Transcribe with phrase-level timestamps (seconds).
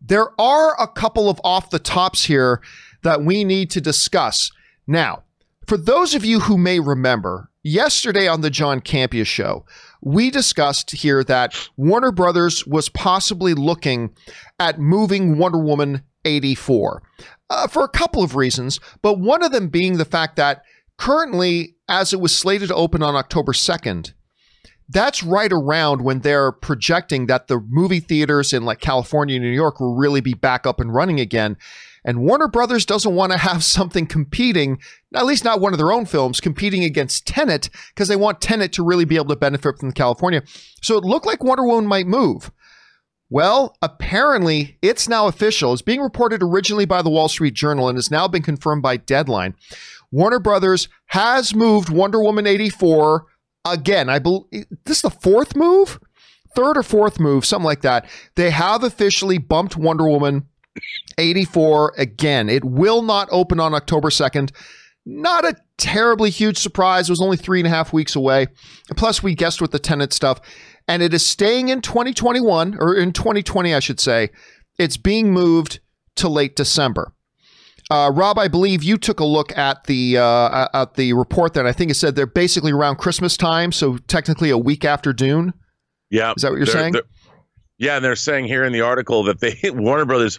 [0.00, 2.60] there are a couple of off the tops here
[3.02, 4.50] that we need to discuss.
[4.86, 5.24] Now,
[5.66, 9.66] for those of you who may remember, yesterday on the John Campea show,
[10.00, 14.14] we discussed here that Warner Brothers was possibly looking
[14.58, 17.02] at moving Wonder Woman 84
[17.50, 20.62] uh, for a couple of reasons, but one of them being the fact that
[20.96, 24.12] currently, as it was slated to open on October 2nd,
[24.88, 29.50] that's right around when they're projecting that the movie theaters in like California and New
[29.50, 31.56] York will really be back up and running again.
[32.04, 34.78] And Warner Brothers doesn't want to have something competing,
[35.14, 38.72] at least not one of their own films, competing against Tenet, because they want Tenet
[38.74, 40.42] to really be able to benefit from California.
[40.80, 42.50] So it looked like Wonder Woman might move.
[43.30, 45.74] Well, apparently it's now official.
[45.74, 48.96] It's being reported originally by the Wall Street Journal and has now been confirmed by
[48.96, 49.54] Deadline.
[50.10, 53.26] Warner Brothers has moved Wonder Woman 84
[53.72, 54.08] again.
[54.08, 55.98] I believe this is the fourth move,
[56.54, 58.08] third or fourth move, something like that.
[58.34, 60.46] They have officially bumped Wonder Woman
[61.16, 62.48] 84 again.
[62.48, 64.52] It will not open on October 2nd.
[65.04, 67.08] Not a terribly huge surprise.
[67.08, 68.48] It was only three and a half weeks away.
[68.96, 70.40] Plus, we guessed with the Tenet stuff
[70.86, 74.30] and it is staying in 2021 or in 2020, I should say.
[74.78, 75.80] It's being moved
[76.16, 77.12] to late December.
[77.90, 81.66] Uh, Rob, I believe you took a look at the uh, at the report that
[81.66, 85.54] I think it said they're basically around Christmas time, so technically a week after Dune.
[86.10, 86.92] Yeah, is that what you're they're, saying?
[86.92, 87.02] They're,
[87.78, 90.38] yeah, and they're saying here in the article that they Warner Brothers.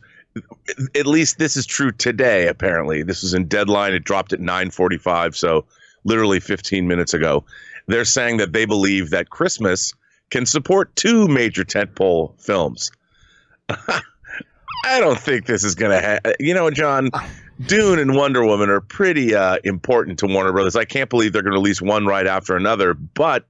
[0.95, 2.47] At least this is true today.
[2.47, 3.94] Apparently, this was in deadline.
[3.94, 5.66] It dropped at 9:45, so
[6.03, 7.44] literally 15 minutes ago.
[7.88, 9.91] They're saying that they believe that Christmas
[10.30, 12.91] can support two major tentpole films.
[14.85, 16.33] I don't think this is going to happen.
[16.39, 17.09] You know, John,
[17.66, 20.75] Dune and Wonder Woman are pretty uh, important to Warner Brothers.
[20.75, 23.45] I can't believe they're going to release one right after another, but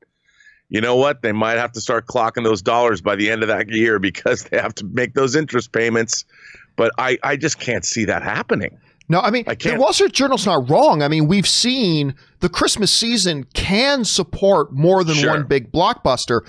[0.70, 1.22] you know what?
[1.22, 4.44] They might have to start clocking those dollars by the end of that year because
[4.46, 6.26] they have to make those interest payments.
[6.76, 8.78] But I, I just can't see that happening.
[9.10, 11.02] No, I mean, I the Wall Street Journal's not wrong.
[11.02, 15.32] I mean, we've seen the Christmas season can support more than Sure.
[15.32, 16.42] one big blockbuster.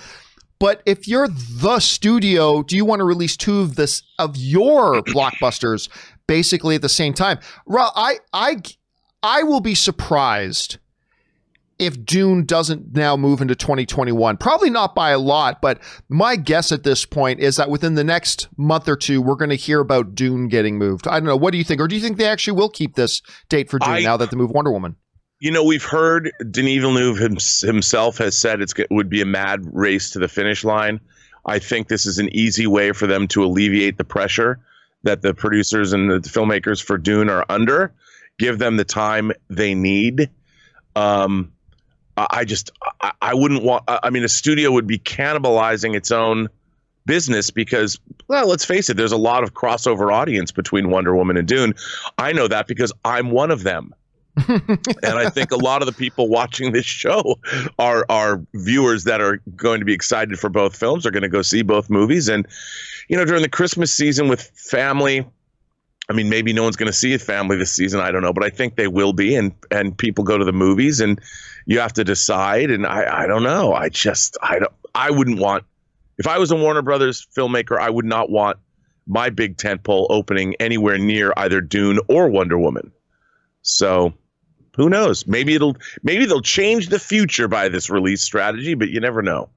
[0.61, 5.01] But if you're the studio, do you want to release two of this of your
[5.01, 5.89] blockbusters
[6.27, 7.39] basically at the same time?
[7.65, 8.57] Well, I I
[9.23, 10.77] I will be surprised
[11.79, 14.37] if Dune doesn't now move into 2021.
[14.37, 15.79] Probably not by a lot, but
[16.09, 19.49] my guess at this point is that within the next month or two, we're going
[19.49, 21.07] to hear about Dune getting moved.
[21.07, 21.35] I don't know.
[21.35, 21.81] What do you think?
[21.81, 24.29] Or do you think they actually will keep this date for Dune I- now that
[24.29, 24.95] they move Wonder Woman?
[25.41, 29.65] You know, we've heard Denis Villeneuve hims- himself has said it would be a mad
[29.73, 30.99] race to the finish line.
[31.47, 34.59] I think this is an easy way for them to alleviate the pressure
[35.01, 37.91] that the producers and the filmmakers for Dune are under.
[38.37, 40.29] Give them the time they need.
[40.95, 41.51] Um,
[42.15, 42.69] I just,
[43.01, 43.85] I, I wouldn't want.
[43.87, 46.49] I mean, a studio would be cannibalizing its own
[47.07, 48.97] business because, well, let's face it.
[48.97, 51.73] There's a lot of crossover audience between Wonder Woman and Dune.
[52.19, 53.95] I know that because I'm one of them
[54.47, 57.39] and I think a lot of the people watching this show
[57.77, 61.05] are are viewers that are going to be excited for both films.
[61.05, 62.47] Are going to go see both movies, and
[63.09, 65.25] you know, during the Christmas season with family.
[66.09, 68.01] I mean, maybe no one's going to see a family this season.
[68.01, 70.51] I don't know, but I think they will be, and and people go to the
[70.51, 71.21] movies, and
[71.65, 72.69] you have to decide.
[72.69, 73.73] And I I don't know.
[73.73, 75.63] I just I don't I wouldn't want
[76.17, 78.57] if I was a Warner Brothers filmmaker, I would not want
[79.07, 82.91] my big tentpole opening anywhere near either Dune or Wonder Woman.
[83.61, 84.13] So
[84.75, 85.27] who knows?
[85.27, 89.49] Maybe it'll maybe they'll change the future by this release strategy, but you never know.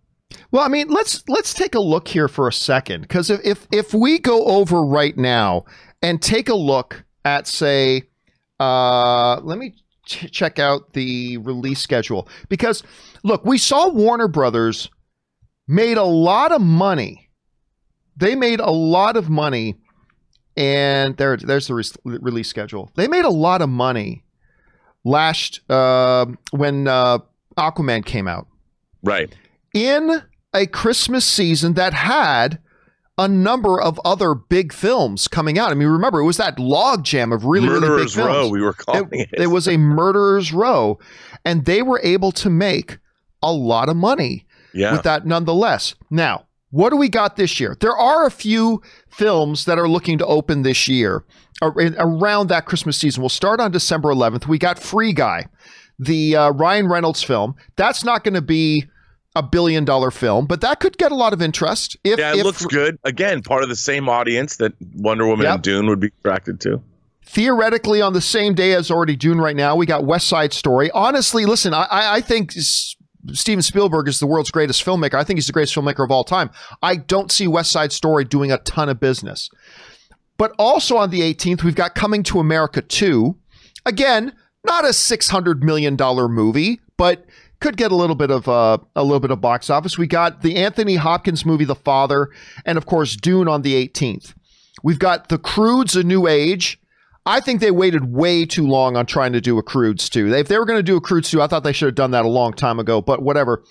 [0.50, 3.66] Well, I mean, let's let's take a look here for a second because if, if
[3.72, 5.64] if we go over right now
[6.02, 8.02] and take a look at say,
[8.60, 9.74] uh, let me
[10.06, 12.82] ch- check out the release schedule because
[13.22, 14.90] look, we saw Warner Brothers
[15.68, 17.30] made a lot of money.
[18.16, 19.76] They made a lot of money,
[20.56, 22.90] and there there's the re- release schedule.
[22.94, 24.22] They made a lot of money
[25.04, 27.18] last uh, when uh,
[27.56, 28.46] Aquaman came out
[29.02, 29.34] Right.
[29.74, 30.22] in
[30.54, 32.58] a Christmas season that had
[33.18, 35.70] a number of other big films coming out.
[35.70, 38.28] I mean, remember it was that logjam of really, really big Murderer's films.
[38.28, 39.42] Row, we were calling it, it.
[39.42, 40.98] it was a murderer's row,
[41.44, 42.98] and they were able to make
[43.42, 44.92] a lot of money Yeah.
[44.92, 45.94] with that nonetheless.
[46.10, 47.76] Now, what do we got this year?
[47.78, 51.22] There are a few films that are looking to open this year
[51.62, 53.22] around that Christmas season.
[53.22, 54.48] We'll start on December 11th.
[54.48, 55.46] We got Free Guy,
[55.98, 57.54] the uh, Ryan Reynolds film.
[57.76, 58.86] That's not going to be
[59.36, 61.96] a billion dollar film, but that could get a lot of interest.
[62.04, 62.98] If, yeah, it if looks good.
[63.04, 65.54] Again, part of the same audience that Wonder Woman Yep.
[65.54, 66.82] and Dune would be attracted to.
[67.26, 70.90] theoretically on the same day as already Dune right now, we got West Side Story.
[70.92, 72.52] Honestly, listen, I, I I think
[73.32, 75.14] Steven Spielberg is the world's greatest filmmaker.
[75.14, 76.50] I think he's the greatest filmmaker of all time.
[76.82, 79.50] I don't see West Side Story doing a ton of business.
[80.36, 83.36] But also on the 18th, we've got Coming to America 2.
[83.86, 84.32] Again,
[84.64, 85.96] not a $600 million
[86.30, 87.24] movie, but
[87.60, 89.96] could get a little bit of uh, a little bit of box office.
[89.96, 92.28] We got the Anthony Hopkins movie The Father
[92.66, 94.34] and of course Dune on the 18th.
[94.82, 96.78] We've got The Croods A New Age.
[97.26, 100.32] I think they waited way too long on trying to do a Croods 2.
[100.34, 102.10] If they were going to do a Croods 2, I thought they should have done
[102.10, 103.64] that a long time ago, but whatever.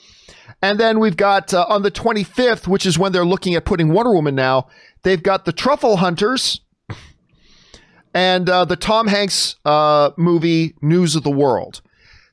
[0.61, 3.89] And then we've got uh, on the 25th, which is when they're looking at putting
[3.93, 4.67] Wonder Woman now,
[5.03, 6.61] they've got The Truffle Hunters
[8.13, 11.81] and uh, the Tom Hanks uh, movie News of the World.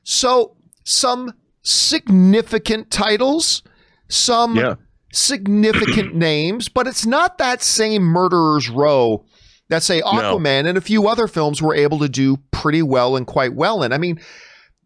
[0.03, 3.61] So some significant titles,
[4.07, 4.75] some Yeah.
[5.11, 9.25] significant names, but it's not that same Murderer's Row
[9.71, 13.25] that say Aquaman and a few other films were able to do pretty well and
[13.25, 13.93] quite well in.
[13.93, 14.19] I mean,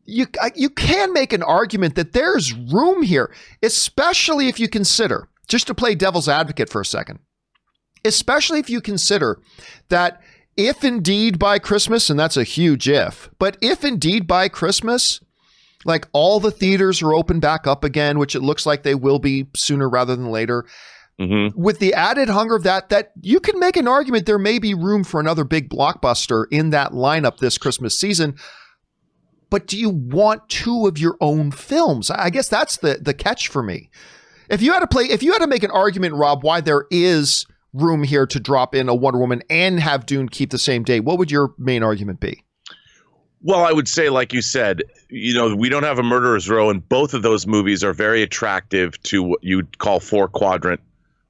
[0.05, 3.33] you you can make an argument that there's room here,
[3.63, 7.17] especially if you consider just to play devil's advocate for a second.
[8.05, 9.39] Especially if you consider
[9.89, 10.21] that
[10.55, 15.19] if indeed by Christmas, and that's a huge if, but if indeed by Christmas,
[15.83, 19.17] like all the theaters are open back up again, which it looks like they will
[19.17, 20.63] be sooner rather than later,
[21.19, 24.59] hmm with the added hunger of that, that you can make an argument there may
[24.59, 28.35] be room for another big blockbuster in that lineup this Christmas season.
[29.49, 32.11] But do you want two of your own films?
[32.11, 33.89] I guess that's the the catch for me.
[34.49, 36.85] If you had to play, if you had to make an argument, Rob, why there
[36.91, 40.83] is room here to drop in a Wonder Woman and have Dune keep the same
[40.83, 42.43] date, what would your main argument be?
[43.41, 46.71] Well, I would say, like you said, you know, we don't have a murderer's row,
[46.71, 50.81] and both of those movies are very attractive to what you'd call four quadrant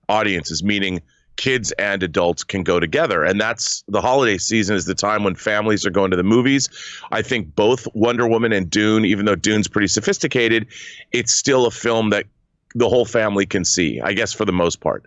[0.10, 1.02] audiences, meaning
[1.36, 3.24] kids and adults can go together.
[3.24, 6.70] And that's the holiday season is the time when families are going to the movies.
[7.12, 10.68] I think both Wonder Woman and Dune, even though Dune's pretty sophisticated,
[11.12, 12.26] it's still a film that
[12.74, 15.06] the whole family can see, I guess, for the most part.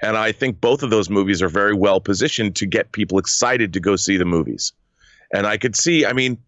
[0.00, 3.72] And I think both of those movies are very well positioned to get people excited
[3.72, 4.72] to go see the movies.
[5.32, 6.38] And I could see, I mean,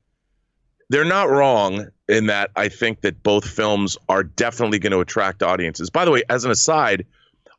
[0.88, 5.42] they're not wrong in that I think that both films are definitely going to attract
[5.42, 5.90] audiences.
[5.90, 7.06] By the way, as an aside,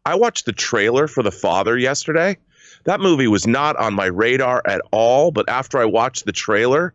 [0.05, 2.37] I watched the trailer for The Father yesterday.
[2.85, 6.93] That movie was not on my radar at all, but after I watched the trailer,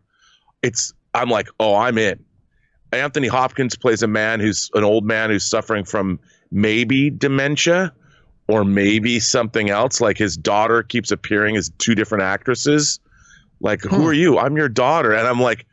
[0.61, 2.23] it's I'm like, "Oh, I'm in."
[2.91, 6.19] Anthony Hopkins plays a man who's an old man who's suffering from
[6.51, 7.93] maybe dementia
[8.47, 12.99] or maybe something else like his daughter keeps appearing as two different actresses.
[13.59, 13.89] Like, Hmm.
[13.95, 14.37] who are you?
[14.37, 15.13] I'm your daughter.
[15.13, 15.65] And I'm like,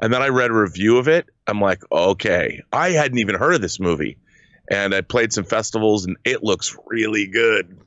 [0.00, 1.26] and then I read a review of it.
[1.46, 4.16] I'm like, okay, I hadn't even heard of this movie.
[4.70, 7.78] And I played some festivals and it looks really good.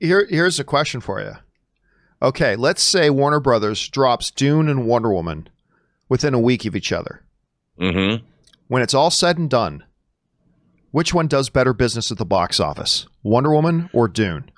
[0.00, 1.32] Here, here's a question for you.
[2.22, 5.48] Okay, let's say Warner Brothers drops Dune and Wonder Woman
[6.08, 7.24] within a week of each other.
[7.78, 8.16] hmm
[8.68, 9.84] When it's all said and done,
[10.90, 14.50] which one does better business at the box office, Wonder Woman or Dune?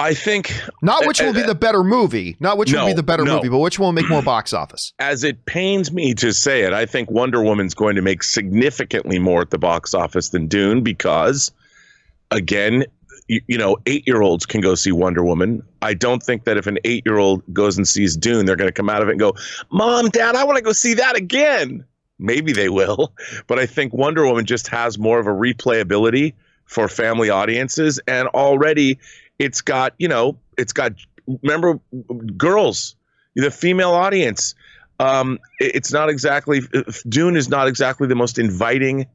[0.00, 0.52] I think
[0.82, 3.36] Not which will be the better movie, not which will be the better no.
[3.36, 4.92] movie, but which will make more box office.
[4.98, 9.18] as it pains me to say it, I think Wonder Woman's going to make significantly
[9.18, 11.52] more at the box office than Dune because,
[12.30, 12.84] again,
[13.28, 15.62] you, you know, eight year olds can go see Wonder Woman.
[15.82, 18.68] I don't think that if an eight year old goes and sees Dune, they're going
[18.68, 19.34] to come out of it and go,
[19.70, 21.84] Mom, Dad, I want to go see that again.
[22.18, 23.12] Maybe they will,
[23.46, 28.00] but I think Wonder Woman just has more of a replayability for family audiences.
[28.06, 28.98] And already
[29.40, 30.92] it's got, you know, it's got,
[31.42, 31.80] remember,
[32.36, 32.94] girls,
[33.34, 34.54] the female audience.
[35.00, 36.60] Um, it's not exactly
[37.08, 39.06] Dune is not exactly the most inviting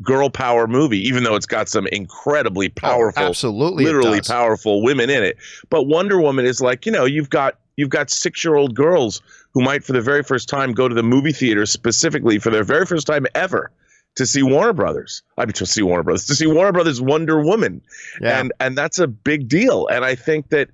[0.00, 5.10] girl power movie, even though it's got some incredibly powerful, Oh, absolutely, literally powerful women
[5.10, 5.36] in it.
[5.68, 9.20] But Wonder Woman is like, you know, you've got you've got six year old girls
[9.52, 12.64] who might for the very first time go to the movie theater specifically for their
[12.64, 13.72] very first time ever
[14.16, 15.22] to see Warner Brothers.
[15.38, 17.82] I mean to see Warner Brothers, to see Warner Brothers Wonder Woman.
[18.20, 18.40] Yeah.
[18.40, 19.86] And and that's a big deal.
[19.88, 20.68] And I think that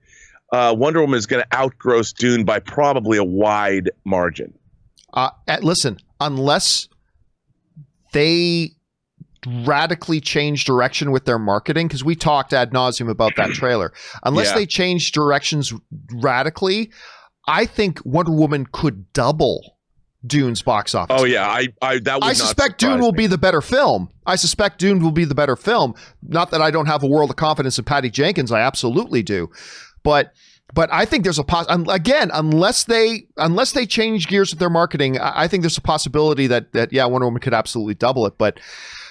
[0.52, 4.52] uh, Wonder Woman is going to outgross Dune by probably a wide margin.
[5.12, 6.88] Uh, uh, listen, unless
[8.12, 8.73] they
[9.47, 13.92] radically change direction with their marketing, because we talked ad nauseum about that trailer.
[14.25, 14.54] Unless Yeah.
[14.54, 15.73] they change directions
[16.14, 16.90] radically,
[17.47, 19.77] I think Wonder Woman could double
[20.26, 21.16] Dune's box office.
[21.18, 23.18] Oh yeah, I I that would I suspect Dune will me.
[23.18, 24.10] be the better film.
[24.26, 25.94] I suspect Dune will be the better film.
[26.22, 28.50] Not that I don't have a world of confidence in Patty Jenkins.
[28.50, 29.50] I absolutely do.
[30.02, 30.32] But
[30.75, 34.70] but I think there's a pos- again unless they unless they change gears with their
[34.70, 38.26] marketing, I, I think there's a possibility that that yeah, Wonder Woman could absolutely double
[38.26, 38.37] it.
[38.38, 38.58] But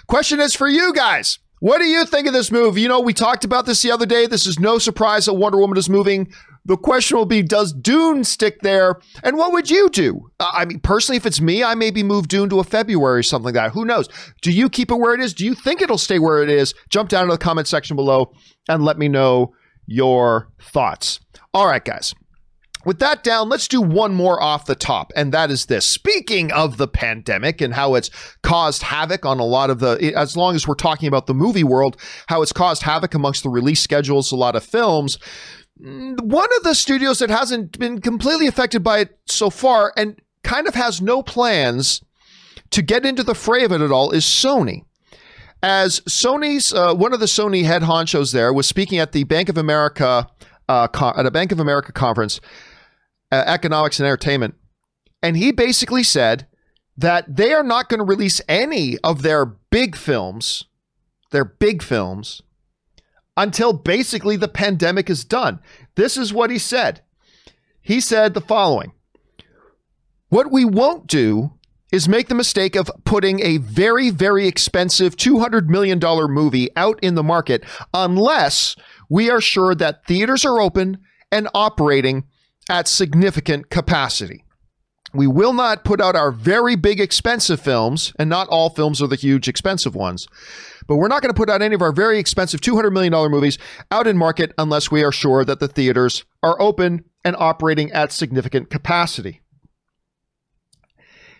[0.08, 1.40] question is for you guys.
[1.60, 2.78] What do you think of this move?
[2.78, 4.28] You know, we talked about this the other day.
[4.28, 6.32] This is no surprise that Wonder Woman is moving
[6.68, 9.00] The question will be Does Dune stick there?
[9.24, 10.30] And what would you do?
[10.40, 13.24] Uh, I mean, personally, if it's me, I maybe move Dune to a February or
[13.24, 13.72] something like that.
[13.72, 14.10] Who knows?
[14.42, 15.34] Do you keep it where it is?
[15.34, 16.74] Do you think it'll stay where it is?
[16.90, 18.34] Jump down to the comment section below
[18.68, 19.54] and let me know
[19.88, 21.22] your thoughts.
[21.54, 22.14] All right, guys.
[22.86, 25.86] With that down, let's do one more off the top, and that is this.
[25.86, 28.10] Speaking of the pandemic and how it's
[28.44, 31.66] caused havoc on a lot of the, as long as we're talking about the movie
[31.66, 31.98] world,
[32.28, 35.18] how it's caused havoc amongst the release schedules, a lot of films.
[35.82, 40.20] Mm, one of the studios that hasn't been completely affected by it so far and
[40.44, 42.02] kind of has no plans
[42.72, 44.84] to get into the fray of it at all is Sony.
[45.62, 49.50] As Sony's uh, one of the Sony head honchos there was speaking at the Bank
[49.50, 50.28] of America
[50.70, 52.40] uh, con- at a Bank of America conference,
[53.32, 54.56] uh, economics and entertainment,
[55.22, 56.48] and he basically said
[56.98, 60.66] that they are not going to release any of their big films,
[61.32, 62.42] their big films,
[63.38, 65.60] until basically the pandemic is done.
[65.96, 67.02] This is what he said.
[67.80, 68.92] He said the following.
[70.30, 71.54] What we won't do
[71.92, 77.16] is make the mistake of putting a very, very expensive $200 million movie out in
[77.16, 77.64] the market
[77.94, 78.76] unless
[79.10, 80.98] we are sure that theaters are open
[81.32, 82.26] and operating
[82.70, 84.44] at significant capacity.
[85.14, 89.08] We will not put out our very big expensive films, and not all films are
[89.08, 90.28] the huge expensive ones,
[90.88, 93.58] but we're not going to put out any of our very expensive $200 million movies
[93.92, 98.12] out in market unless we are sure that the theaters are open and operating at
[98.12, 99.42] significant capacity.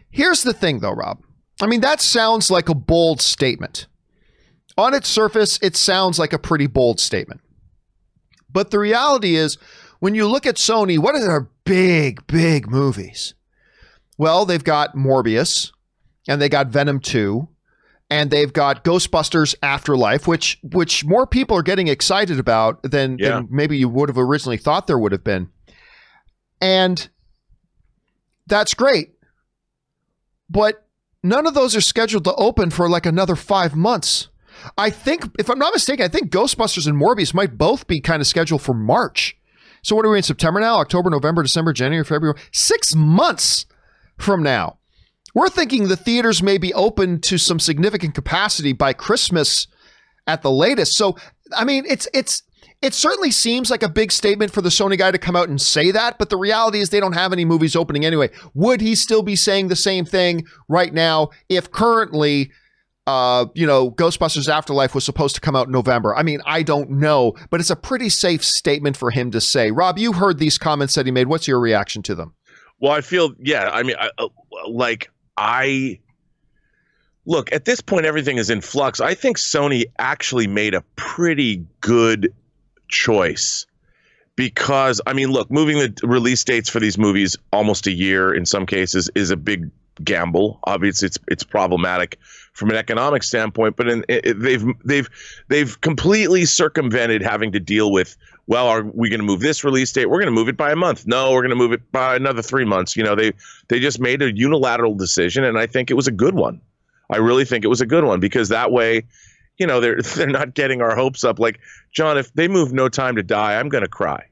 [0.10, 1.24] Here's the thing, though, Rob.
[1.62, 3.88] I mean, that sounds like a bold statement.
[4.78, 7.42] On its surface, it sounds like a pretty bold statement.
[8.52, 9.58] But the reality is,
[10.00, 13.34] when you look at Sony, what are their big, big movies?
[14.18, 15.72] Well, they've got Morbius,
[16.28, 17.48] and they got Venom 2,
[18.10, 23.36] and they've got Ghostbusters Afterlife, which which more people are getting excited about than, yeah.
[23.36, 25.50] than maybe you would have originally thought there would have been.
[26.62, 27.10] And
[28.48, 29.14] that's great.
[30.50, 30.86] But
[31.22, 34.30] none of those are scheduled to open for like another five months.
[34.78, 38.22] I think, if I'm not mistaken, I think Ghostbusters and Morbius might both be kind
[38.22, 39.38] of scheduled for March.
[39.84, 40.80] So what are we in September now?
[40.80, 42.40] October, November, December, January, February?
[42.52, 43.66] Six months
[44.18, 44.77] from now.
[45.38, 49.68] We're thinking the theaters may be open to some significant capacity by Christmas
[50.26, 50.96] at the latest.
[50.96, 51.16] So
[51.56, 52.42] I mean, it's it's
[52.82, 55.62] it certainly seems like a big statement for the Sony guy to come out and
[55.62, 58.32] say that, but the reality is they don't have any movies opening anyway.
[58.56, 62.50] Would he still be saying the same thing right now if currently
[63.06, 66.16] uh, you know, Ghostbusters Afterlife was supposed to come out in November.
[66.16, 69.70] I mean, I don't know, but it's a pretty safe statement for him to say.
[69.70, 71.28] Rob, you heard these comments that he made.
[71.28, 72.34] What's your reaction to them?
[72.80, 74.28] Well, I feel, yeah, I mean, I, uh,
[74.68, 76.00] like, I
[77.26, 79.00] look at this point, everything is in flux.
[79.00, 82.34] I think Sony actually made a pretty good
[82.88, 83.66] choice
[84.36, 88.46] because I mean, look, moving the release dates for these movies almost a year in
[88.46, 89.70] some cases is a big
[90.04, 90.60] gamble.
[90.64, 92.18] Obviously, it's it's problematic
[92.54, 95.10] from an economic standpoint, but in, it, they've they've
[95.50, 98.16] they've completely circumvented having to deal with.
[98.48, 100.06] Well, are we going to move this release date?
[100.06, 101.06] We're going to move it by a month.
[101.06, 102.96] No, we're going to move it by another three months.
[102.96, 103.34] You know, they
[103.68, 106.62] they just made a unilateral decision, and I think it was a good one.
[107.10, 109.04] I really think it was a good one because that way
[109.58, 111.40] you know they're they're not getting our hopes up.
[111.40, 111.60] Like
[111.92, 114.26] John, if they move No Time to Die, I'm gonna cry.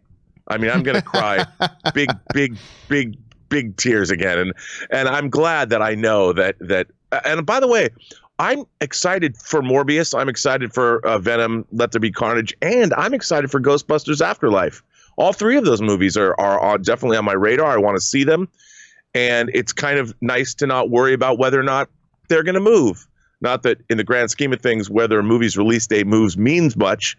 [0.47, 1.45] I mean, I'm gonna cry
[1.93, 2.57] big, big,
[2.87, 3.17] big,
[3.49, 4.39] big tears again.
[4.39, 4.53] And
[4.91, 6.87] and I'm glad that I know that that.
[7.23, 7.89] And by the way,
[8.39, 10.17] I'm excited for Morbius.
[10.17, 14.83] I'm excited for uh, Venom, Let There Be Carnage, and I'm excited for Ghostbusters Afterlife.
[15.17, 17.71] All three of those movies are are, are definitely on my radar.
[17.71, 18.49] I want to see them,
[19.13, 21.89] and it's kind of nice to not worry about whether or not
[22.27, 23.07] they're going to move.
[23.41, 26.75] Not that in the grand scheme of things, whether a movie's release date moves means
[26.75, 27.15] much,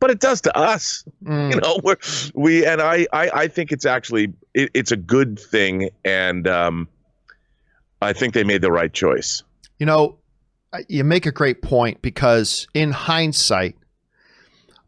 [0.00, 1.04] but it does to us.
[1.24, 1.54] Mm.
[1.54, 1.96] You know, we're,
[2.34, 6.88] we and I, I, I think it's actually it, it's a good thing, and um,
[8.00, 9.42] I think they made the right choice.
[9.78, 10.16] You know,
[10.88, 13.76] you make a great point because in hindsight,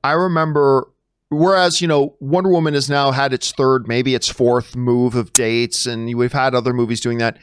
[0.03, 0.89] I remember.
[1.29, 5.33] Whereas you know Wonder Woman has now had its third, maybe its fourth move of
[5.33, 7.39] dates, and we've had other movies doing that.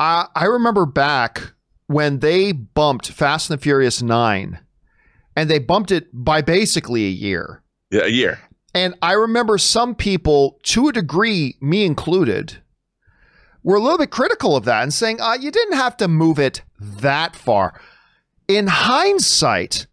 [0.00, 1.52] I I remember back
[1.86, 4.58] when they bumped Fast and the Furious 9
[5.36, 7.62] and they bumped it by basically a year.
[7.90, 8.38] Yeah, a year.
[8.74, 12.58] And I remember some people, to a degree, me included,
[13.62, 16.38] were a little bit critical of that and saying, uh, you didn't have to move
[16.38, 17.80] it that far.
[18.48, 19.86] In hindsight,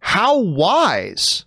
[0.00, 1.44] how wise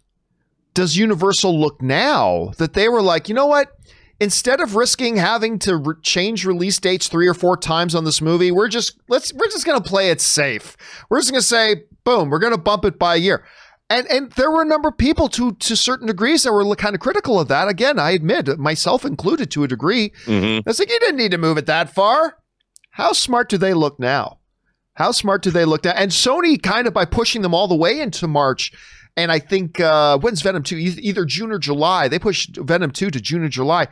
[0.74, 3.78] does Universal look now that they were like, you know what?
[4.20, 8.22] instead of risking having to re- change release dates three or four times on this
[8.22, 10.76] movie, we're just let's we're just gonna play it safe.
[11.10, 13.46] We're just gonna say, boom, we're gonna bump it by a year.
[13.90, 16.96] And and there were a number of people to to certain degrees that were kind
[16.96, 17.68] of critical of that.
[17.68, 20.10] Again, I admit, myself included to a degree.
[20.26, 20.68] Mm-hmm.
[20.70, 22.38] It's like you didn't need to move it that far.
[22.92, 24.40] How smart do they look now?
[24.98, 25.92] How smart do they look now?
[25.92, 28.72] And Sony kind of by pushing them all the way into March.
[29.16, 30.76] And I think uh, when's Venom two?
[30.78, 32.08] E- Either June or July.
[32.08, 33.88] They pushed Venom two to June or July.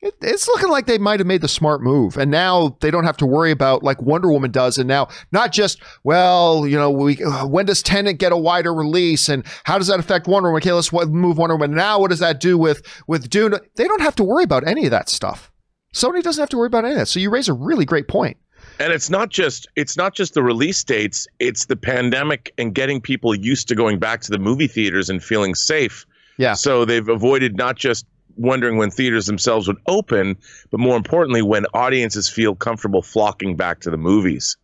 [0.00, 3.04] It, it's looking like they might have made the smart move, and now they don't
[3.04, 4.78] have to worry about like Wonder Woman does.
[4.78, 8.72] And now, not just well, you know, we uh, when does Tenet get a wider
[8.72, 10.62] release, and how does that affect Wonder Woman?
[10.62, 11.74] Okay, let's move Wonder Woman.
[11.74, 13.58] Now, what does that do with with Dune?
[13.76, 15.52] They don't have to worry about any of that stuff.
[15.94, 17.06] Sony doesn't have to worry about any of that.
[17.08, 18.38] So you raise a really great point.
[18.80, 23.00] And it's not just it's not just the release dates, it's the pandemic and getting
[23.00, 26.06] people used to going back to the movie theaters and feeling safe.
[26.38, 26.54] Yeah.
[26.54, 28.06] So they've avoided not just
[28.36, 30.38] wondering when theaters themselves would open,
[30.70, 34.56] but more importantly when audiences feel comfortable flocking back to the movies.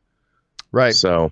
[0.72, 0.94] Right.
[0.94, 1.30] So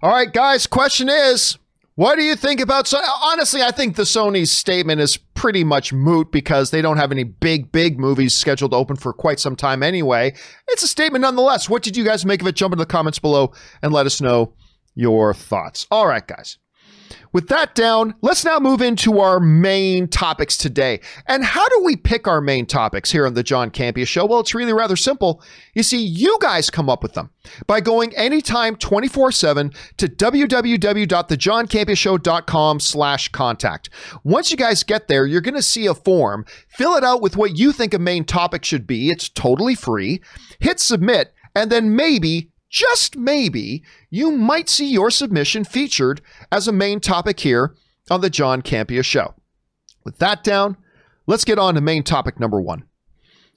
[0.00, 0.68] All right, guys.
[0.68, 1.58] Question is,
[1.96, 2.86] what do you think about?
[2.86, 7.12] So honestly, I think the Sony's statement is pretty much moot because they don't have
[7.12, 10.34] any big, big movies scheduled to open for quite some time anyway.
[10.68, 11.68] It's a statement nonetheless.
[11.68, 12.56] What did you guys make of it?
[12.56, 14.54] Jump into the comments below and let us know
[14.94, 15.86] your thoughts.
[15.90, 16.58] All right, guys.
[17.32, 21.00] With that down, let's now move into our main topics today.
[21.26, 24.24] And how do we pick our main topics here on the John Campea Show?
[24.24, 25.42] Well, it's really rather simple.
[25.74, 27.30] You see, you guys come up with them
[27.66, 33.90] by going anytime 24-7 to www.thejohncampeashow.com slash contact.
[34.22, 36.44] Once you guys get there, you're going to see a form.
[36.68, 39.10] Fill it out with what you think a main topic should be.
[39.10, 40.22] It's totally free.
[40.60, 46.72] Hit submit, and then maybe just maybe, you might see your submission featured as a
[46.72, 47.76] main topic here
[48.10, 49.32] on the John Campea Show.
[50.04, 50.76] With that down,
[51.28, 52.82] let's get on to main topic number one.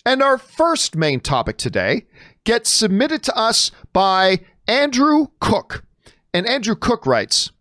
[0.05, 2.05] And our first main topic today
[2.43, 5.83] gets submitted to us by Andrew Cook.
[6.31, 7.51] And Andrew Cook writes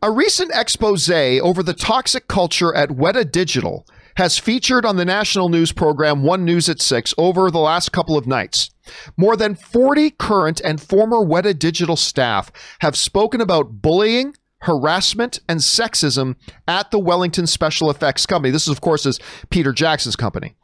[0.00, 3.84] A recent expose over the toxic culture at Weta Digital
[4.16, 8.16] has featured on the national news program One News at 6 over the last couple
[8.16, 8.70] of nights.
[9.16, 15.60] More than 40 current and former Weta Digital staff have spoken about bullying, harassment, and
[15.60, 18.50] sexism at the Wellington Special Effects Company.
[18.50, 19.20] This, is, of course, is
[19.50, 20.56] Peter Jackson's company.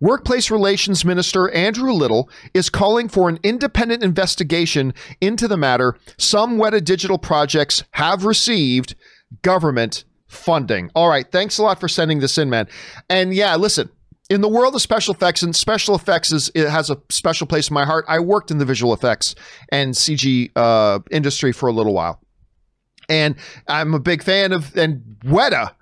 [0.00, 5.96] Workplace Relations Minister Andrew Little is calling for an independent investigation into the matter.
[6.18, 8.94] Some Weta Digital projects have received
[9.42, 10.90] government funding.
[10.94, 12.68] All right, thanks a lot for sending this in, man.
[13.08, 13.90] And yeah, listen,
[14.30, 17.68] in the world of special effects, and special effects is it has a special place
[17.68, 18.04] in my heart.
[18.08, 19.34] I worked in the visual effects
[19.70, 22.20] and CG uh, industry for a little while,
[23.08, 23.36] and
[23.68, 25.74] I'm a big fan of and Weta.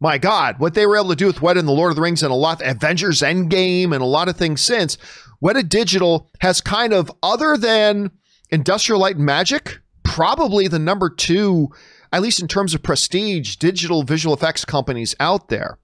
[0.00, 2.02] My God, what they were able to do with Weta and the Lord of the
[2.02, 4.96] Rings and a lot Avengers Endgame and a lot of things since
[5.42, 8.12] Weta Digital has kind of other than
[8.50, 11.68] Industrial Light and Magic, probably the number two,
[12.12, 15.78] at least in terms of prestige, digital visual effects companies out there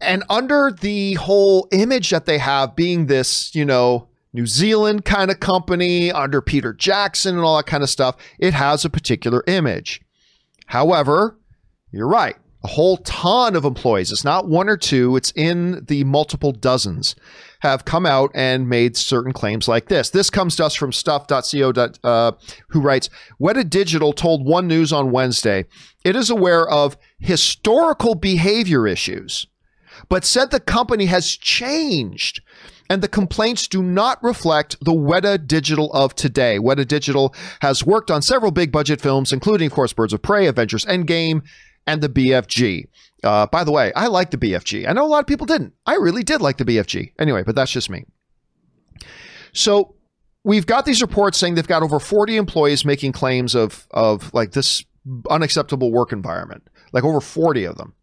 [0.00, 5.30] and under the whole image that they have being this, you know, New Zealand kind
[5.30, 9.42] of company under Peter Jackson and all that kind of stuff, it has a particular
[9.46, 10.00] image.
[10.66, 11.38] However,
[11.90, 12.36] you're right.
[12.62, 17.16] A whole ton of employees, it's not one or two, it's in the multiple dozens,
[17.60, 20.10] have come out and made certain claims like this.
[20.10, 21.88] This comes to us from stuff.co.
[22.04, 22.32] Uh,
[22.68, 23.08] who writes
[23.40, 25.64] Weta Digital told One News on Wednesday
[26.04, 29.46] it is aware of historical behavior issues
[30.08, 32.40] but said the company has changed
[32.88, 36.58] and the complaints do not reflect the Weta Digital of today.
[36.58, 40.48] Weta Digital has worked on several big budget films, including, of course, Birds of Prey,
[40.48, 41.42] Avengers Endgame,
[41.86, 42.86] and the BFG.
[43.22, 44.88] Uh, by the way, I like the BFG.
[44.88, 45.74] I know a lot of people didn't.
[45.86, 47.12] I really did like the BFG.
[47.18, 48.04] Anyway, but that's just me.
[49.52, 49.94] So
[50.44, 54.52] we've got these reports saying they've got over 40 employees making claims of of like
[54.52, 54.84] this
[55.28, 57.94] unacceptable work environment, like over 40 of them.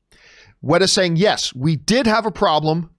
[0.64, 2.90] Weta saying, yes, we did have a problem,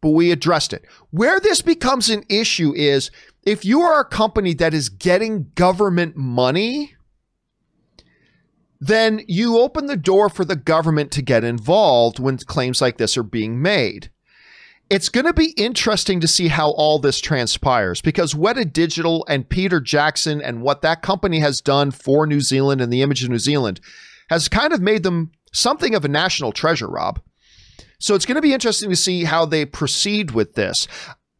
[0.00, 0.84] but we addressed it.
[1.10, 3.10] Where this becomes an issue is
[3.42, 6.94] if you are a company that is getting government money,
[8.80, 13.16] then you open the door for the government to get involved when claims like this
[13.16, 14.10] are being made.
[14.88, 19.48] It's going to be interesting to see how all this transpires because Weta Digital and
[19.48, 23.30] Peter Jackson and what that company has done for New Zealand and the image of
[23.30, 23.80] New Zealand
[24.30, 27.20] has kind of made them something of a national treasure, Rob.
[28.00, 30.88] So it's going to be interesting to see how they proceed with this.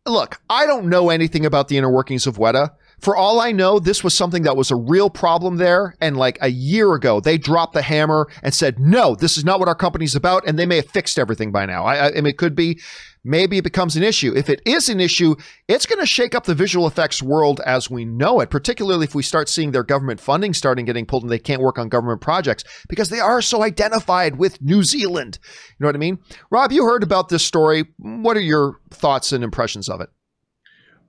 [0.06, 2.70] Look, I don't know anything about the inner workings of Weta.
[3.00, 5.94] For all I know, this was something that was a real problem there.
[6.00, 9.58] And like a year ago, they dropped the hammer and said, no, this is not
[9.58, 10.46] what our company's about.
[10.46, 11.84] And they may have fixed everything by now.
[11.84, 12.78] I, I, I mean, it could be,
[13.24, 14.34] maybe it becomes an issue.
[14.36, 15.34] If it is an issue,
[15.66, 19.14] it's going to shake up the visual effects world as we know it, particularly if
[19.14, 22.20] we start seeing their government funding starting getting pulled and they can't work on government
[22.20, 25.38] projects because they are so identified with New Zealand.
[25.44, 26.18] You know what I mean?
[26.50, 27.84] Rob, you heard about this story.
[27.96, 30.10] What are your thoughts and impressions of it?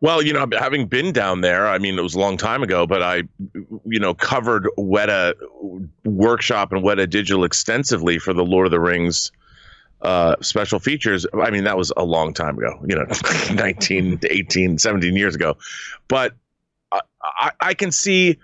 [0.01, 2.87] Well, you know, having been down there, I mean, it was a long time ago,
[2.87, 3.23] but I,
[3.85, 5.35] you know, covered Weta
[6.03, 9.31] Workshop and Weta Digital extensively for the Lord of the Rings
[10.01, 11.27] uh, special features.
[11.39, 13.05] I mean, that was a long time ago, you know,
[13.53, 15.57] 19, 18, 17 years ago.
[16.07, 16.33] But
[16.91, 18.39] I, I can see,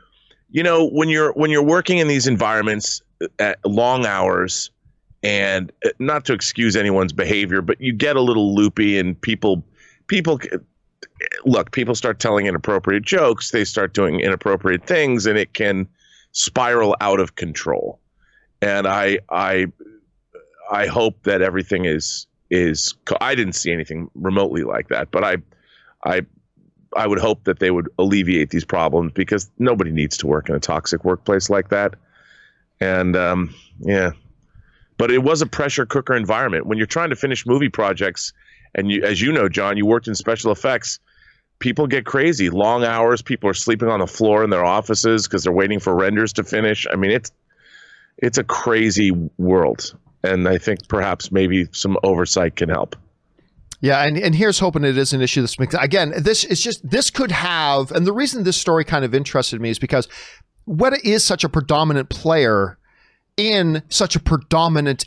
[0.52, 3.02] you know, when you're when you're working in these environments
[3.40, 4.70] at long hours,
[5.24, 9.64] and uh, not to excuse anyone's behavior, but you get a little loopy, and people
[10.06, 10.40] people
[11.46, 15.88] look, people start telling inappropriate jokes, they start doing inappropriate things, and it can
[16.32, 18.00] spiral out of control.
[18.62, 19.68] And I, I,
[20.72, 22.96] I hope that everything is is.
[23.20, 25.38] I didn't see anything remotely like that, but I,
[26.06, 26.26] I,
[26.96, 30.56] I would hope that they would alleviate these problems because nobody needs to work in
[30.56, 31.96] a toxic workplace like that.
[32.80, 34.12] And um, yeah,
[34.98, 38.34] but it was a pressure cooker environment when you're trying to finish movie projects
[38.78, 41.00] and you, as you know, John, you worked in special effects.
[41.60, 43.22] People get crazy, long hours.
[43.22, 46.44] People are sleeping on the floor in their offices because they're waiting for renders to
[46.44, 46.86] finish.
[46.92, 47.32] I mean, it's
[48.20, 52.96] it's a crazy world, and I think perhaps maybe some oversight can help.
[53.80, 57.10] Yeah, and, and here's hoping it is an issue that's again, this is just this
[57.10, 60.08] could have and the reason this story kind of interested me is because
[60.68, 62.78] Weta is such a predominant player
[63.38, 65.06] in such a predominant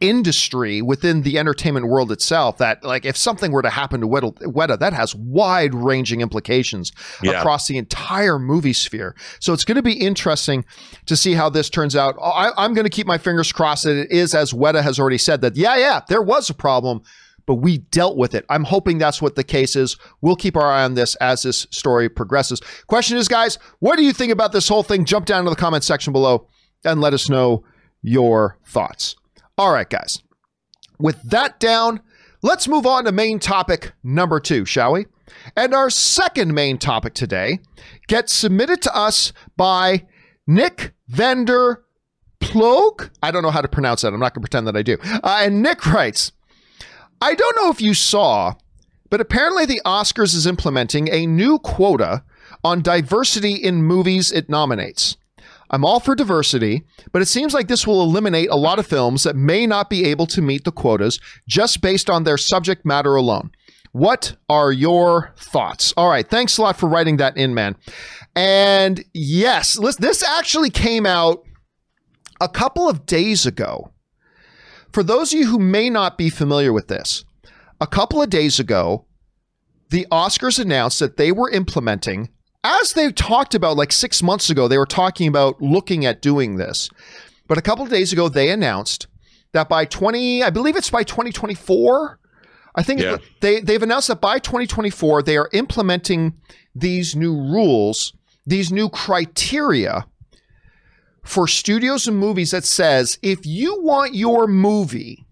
[0.00, 4.32] industry within the entertainment world itself that like if something were to happen to Weta,
[4.42, 7.32] Weta that has wide ranging implications yeah.
[7.32, 9.14] across the entire movie sphere.
[9.40, 10.64] So it's going to be interesting
[11.06, 12.16] to see how this turns out.
[12.18, 14.98] Oh, I, I'm going to keep my fingers crossed that it is as Weta has
[14.98, 17.02] already said that yeah, yeah, there was a problem
[17.46, 18.44] but we dealt with it.
[18.48, 19.96] I'm hoping that's what the case is.
[20.20, 22.60] We'll keep our eye on this as this story progresses.
[22.86, 25.04] Question is, guys, what do you think about this whole thing?
[25.04, 26.48] Jump down to the comment section below
[26.84, 27.64] and let us know
[28.02, 29.16] your thoughts.
[29.56, 30.20] All right, guys.
[30.98, 32.00] With that down,
[32.42, 35.06] let's move on to main topic number two, shall we?
[35.56, 37.60] And our second main topic today
[38.08, 40.06] gets submitted to us by
[40.46, 41.84] Nick Vander
[42.40, 43.10] Ploeg.
[43.22, 44.12] I don't know how to pronounce that.
[44.12, 44.98] I'm not going to pretend that I do.
[45.02, 46.32] Uh, and Nick writes,
[47.20, 48.54] I don't know if you saw,
[49.08, 52.24] but apparently the Oscars is implementing a new quota
[52.62, 55.16] on diversity in movies it nominates.
[55.70, 59.24] I'm all for diversity, but it seems like this will eliminate a lot of films
[59.24, 63.16] that may not be able to meet the quotas just based on their subject matter
[63.16, 63.50] alone.
[63.92, 65.94] What are your thoughts?
[65.96, 67.76] All right, thanks a lot for writing that in, man.
[68.34, 71.44] And yes, this actually came out
[72.40, 73.92] a couple of days ago.
[74.92, 77.24] For those of you who may not be familiar with this,
[77.80, 79.06] a couple of days ago,
[79.90, 82.30] the Oscars announced that they were implementing
[82.64, 86.56] as they talked about like six months ago, they were talking about looking at doing
[86.56, 86.88] this.
[87.46, 89.06] But a couple of days ago, they announced
[89.52, 92.18] that by 20, I believe it's by 2024.
[92.74, 93.18] I think yeah.
[93.40, 96.34] they, they've announced that by 2024, they are implementing
[96.74, 98.14] these new rules,
[98.46, 100.06] these new criteria
[101.22, 105.26] for studios and movies that says if you want your movie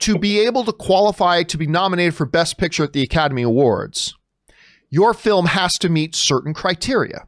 [0.00, 4.14] to be able to qualify to be nominated for Best Picture at the Academy Awards,
[4.94, 7.26] your film has to meet certain criteria.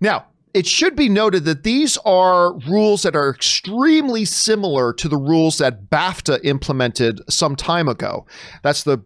[0.00, 5.16] Now, it should be noted that these are rules that are extremely similar to the
[5.16, 8.26] rules that BAFTA implemented some time ago.
[8.62, 8.98] That's the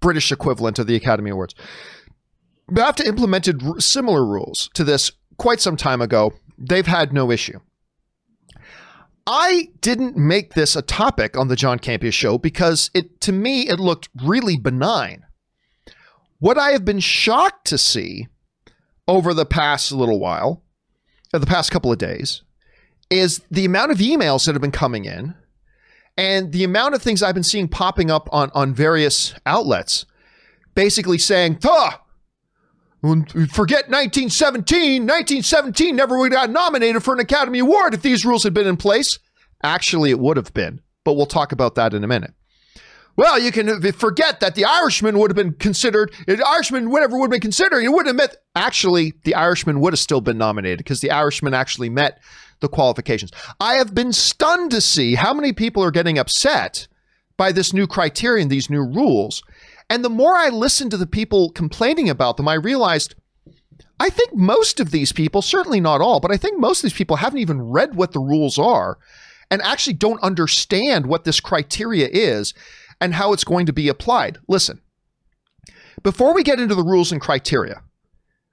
[0.00, 1.54] British equivalent of the Academy Awards.
[2.68, 6.32] BAFTA implemented r- similar rules to this quite some time ago.
[6.58, 7.60] They've had no issue.
[9.24, 13.68] I didn't make this a topic on the John Campea show because it to me
[13.68, 15.22] it looked really benign.
[16.40, 18.26] What I have been shocked to see
[19.06, 20.62] over the past little while,
[21.32, 22.42] uh, the past couple of days,
[23.10, 25.34] is the amount of emails that have been coming in
[26.16, 30.06] and the amount of things I've been seeing popping up on, on various outlets,
[30.74, 32.02] basically saying, ah,
[33.02, 35.02] forget 1917.
[35.02, 38.66] 1917 never would have got nominated for an Academy Award if these rules had been
[38.66, 39.18] in place.
[39.62, 42.32] Actually, it would have been, but we'll talk about that in a minute.
[43.16, 47.26] Well, you can forget that the Irishman would have been considered, the Irishman, whatever would
[47.26, 48.36] have been considered, you wouldn't have met.
[48.54, 52.20] Actually, the Irishman would have still been nominated because the Irishman actually met
[52.60, 53.30] the qualifications.
[53.60, 56.88] I have been stunned to see how many people are getting upset
[57.36, 59.42] by this new criterion, these new rules.
[59.88, 63.14] And the more I listened to the people complaining about them, I realized
[63.98, 66.96] I think most of these people, certainly not all, but I think most of these
[66.96, 68.98] people haven't even read what the rules are
[69.50, 72.54] and actually don't understand what this criteria is
[73.00, 74.38] and how it's going to be applied.
[74.48, 74.80] Listen,
[76.02, 77.82] before we get into the rules and criteria,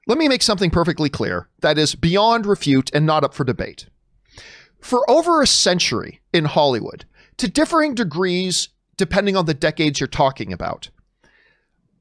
[0.08, 3.88] let me make something perfectly clear that is beyond refute and not up for debate.
[4.80, 7.06] For over a century in Hollywood,
[7.38, 10.90] to differing degrees depending on the decades you're talking about,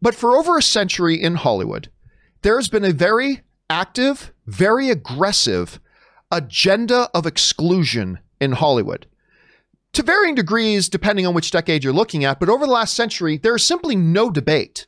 [0.01, 1.91] but for over a century in Hollywood,
[2.43, 5.81] there's been a very active, very aggressive
[6.31, 9.07] agenda of exclusion in Hollywood.
[9.97, 13.39] To varying degrees, depending on which decade you're looking at, but over the last century,
[13.39, 14.87] there is simply no debate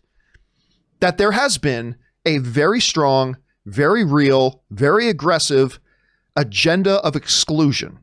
[1.01, 5.81] that there has been a very strong, very real, very aggressive
[6.37, 8.01] agenda of exclusion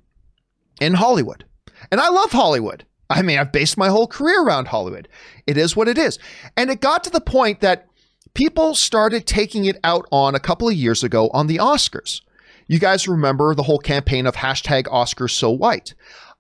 [0.82, 1.46] in Hollywood.
[1.92, 2.88] And I love Hollywood.
[3.08, 5.08] I mean, I've based my whole career around Hollywood.
[5.46, 6.18] It is what it is.
[6.58, 7.86] And it got to the point that
[8.34, 12.22] people started taking it out on a couple of years ago on the Oscars.
[12.68, 15.94] You guys remember the whole campaign of hashtag Oscars so white.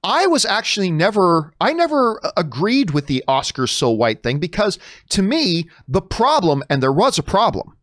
[0.05, 4.77] I was actually never, I never uh, agreed with the Oscars so white thing because
[5.09, 7.75] to me, the problem, and there was a problem,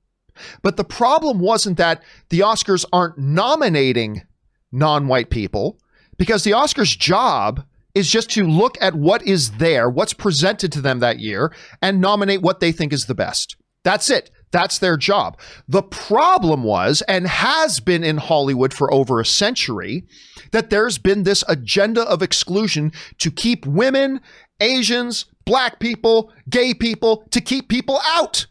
[0.62, 4.22] but the problem wasn't that the Oscars aren't nominating
[4.70, 5.80] non white people
[6.16, 10.80] because the Oscars' job is just to look at what is there, what's presented to
[10.80, 13.56] them that year, and nominate what they think is the best.
[13.82, 14.30] That's it.
[14.52, 15.38] That's their job.
[15.66, 20.04] The problem was, and has been in Hollywood for over a century,
[20.52, 24.20] that there's been this agenda of exclusion to keep women,
[24.60, 28.46] Asians, black people, gay people, to keep people out.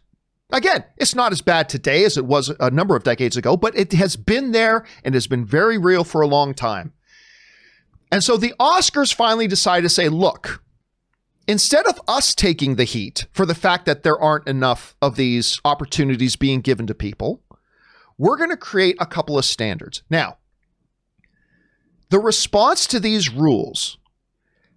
[0.52, 3.74] Again, it's not as bad today as it was a number of decades ago, but
[3.74, 6.92] it has been there and has been very real for a long time.
[8.10, 10.62] And so the Oscars finally decided to say, look,
[11.46, 15.60] instead of us taking the heat for the fact that there aren't enough of these
[15.64, 17.42] opportunities being given to people,
[18.18, 20.02] we're going to create a couple of standards.
[20.08, 20.38] Now,
[22.10, 23.98] the response to these rules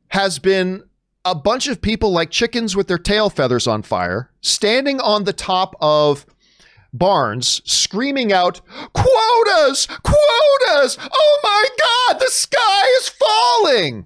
[0.09, 0.83] has been
[1.25, 5.33] a bunch of people like chickens with their tail feathers on fire standing on the
[5.33, 6.25] top of
[6.93, 8.61] barns screaming out,
[8.93, 9.87] Quotas!
[10.03, 10.97] Quotas!
[11.01, 14.05] Oh my God, the sky is falling!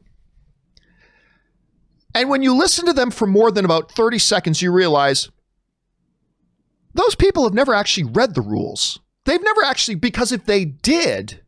[2.15, 5.29] And when you listen to them for more than about 30 seconds, you realize
[6.93, 8.99] those people have never actually read the rules.
[9.25, 11.41] They've never actually, because if they did,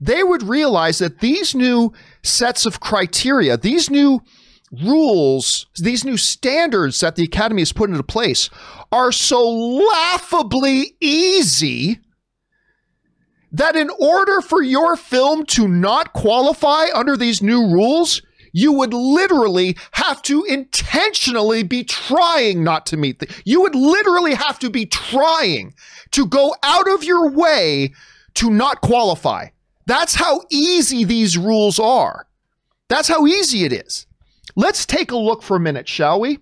[0.00, 4.20] they would realize that these new sets of criteria, these new
[4.84, 8.50] rules, these new standards that the Academy has put into place
[8.92, 11.98] are so laughably easy
[13.52, 18.20] that in order for your film to not qualify under these new rules,
[18.56, 24.32] you would literally have to intentionally be trying not to meet the, you would literally
[24.32, 25.74] have to be trying
[26.10, 27.92] to go out of your way
[28.32, 29.48] to not qualify.
[29.84, 32.28] That's how easy these rules are.
[32.88, 34.06] That's how easy it is.
[34.54, 36.38] Let's take a look for a minute, shall we?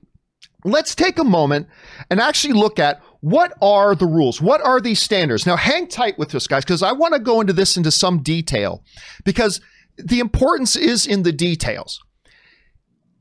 [0.65, 1.67] Let's take a moment
[2.11, 4.41] and actually look at what are the rules?
[4.41, 5.47] What are these standards?
[5.47, 8.23] Now, hang tight with this, guys, because I want to go into this into some
[8.23, 8.85] detail
[9.25, 9.61] because
[9.97, 12.03] the importance is in the details.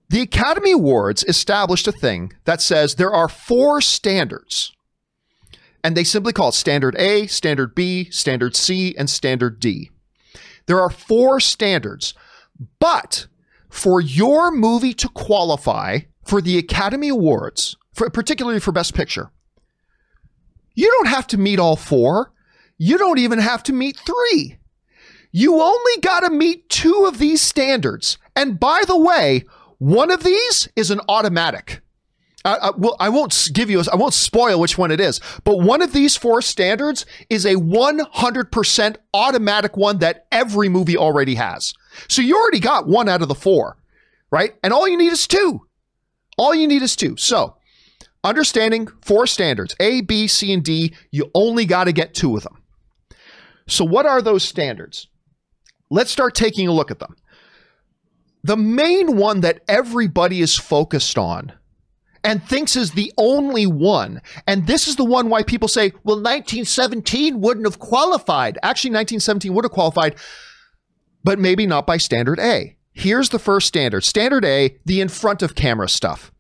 [0.10, 4.72] The Academy Awards established a thing that says there are four standards.
[5.84, 9.90] And they simply call it Standard A, Standard B, Standard C, and Standard D.
[10.66, 12.14] There are four standards.
[12.80, 13.28] But
[13.70, 19.32] for your movie to qualify for the Academy Awards, for, particularly for Best Picture,
[20.76, 22.32] you don't have to meet all four.
[22.78, 24.58] You don't even have to meet three.
[25.36, 28.20] You only got to meet two of these standards.
[28.36, 29.44] And by the way,
[29.80, 31.82] one of these is an automatic.
[32.46, 35.60] I, I, well, I won't give you, I won't spoil which one it is, but
[35.60, 41.74] one of these four standards is a 100% automatic one that every movie already has.
[42.08, 43.78] So you already got one out of the four,
[44.30, 44.54] right?
[44.64, 45.66] And all you need is two.
[46.38, 47.18] All you need is two.
[47.18, 47.58] So
[48.24, 52.44] understanding four standards, A, B, C, and D, you only got to get two of
[52.44, 52.62] them.
[53.68, 55.08] So what are those standards?
[55.94, 57.16] Let's start taking a look at them.
[58.44, 61.54] The main one that everybody is focused on
[62.24, 64.20] and thinks is the only one.
[64.48, 68.58] And this is the one why people say, well, 1917 wouldn't have qualified.
[68.64, 70.16] Actually, 1917 would have qualified,
[71.24, 72.76] but maybe not by standard A.
[72.94, 76.32] Here's the first standard standard A, the in front of camera stuff.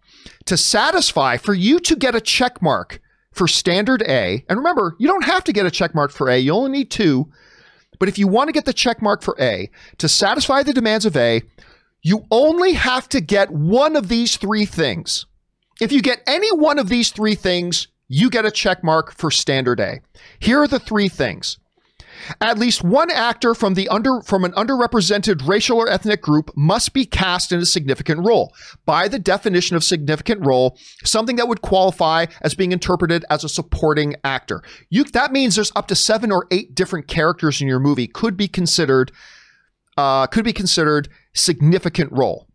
[0.45, 2.99] To satisfy, for you to get a check mark
[3.31, 6.39] for standard A, and remember, you don't have to get a check mark for A,
[6.39, 7.31] you only need two.
[8.03, 11.05] But if you want to get the check mark for A, to satisfy the demands
[11.05, 11.41] of A,
[12.01, 15.25] you only have to get one of these three things.
[15.79, 19.31] If you get any one of these three things, you get a check mark for
[19.31, 20.01] standard A.
[20.37, 21.59] Here are the three things.
[22.41, 26.93] At least one actor from the under from an underrepresented racial or ethnic group must
[26.93, 28.53] be cast in a significant role.
[28.85, 33.49] By the definition of significant role, something that would qualify as being interpreted as a
[33.49, 34.61] supporting actor.
[34.89, 38.37] You that means there's up to 7 or 8 different characters in your movie could
[38.37, 39.11] be considered
[39.97, 42.47] uh, could be considered significant role.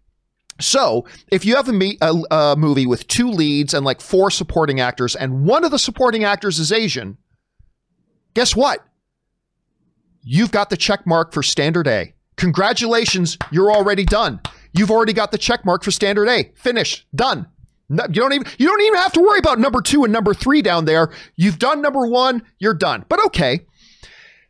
[0.61, 4.31] So, if you have a, me- a, a movie with two leads and like four
[4.31, 7.17] supporting actors, and one of the supporting actors is Asian,
[8.35, 8.85] guess what?
[10.31, 12.13] You've got the check mark for standard A.
[12.37, 14.41] Congratulations, you're already done.
[14.75, 16.53] You've already got the check mark for standard A.
[16.55, 17.07] Finish.
[17.15, 17.47] Done.
[17.89, 20.35] No, you don't even you don't even have to worry about number 2 and number
[20.35, 21.11] 3 down there.
[21.37, 23.07] You've done number 1, you're done.
[23.09, 23.61] But okay.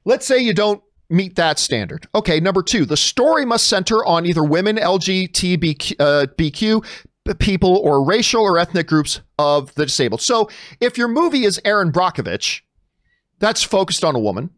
[0.04, 2.08] Let's say you don't meet that standard.
[2.12, 8.04] Okay, number 2, the story must center on either women, LGBTQ uh, BQ, people or
[8.04, 10.22] racial or ethnic groups of the disabled.
[10.22, 12.62] So, if your movie is Erin Brockovich,
[13.38, 14.50] that's focused on a woman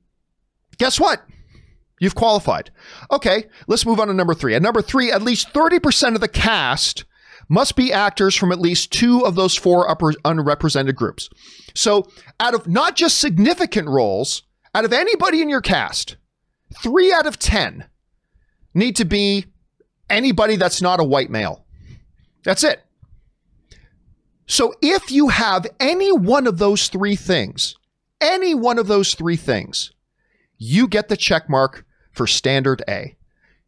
[0.81, 1.23] Guess what?
[2.01, 2.71] You've qualified.
[3.11, 4.55] Okay, let's move on to number three.
[4.55, 7.05] At number three, at least 30% of the cast
[7.51, 11.29] must be actors from at least two of those four upper unrepresented groups.
[11.75, 12.09] So,
[12.41, 16.17] out of not just significant roles, out of anybody in your cast,
[16.83, 17.85] three out of 10
[18.73, 19.45] need to be
[20.09, 21.67] anybody that's not a white male.
[22.43, 22.83] That's it.
[24.47, 27.77] So, if you have any one of those three things,
[28.19, 29.93] any one of those three things,
[30.61, 33.17] you get the check mark for standard A.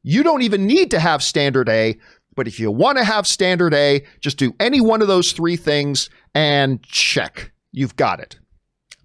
[0.02, 1.98] You don't even need to have standard A,
[2.36, 5.56] but if you want to have standard A, just do any one of those three
[5.56, 7.52] things and check.
[7.72, 8.38] You've got it.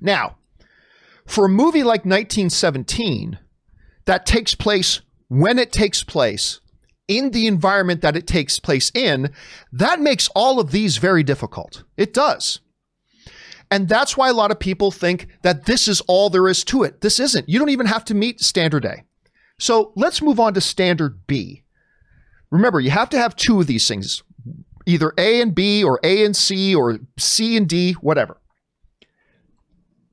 [0.01, 0.37] Now,
[1.25, 3.39] for a movie like 1917
[4.05, 6.59] that takes place when it takes place
[7.07, 9.31] in the environment that it takes place in,
[9.71, 11.83] that makes all of these very difficult.
[11.95, 12.59] It does.
[13.69, 16.83] And that's why a lot of people think that this is all there is to
[16.83, 17.01] it.
[17.01, 17.49] This isn't.
[17.49, 19.03] You don't even have to meet standard A.
[19.59, 21.63] So let's move on to standard B.
[22.49, 24.23] Remember, you have to have two of these things
[24.85, 28.39] either A and B, or A and C, or C and D, whatever.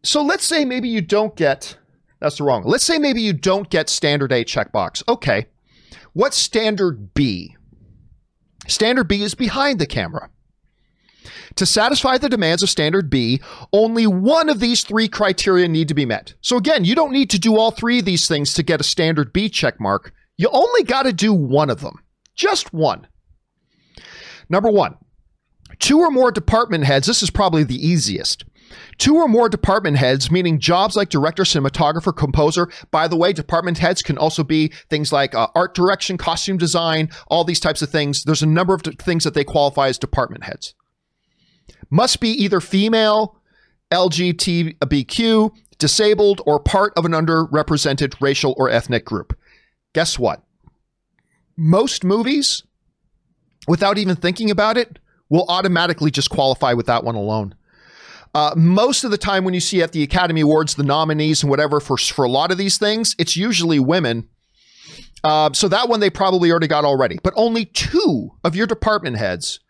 [0.02, 1.78] So let's say maybe you don't get,
[2.18, 2.64] that's the wrong.
[2.64, 5.02] Let's say maybe you don't get standard A checkbox.
[5.08, 5.46] Okay.
[6.12, 7.56] What's standard B?
[8.66, 10.28] Standard B is behind the camera.
[11.56, 13.40] To satisfy the demands of Standard B,
[13.72, 16.34] only one of these three criteria need to be met.
[16.40, 18.84] So again, you don't need to do all three of these things to get a
[18.84, 20.12] Standard B check mark.
[20.36, 22.02] You only got to do one of them.
[22.34, 23.06] Just one.
[24.48, 24.96] Number one,
[25.78, 27.06] two or more department heads.
[27.06, 28.44] This is probably the easiest.
[28.98, 32.68] Two or more department heads, meaning jobs like director, cinematographer, composer.
[32.90, 37.10] By the way, department heads can also be things like uh, art direction, costume design,
[37.28, 38.24] all these types of things.
[38.24, 40.74] There's a number of things that they qualify as department heads
[41.90, 43.40] must be either female,
[43.90, 49.36] LGBTQ, disabled, or part of an underrepresented racial or ethnic group.
[49.92, 50.42] Guess what?
[51.56, 52.64] Most movies,
[53.68, 57.54] without even thinking about it, will automatically just qualify with that one alone.
[58.34, 61.50] Uh, most of the time, when you see at the Academy Awards the nominees and
[61.50, 64.28] whatever for for a lot of these things, it's usually women.
[65.22, 67.18] Uh, so that one they probably already got already.
[67.22, 69.60] But only two of your department heads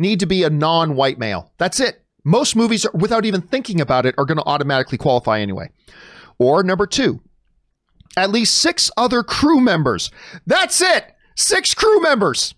[0.00, 1.52] need to be a non white male.
[1.58, 2.02] That's it.
[2.24, 5.70] Most movies, without even thinking about it, are going to automatically qualify anyway.
[6.38, 7.20] Or number two,
[8.16, 10.10] at least six other crew members.
[10.46, 11.14] That's it.
[11.36, 12.54] Six crew members.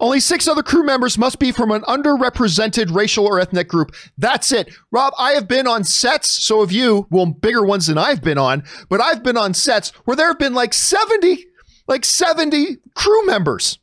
[0.00, 3.94] Only six other crew members must be from an underrepresented racial or ethnic group.
[4.16, 4.72] That's it.
[4.92, 8.38] Rob, I have been on sets, so have you, well, bigger ones than I've been
[8.38, 11.44] on, but I've been on sets where there have been like 70,
[11.88, 13.78] like 70 crew members.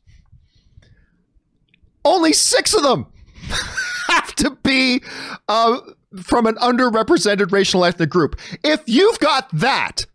[2.06, 3.06] Only six of them
[4.06, 5.02] have to be
[5.48, 5.80] uh,
[6.22, 8.38] from an underrepresented racial ethnic group.
[8.62, 10.06] If you've got that,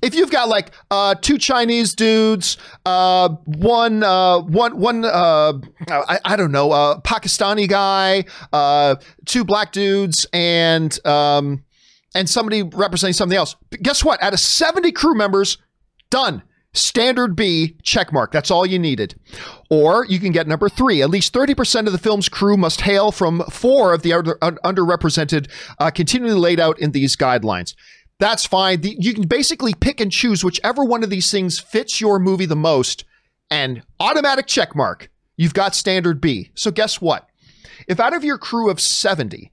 [0.00, 5.54] if you've got like uh, two Chinese dudes, uh, one, uh, one, one, uh,
[5.88, 8.94] I, I, don't know, a Pakistani guy, uh,
[9.24, 11.64] two black dudes, and um,
[12.14, 13.56] and somebody representing something else.
[13.82, 14.22] Guess what?
[14.22, 15.58] Out of seventy crew members,
[16.10, 16.44] done.
[16.74, 18.32] Standard B, check mark.
[18.32, 19.14] That's all you needed.
[19.70, 21.02] Or you can get number three.
[21.02, 25.48] At least 30% of the film's crew must hail from four of the under, underrepresented,
[25.78, 27.74] uh, continually laid out in these guidelines.
[28.18, 28.80] That's fine.
[28.80, 32.46] The, you can basically pick and choose whichever one of these things fits your movie
[32.46, 33.04] the most
[33.50, 35.10] and automatic check mark.
[35.36, 36.50] You've got standard B.
[36.54, 37.28] So guess what?
[37.86, 39.52] If out of your crew of 70,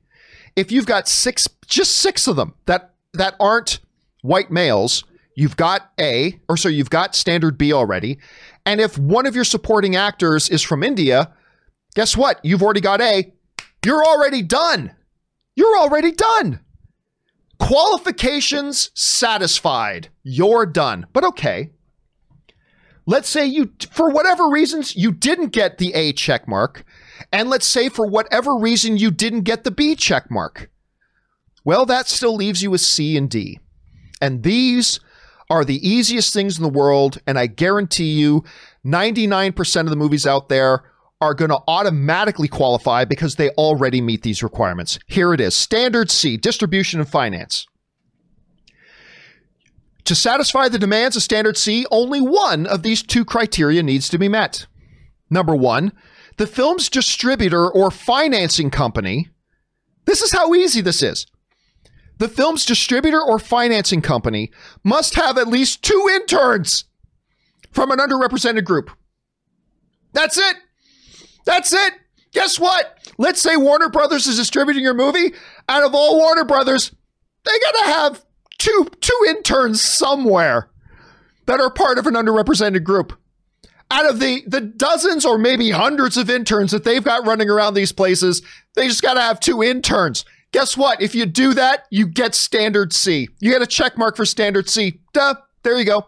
[0.56, 3.80] if you've got six, just six of them that, that aren't
[4.22, 5.04] white males,
[5.42, 8.20] You've got A, or so you've got standard B already.
[8.64, 11.34] And if one of your supporting actors is from India,
[11.96, 12.39] guess what?
[12.44, 13.34] You've already got A.
[13.84, 14.94] You're already done.
[15.56, 16.60] You're already done.
[17.58, 20.10] Qualifications satisfied.
[20.22, 21.08] You're done.
[21.12, 21.72] But okay.
[23.08, 26.84] Let's say you, for whatever reasons, you didn't get the A check mark.
[27.34, 30.70] And let's say for whatever reason you didn't get the B check mark.
[31.66, 33.60] Well, that still leaves you with C and D.
[34.22, 35.00] And these
[35.52, 37.20] are the easiest things in the world.
[37.28, 38.45] And I guarantee you,
[38.86, 40.84] 99% of the movies out there
[41.20, 44.97] are going to automatically qualify because they already meet these requirements.
[45.08, 47.68] Here it is Standard C, distribution and finance.
[50.06, 54.18] To satisfy the demands of Standard C, only one of these two criteria needs to
[54.18, 54.66] be met.
[55.30, 55.91] Number one,
[56.38, 59.30] the film's distributor or financing company.
[60.06, 61.28] This is how easy this is.
[62.22, 64.51] The film's distributor or financing company
[64.84, 66.84] must have at least two interns
[67.72, 68.91] from an underrepresented group.
[70.13, 70.57] That's it.
[71.45, 71.93] That's it.
[72.32, 72.99] Guess what?
[73.17, 75.34] Let's say Warner Brothers is distributing your movie.
[75.67, 76.91] Out of all Warner Brothers,
[77.43, 78.26] they got to have
[78.59, 80.69] two two interns somewhere
[81.47, 83.19] that are part of an underrepresented group.
[83.89, 87.74] Out of the the dozens or maybe hundreds of interns that they've got running around
[87.74, 88.43] these places,
[88.76, 90.24] they just got to have two interns.
[90.52, 91.02] Guess what?
[91.02, 93.30] If you do that, you get standard C.
[93.39, 94.99] You get a check mark for standard C.
[95.14, 95.36] Duh.
[95.64, 96.08] There you go.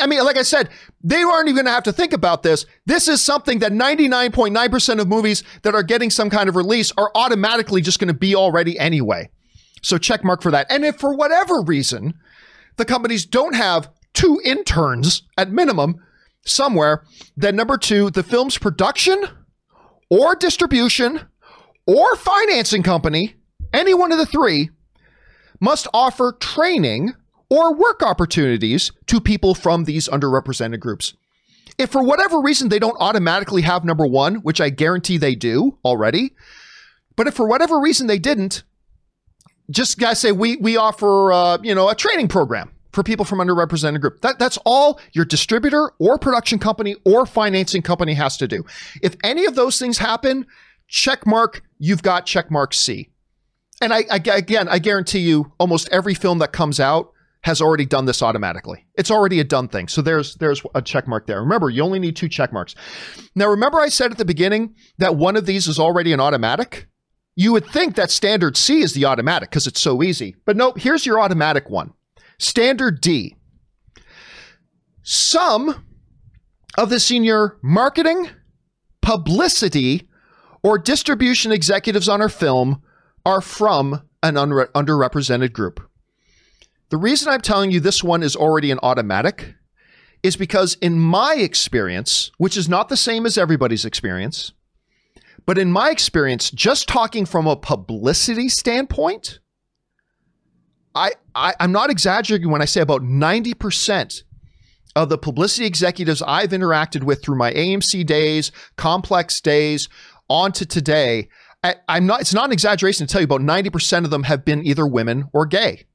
[0.00, 0.68] I mean, like I said,
[1.02, 2.66] they aren't even going to have to think about this.
[2.86, 7.10] This is something that 99.9% of movies that are getting some kind of release are
[7.14, 9.30] automatically just going to be already anyway.
[9.82, 10.66] So check mark for that.
[10.70, 12.14] And if for whatever reason
[12.76, 15.96] the companies don't have two interns at minimum
[16.44, 17.04] somewhere,
[17.36, 19.22] then number two, the film's production
[20.10, 21.20] or distribution
[21.86, 23.36] or financing company,
[23.76, 24.70] any one of the three,
[25.60, 27.14] must offer training
[27.48, 31.14] or work opportunities to people from these underrepresented groups.
[31.78, 35.78] If for whatever reason they don't automatically have number one, which I guarantee they do
[35.84, 36.30] already,
[37.16, 38.64] but if for whatever reason they didn't,
[39.70, 43.40] just guys say we we offer uh, you know a training program for people from
[43.40, 44.22] underrepresented group.
[44.22, 48.64] That that's all your distributor or production company or financing company has to do.
[49.02, 50.46] If any of those things happen,
[50.88, 53.10] check mark you've got check mark C.
[53.80, 57.12] And I, I again I guarantee you almost every film that comes out
[57.42, 58.86] has already done this automatically.
[58.94, 59.86] It's already a done thing.
[59.88, 61.40] So there's there's a check mark there.
[61.40, 62.74] Remember, you only need two check marks.
[63.34, 66.88] Now remember I said at the beginning that one of these is already an automatic?
[67.36, 70.34] You would think that standard C is the automatic because it's so easy.
[70.44, 71.92] But nope, here's your automatic one.
[72.38, 73.36] Standard D.
[75.02, 75.84] Some
[76.76, 78.28] of the senior marketing,
[79.02, 80.08] publicity,
[80.62, 82.82] or distribution executives on our film
[83.26, 85.80] are from an unre- underrepresented group.
[86.90, 89.56] The reason I'm telling you this one is already an automatic
[90.22, 94.52] is because, in my experience, which is not the same as everybody's experience,
[95.44, 99.40] but in my experience, just talking from a publicity standpoint,
[100.94, 104.22] I, I am not exaggerating when I say about 90%
[104.94, 109.88] of the publicity executives I've interacted with through my AMC days, complex days,
[110.28, 111.28] on to today.
[111.66, 112.20] I, I'm not.
[112.20, 115.28] It's not an exaggeration to tell you about 90% of them have been either women
[115.32, 115.86] or gay.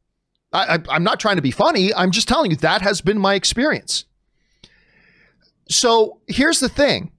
[0.52, 1.94] I, I, I'm not trying to be funny.
[1.94, 4.06] I'm just telling you that has been my experience.
[5.70, 7.12] So here's the thing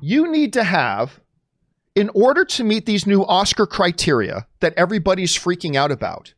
[0.00, 1.20] you need to have,
[1.94, 6.34] in order to meet these new Oscar criteria that everybody's freaking out about,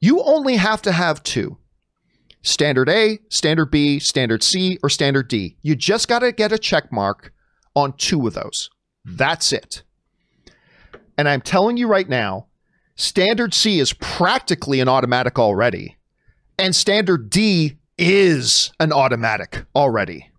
[0.00, 1.58] you only have to have two
[2.42, 5.56] standard A, standard B, standard C, or standard D.
[5.62, 7.32] You just got to get a check mark
[7.74, 8.70] on two of those.
[9.04, 9.84] That's it.
[11.18, 12.46] And I'm telling you right now,
[12.96, 15.96] Standard C is practically an automatic already,
[16.58, 20.30] and Standard D is an automatic already.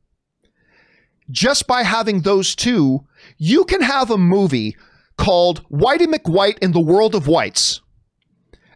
[1.30, 3.06] Just by having those two,
[3.38, 4.76] you can have a movie
[5.18, 7.82] called Whitey McWhite in the World of Whites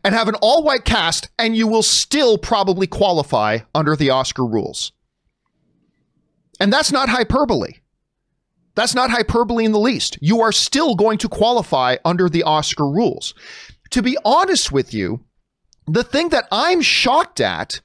[0.04, 4.46] and have an all white cast, and you will still probably qualify under the Oscar
[4.46, 4.92] rules.
[6.60, 7.81] And that's not hyperbole.
[8.76, 10.18] That's not hyperbole in the least.
[10.22, 13.34] You are still going to qualify under the Oscar rules
[13.92, 15.22] to be honest with you,
[15.86, 17.82] the thing that I'm shocked at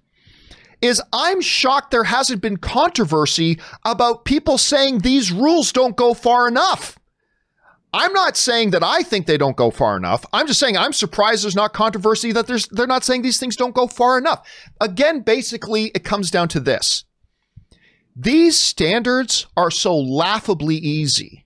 [0.81, 6.49] is I'm shocked there hasn't been controversy about people saying these rules don't go far
[6.49, 6.99] enough.
[7.93, 10.25] I'm not saying that I think they don't go far enough.
[10.33, 13.57] I'm just saying I'm surprised there's not controversy that there's they're not saying these things
[13.57, 14.47] don't go far enough.
[14.81, 17.05] Again, basically it comes down to this.
[18.17, 21.45] These standards are so laughably easy.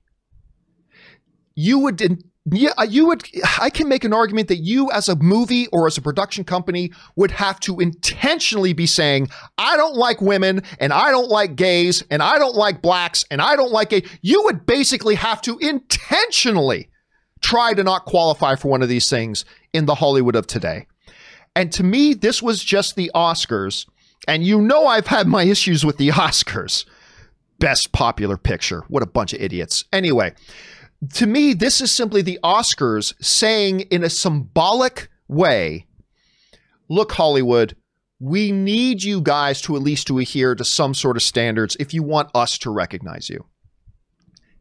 [1.57, 3.25] You would yeah, you would.
[3.61, 6.91] I can make an argument that you, as a movie or as a production company,
[7.17, 12.03] would have to intentionally be saying, "I don't like women, and I don't like gays,
[12.11, 15.59] and I don't like blacks, and I don't like gay." You would basically have to
[15.59, 16.89] intentionally
[17.43, 20.87] try to not qualify for one of these things in the Hollywood of today.
[21.55, 23.87] And to me, this was just the Oscars.
[24.29, 26.85] And you know, I've had my issues with the Oscars.
[27.59, 28.85] Best popular picture.
[28.89, 29.85] What a bunch of idiots.
[29.93, 30.35] Anyway,
[31.15, 35.87] to me, this is simply the Oscars saying in a symbolic way
[36.91, 37.77] look, Hollywood,
[38.19, 41.95] we need you guys to at least to adhere to some sort of standards if
[41.95, 43.47] you want us to recognize you.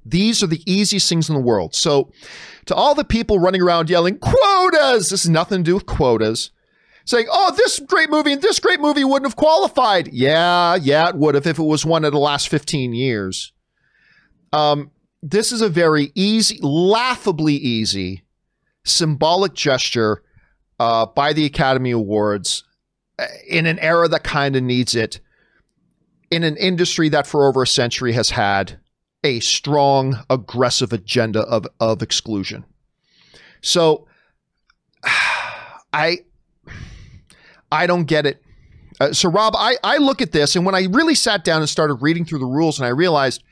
[0.06, 1.76] These are the easiest things in the world.
[1.76, 2.12] So,
[2.66, 6.52] to all the people running around yelling, quotas, this is nothing to do with quotas,
[7.10, 10.10] saying, oh, this great movie and this great movie wouldn't have qualified.
[10.10, 13.52] Yeah, yeah, it would have if it was one of the last 15 years.
[14.54, 14.92] Um,
[15.24, 18.26] this is a very easy, laughably easy,
[18.84, 20.22] symbolic gesture
[20.80, 22.64] uh, by the Academy Awards
[23.18, 25.20] uh, in an era that kind of needs it,
[26.30, 28.80] in an industry that for over a century has had
[29.24, 32.66] a strong, aggressive agenda of, of exclusion.
[33.62, 34.08] So
[35.92, 36.20] I
[37.72, 38.42] I don't get it.
[39.00, 41.70] Uh, so Rob, I, I look at this and when I really sat down and
[41.70, 43.44] started reading through the rules and I realized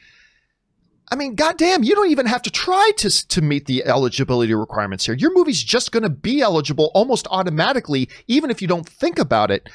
[1.09, 5.05] I mean, goddamn, you don't even have to try to, to meet the eligibility requirements
[5.05, 5.15] here.
[5.15, 9.49] Your movie's just going to be eligible almost automatically, even if you don't think about
[9.49, 9.69] it.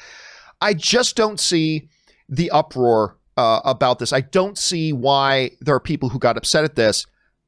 [0.61, 1.89] I just don't see
[2.29, 4.13] the uproar uh, about this.
[4.13, 7.07] I don't see why there are people who got upset at this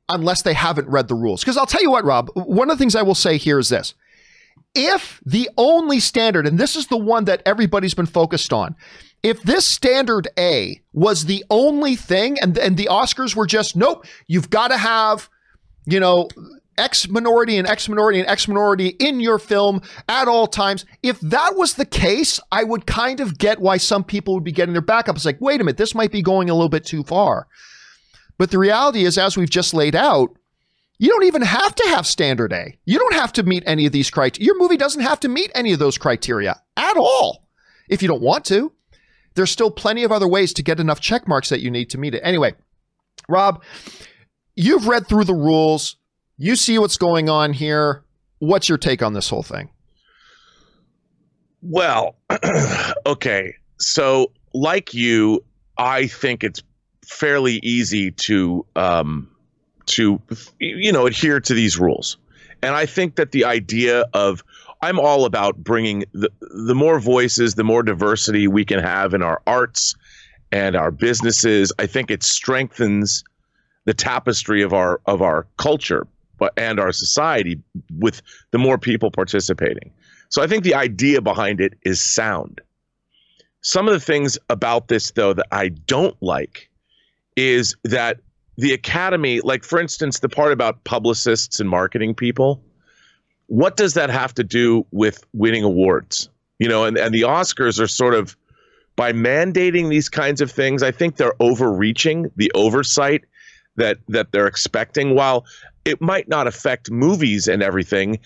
[0.09, 1.41] unless they haven't read the rules.
[1.41, 3.69] Because I'll tell you what, Rob, one of the things I will say here is
[3.69, 3.93] this.
[4.75, 8.75] If the only standard, and this is the one that everybody's been focused on,
[9.23, 14.05] if this standard A was the only thing and, and the Oscars were just, nope,
[14.27, 15.29] you've got to have,
[15.85, 16.27] you know,
[16.77, 20.85] X minority and X minority and X minority in your film at all times.
[21.01, 24.51] If that was the case, I would kind of get why some people would be
[24.51, 25.15] getting their backup.
[25.15, 27.47] It's like, wait a minute, this might be going a little bit too far.
[28.37, 30.31] But the reality is, as we've just laid out,
[30.97, 32.77] you don't even have to have standard A.
[32.85, 34.45] You don't have to meet any of these criteria.
[34.45, 37.47] Your movie doesn't have to meet any of those criteria at all
[37.89, 38.71] if you don't want to
[39.35, 41.97] there's still plenty of other ways to get enough check marks that you need to
[41.97, 42.21] meet it.
[42.23, 42.55] Anyway,
[43.29, 43.61] Rob,
[44.55, 45.97] you've read through the rules.
[46.37, 48.03] You see what's going on here.
[48.39, 49.69] What's your take on this whole thing?
[51.61, 52.15] Well,
[53.05, 53.55] okay.
[53.79, 55.43] So, like you,
[55.77, 56.61] I think it's
[57.05, 59.29] fairly easy to um,
[59.87, 60.21] to
[60.59, 62.17] you know adhere to these rules,
[62.61, 64.43] and I think that the idea of
[64.81, 69.21] I'm all about bringing the the more voices, the more diversity we can have in
[69.21, 69.95] our arts
[70.51, 71.71] and our businesses.
[71.79, 73.23] I think it strengthens
[73.85, 76.07] the tapestry of our of our culture
[76.37, 77.61] but and our society
[77.97, 78.21] with
[78.51, 79.91] the more people participating.
[80.29, 82.61] So I think the idea behind it is sound.
[83.61, 86.69] Some of the things about this though that I don't like
[87.35, 88.19] is that
[88.57, 92.61] the academy like for instance the part about publicists and marketing people
[93.47, 96.29] what does that have to do with winning awards?
[96.59, 98.35] You know, and, and the Oscars are sort of
[98.95, 103.25] by mandating these kinds of things, I think they're overreaching the oversight
[103.75, 105.15] that that they're expecting.
[105.15, 105.45] While
[105.83, 108.19] it might not affect movies and everything,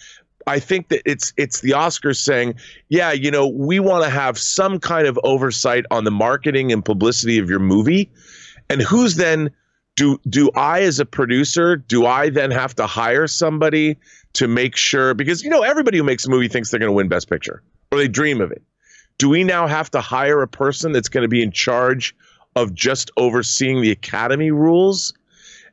[0.46, 2.56] I think that it's it's the Oscars saying,
[2.90, 6.86] yeah, you know, we want to have some kind of oversight on the marketing and
[6.86, 8.12] publicity of your movie.
[8.70, 9.50] And who's then
[10.00, 13.98] do do I as a producer, do I then have to hire somebody
[14.32, 16.94] to make sure because you know everybody who makes a movie thinks they're going to
[16.94, 18.64] win best picture or they dream of it.
[19.18, 22.16] Do we now have to hire a person that's going to be in charge
[22.56, 25.14] of just overseeing the academy rules?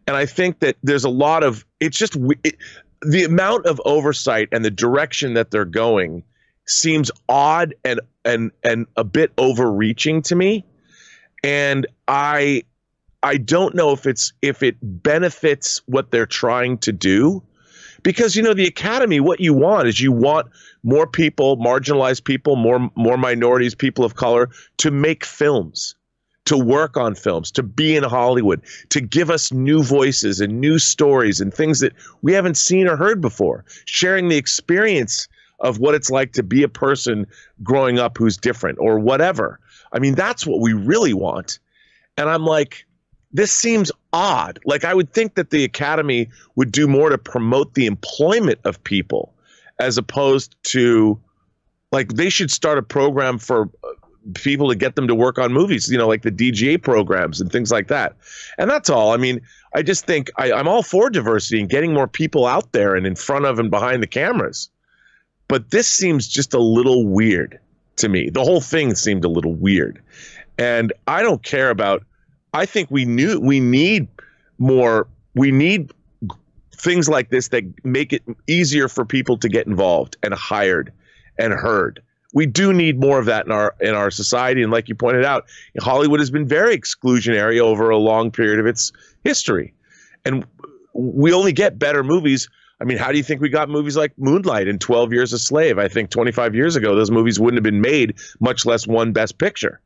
[0.08, 2.56] And i think that there's a lot of it's just it,
[3.02, 6.24] the amount of oversight and the direction that they're going
[6.66, 10.64] seems odd and and and a bit overreaching to me.
[11.44, 12.64] And i
[13.26, 17.42] i don't know if it's if it benefits what they're trying to do.
[18.04, 20.46] Because you know the academy what you want is you want
[20.84, 25.96] more people marginalized people more more minorities people of color to make films
[26.44, 28.60] to work on films to be in hollywood
[28.90, 32.96] to give us new voices and new stories and things that we haven't seen or
[32.96, 33.64] heard before.
[33.86, 35.26] Sharing the experience
[35.58, 37.26] of what it's like to be a person
[37.64, 39.58] growing up who's different or whatever.
[39.92, 41.58] I mean that's what we really want.
[42.18, 42.86] And i'm like
[43.32, 44.58] this seems odd.
[44.64, 48.82] Like I would think that the academy would do more to promote the employment of
[48.84, 49.32] people
[49.78, 51.18] as opposed to
[51.92, 53.88] like they should start a program for uh,
[54.34, 57.50] people to get them to work on movies, you know, like the DGA programs and
[57.50, 58.16] things like that.
[58.58, 59.12] And that's all.
[59.12, 59.40] I mean,
[59.74, 63.06] I just think I, I'm all for diversity and getting more people out there and
[63.06, 64.70] in front of and behind the cameras.
[65.48, 67.58] But this seems just a little weird
[67.96, 68.30] to me.
[68.30, 70.02] The whole thing seemed a little weird.
[70.58, 72.04] And I don't care about
[72.56, 74.08] I think we knew we need
[74.58, 75.06] more.
[75.34, 75.92] We need
[76.74, 80.90] things like this that make it easier for people to get involved and hired
[81.38, 82.02] and heard.
[82.32, 85.24] We do need more of that in our in our society, and like you pointed
[85.24, 85.44] out,
[85.80, 88.90] Hollywood has been very exclusionary over a long period of its
[89.22, 89.74] history,
[90.24, 90.46] and
[90.94, 92.48] we only get better movies.
[92.80, 95.38] I mean, how do you think we got movies like Moonlight and 12 Years a
[95.38, 95.78] Slave?
[95.78, 99.38] I think 25 years ago, those movies wouldn't have been made, much less one Best
[99.38, 99.80] Picture.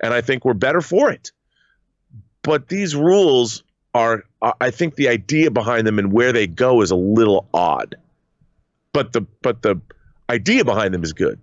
[0.00, 1.32] And I think we're better for it.
[2.46, 6.80] But these rules are, uh, I think the idea behind them and where they go
[6.80, 7.96] is a little odd.
[8.92, 9.80] But the, but the
[10.30, 11.40] idea behind them is good.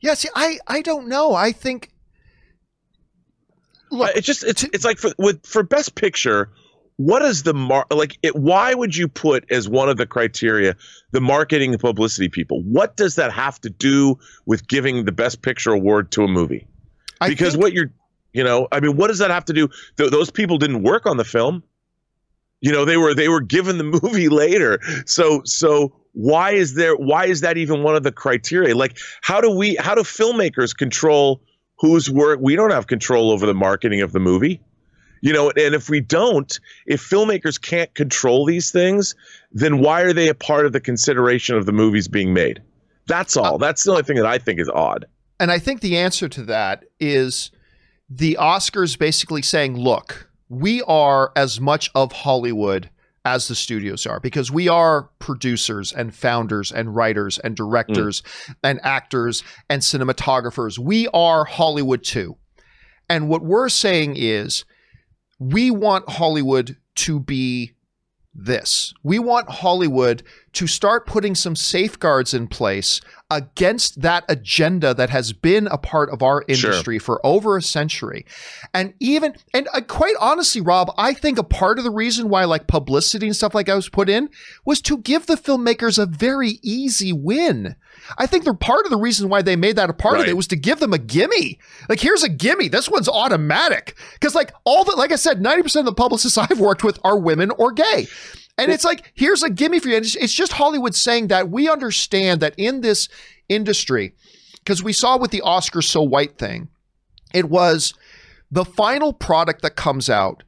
[0.00, 1.34] Yeah, see, I, I don't know.
[1.34, 1.90] I think.
[3.90, 6.50] Look, uh, it's just it's it's like for with for best picture,
[6.96, 10.76] what is the mar like it why would you put as one of the criteria
[11.12, 15.40] the marketing and publicity people what does that have to do with giving the best
[15.40, 16.66] picture award to a movie
[17.20, 17.92] I because think, what you're
[18.32, 21.06] you know i mean what does that have to do Th- those people didn't work
[21.06, 21.62] on the film
[22.60, 26.96] you know they were they were given the movie later so so why is there
[26.96, 30.76] why is that even one of the criteria like how do we how do filmmakers
[30.76, 31.40] control
[31.76, 34.60] whose work we don't have control over the marketing of the movie
[35.20, 39.14] you know, and if we don't, if filmmakers can't control these things,
[39.52, 42.62] then why are they a part of the consideration of the movies being made?
[43.06, 43.58] That's all.
[43.58, 45.06] That's the only thing that I think is odd.
[45.40, 47.50] And I think the answer to that is
[48.08, 52.90] the Oscars basically saying, look, we are as much of Hollywood
[53.24, 58.54] as the studios are because we are producers and founders and writers and directors mm.
[58.64, 60.78] and actors and cinematographers.
[60.78, 62.36] We are Hollywood too.
[63.08, 64.64] And what we're saying is
[65.38, 67.74] we want Hollywood to be
[68.34, 68.94] this.
[69.02, 73.00] We want Hollywood to start putting some safeguards in place
[73.30, 77.04] against that agenda that has been a part of our industry sure.
[77.18, 78.24] for over a century.
[78.72, 82.44] And even, and uh, quite honestly, Rob, I think a part of the reason why
[82.44, 84.30] like publicity and stuff like I was put in
[84.64, 87.76] was to give the filmmakers a very easy win.
[88.16, 90.22] I think they're part of the reason why they made that a part right.
[90.22, 91.58] of it was to give them a gimme.
[91.88, 92.68] Like, here's a gimme.
[92.68, 93.96] This one's automatic.
[94.14, 97.18] Because, like, all the, like I said, 90% of the publicists I've worked with are
[97.18, 98.06] women or gay.
[98.58, 99.96] And it's like, here's a gimme for you.
[99.96, 103.08] It's, it's just Hollywood saying that we understand that in this
[103.48, 104.14] industry,
[104.58, 106.68] because we saw with the Oscar so white thing,
[107.32, 107.94] it was
[108.50, 110.42] the final product that comes out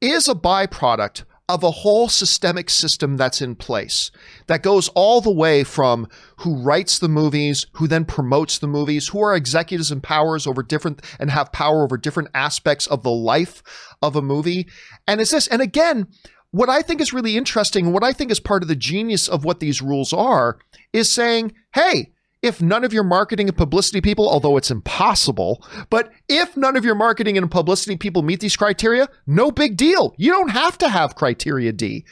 [0.00, 4.10] is a byproduct of a whole systemic system that's in place
[4.48, 6.08] that goes all the way from
[6.38, 10.62] who writes the movies, who then promotes the movies, who are executives and powers over
[10.62, 13.62] different and have power over different aspects of the life
[14.02, 14.66] of a movie.
[15.06, 15.46] And it's this.
[15.46, 16.08] And again,
[16.56, 19.44] what I think is really interesting, what I think is part of the genius of
[19.44, 20.58] what these rules are,
[20.90, 26.10] is saying, hey, if none of your marketing and publicity people, although it's impossible, but
[26.30, 30.14] if none of your marketing and publicity people meet these criteria, no big deal.
[30.16, 32.06] You don't have to have criteria D.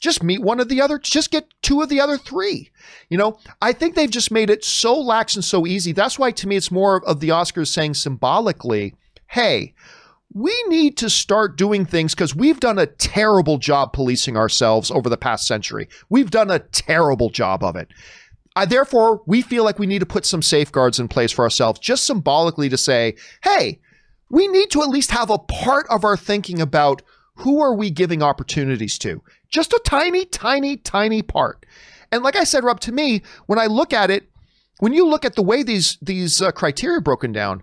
[0.00, 2.70] Just meet one of the other, just get two of the other three.
[3.08, 5.90] You know, I think they've just made it so lax and so easy.
[5.90, 8.94] That's why to me it's more of the Oscars saying symbolically,
[9.26, 9.74] hey,
[10.34, 15.08] we need to start doing things because we've done a terrible job policing ourselves over
[15.08, 15.88] the past century.
[16.10, 17.88] We've done a terrible job of it.
[18.54, 21.78] I, therefore, we feel like we need to put some safeguards in place for ourselves,
[21.78, 23.80] just symbolically to say, hey,
[24.30, 27.02] we need to at least have a part of our thinking about
[27.36, 29.22] who are we giving opportunities to?
[29.48, 31.64] Just a tiny, tiny, tiny part.
[32.10, 34.28] And like I said, Rob, to me, when I look at it,
[34.80, 37.62] when you look at the way these these uh, criteria broken down,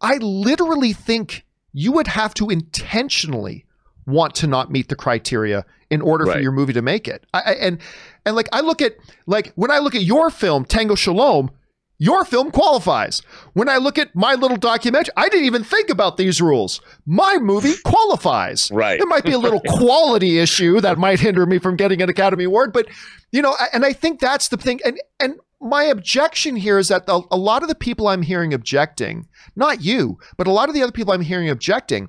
[0.00, 1.44] I literally think
[1.74, 3.66] you would have to intentionally
[4.06, 6.34] want to not meet the criteria in order right.
[6.34, 7.26] for your movie to make it.
[7.34, 7.78] I, and
[8.24, 8.96] and like I look at
[9.26, 11.50] like when I look at your film Tango Shalom,
[11.98, 13.22] your film qualifies.
[13.52, 16.80] When I look at my little documentary, I didn't even think about these rules.
[17.06, 18.70] My movie qualifies.
[18.72, 19.00] Right.
[19.00, 22.44] It might be a little quality issue that might hinder me from getting an Academy
[22.44, 22.88] Award, but
[23.32, 24.80] you know, and I think that's the thing.
[24.84, 28.52] And and my objection here is that the, a lot of the people I'm hearing
[28.52, 32.08] objecting, not you, but a lot of the other people I'm hearing objecting,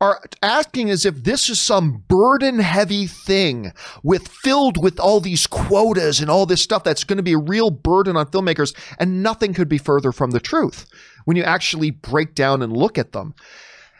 [0.00, 5.46] are asking as if this is some burden heavy thing with filled with all these
[5.46, 8.74] quotas and all this stuff that's going to be a real burden on filmmakers.
[8.98, 10.86] And nothing could be further from the truth
[11.26, 13.34] when you actually break down and look at them.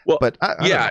[0.05, 0.89] Well, but I, I yeah.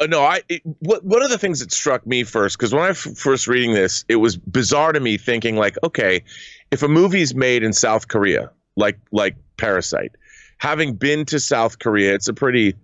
[0.00, 0.40] Uh, no, I.
[0.48, 3.46] It, what, one of the things that struck me first, because when I f- first
[3.46, 6.24] reading this, it was bizarre to me, thinking like, okay,
[6.70, 10.12] if a movie's made in South Korea, like like Parasite,
[10.58, 12.74] having been to South Korea, it's a pretty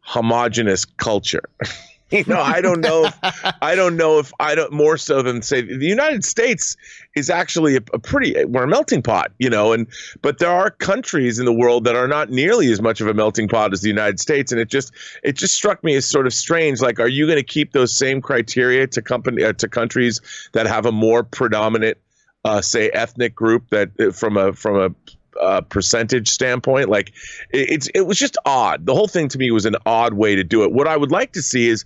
[0.00, 1.44] homogenous culture.
[2.10, 3.06] you know, I don't know.
[3.06, 3.18] If,
[3.60, 6.76] I don't know if I don't more so than say the United States
[7.16, 9.88] is actually a, a, pretty we're a melting pot, you know, and
[10.22, 13.14] but there are countries in the world that are not nearly as much of a
[13.14, 14.92] melting pot as the United States, and it just
[15.24, 16.80] it just struck me as sort of strange.
[16.80, 20.20] Like, are you going to keep those same criteria to company uh, to countries
[20.52, 21.98] that have a more predominant,
[22.46, 26.88] uh, say, ethnic group that uh, from a from a uh, percentage standpoint.
[26.88, 27.08] Like
[27.50, 28.86] it, it's it was just odd.
[28.86, 30.72] The whole thing to me was an odd way to do it.
[30.72, 31.84] What I would like to see is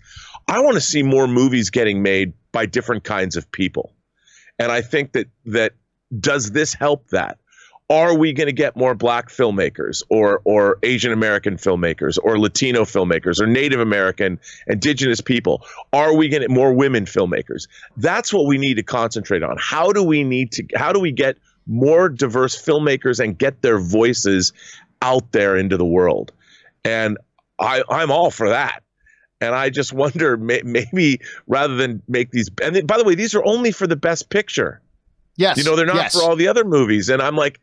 [0.48, 3.94] I want to see more movies getting made by different kinds of people.
[4.58, 5.72] And I think that that
[6.18, 7.38] does this help that?
[7.90, 12.82] Are we going to get more black filmmakers or or Asian American filmmakers or Latino
[12.82, 15.66] filmmakers or Native American indigenous people?
[15.92, 17.66] Are we going to get more women filmmakers?
[17.96, 19.56] That's what we need to concentrate on.
[19.58, 21.36] How do we need to how do we get
[21.66, 24.52] more diverse filmmakers and get their voices
[25.02, 26.32] out there into the world.
[26.84, 27.18] And
[27.58, 28.82] I, I'm all for that.
[29.40, 33.34] And I just wonder, may, maybe rather than make these, and by the way, these
[33.34, 34.82] are only for the best picture.
[35.36, 35.56] Yes.
[35.56, 36.14] You know, they're not yes.
[36.14, 37.08] for all the other movies.
[37.08, 37.60] And I'm like,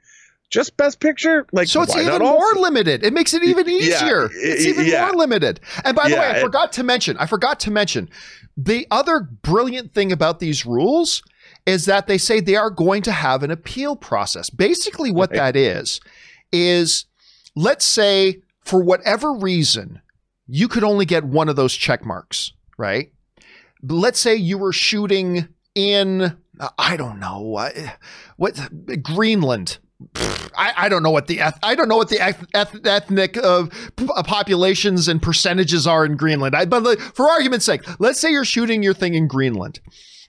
[0.49, 4.53] just best picture like so it's even more limited it makes it even easier yeah,
[4.53, 5.05] it's even yeah.
[5.05, 8.09] more limited and by the yeah, way i forgot to mention i forgot to mention
[8.55, 11.21] the other brilliant thing about these rules
[11.67, 14.49] is that they say they are going to have an appeal process.
[14.49, 15.37] Basically, what right.
[15.37, 15.99] that is,
[16.51, 17.05] is
[17.55, 20.01] let's say for whatever reason,
[20.47, 23.11] you could only get one of those check marks, right?
[23.83, 26.37] Let's say you were shooting in,
[26.79, 27.75] I don't know, what,
[28.37, 29.77] what Greenland.
[30.55, 32.21] I, I, don't know what the I don't know what the
[32.53, 33.65] ethnic uh,
[34.23, 36.55] populations and percentages are in Greenland.
[36.55, 39.79] I, but for argument's sake, let's say you're shooting your thing in Greenland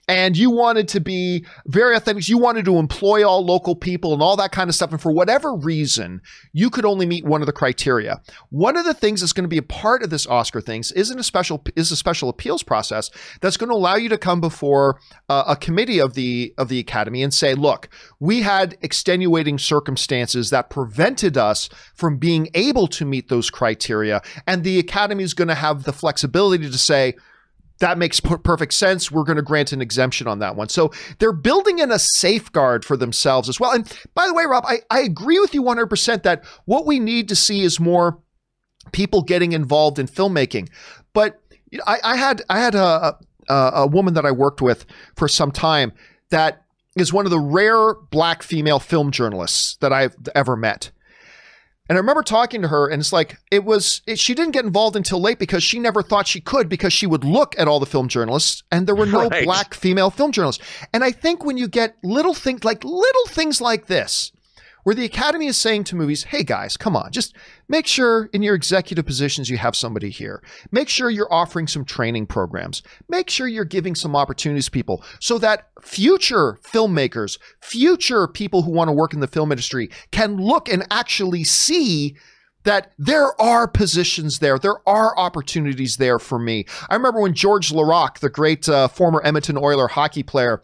[0.09, 2.27] and you wanted to be very authentic.
[2.27, 4.89] You wanted to employ all local people and all that kind of stuff.
[4.89, 8.19] And for whatever reason, you could only meet one of the criteria.
[8.49, 11.19] One of the things that's going to be a part of this Oscar things isn't
[11.19, 14.99] a special is a special appeals process that's going to allow you to come before
[15.29, 17.87] uh, a committee of the of the Academy and say, look,
[18.19, 24.63] we had extenuating circumstances that prevented us from being able to meet those criteria, and
[24.63, 27.13] the Academy is going to have the flexibility to say
[27.79, 29.11] that makes perfect sense.
[29.11, 30.69] We're going to grant an exemption on that one.
[30.69, 33.71] So they're building in a safeguard for themselves as well.
[33.71, 37.29] And by the way, Rob, I, I agree with you 100% that what we need
[37.29, 38.19] to see is more
[38.91, 40.69] people getting involved in filmmaking.
[41.13, 41.41] But
[41.85, 43.17] I, I had I had a,
[43.47, 45.93] a, a woman that I worked with for some time
[46.29, 46.63] that
[46.95, 50.91] is one of the rare black female film journalists that I've ever met.
[51.89, 54.01] And I remember talking to her, and it's like it was.
[54.05, 57.07] It, she didn't get involved until late because she never thought she could because she
[57.07, 59.43] would look at all the film journalists, and there were no right.
[59.43, 60.63] black female film journalists.
[60.93, 64.31] And I think when you get little things like little things like this,
[64.83, 67.35] where the Academy is saying to movies, hey guys, come on, just
[67.67, 70.41] make sure in your executive positions you have somebody here.
[70.71, 72.81] Make sure you're offering some training programs.
[73.07, 78.71] Make sure you're giving some opportunities to people so that future filmmakers, future people who
[78.71, 82.15] want to work in the film industry can look and actually see
[82.63, 84.59] that there are positions there.
[84.59, 86.65] There are opportunities there for me.
[86.89, 90.61] I remember when George Laraque, the great uh, former Edmonton Oiler hockey player,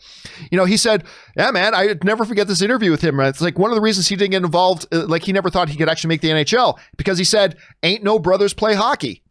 [0.52, 1.06] you know, he said,
[1.38, 3.20] yeah, man, I'd never forget this interview with him.
[3.22, 5.70] It's like one of the reasons he didn't get involved, uh, like he never thought
[5.70, 9.22] he could actually make the NHL because he said, ain't no brothers play hockey.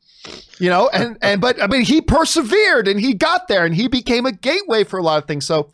[0.59, 3.89] You know, and, and, but I mean, he persevered and he got there and he
[3.89, 5.45] became a gateway for a lot of things.
[5.45, 5.71] So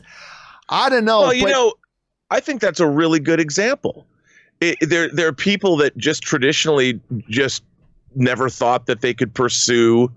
[0.68, 1.20] I don't know.
[1.20, 1.74] Well, you but- know,
[2.32, 4.07] I think that's a really good example
[4.61, 7.62] it, there there are people that just traditionally just
[8.14, 10.11] never thought that they could pursue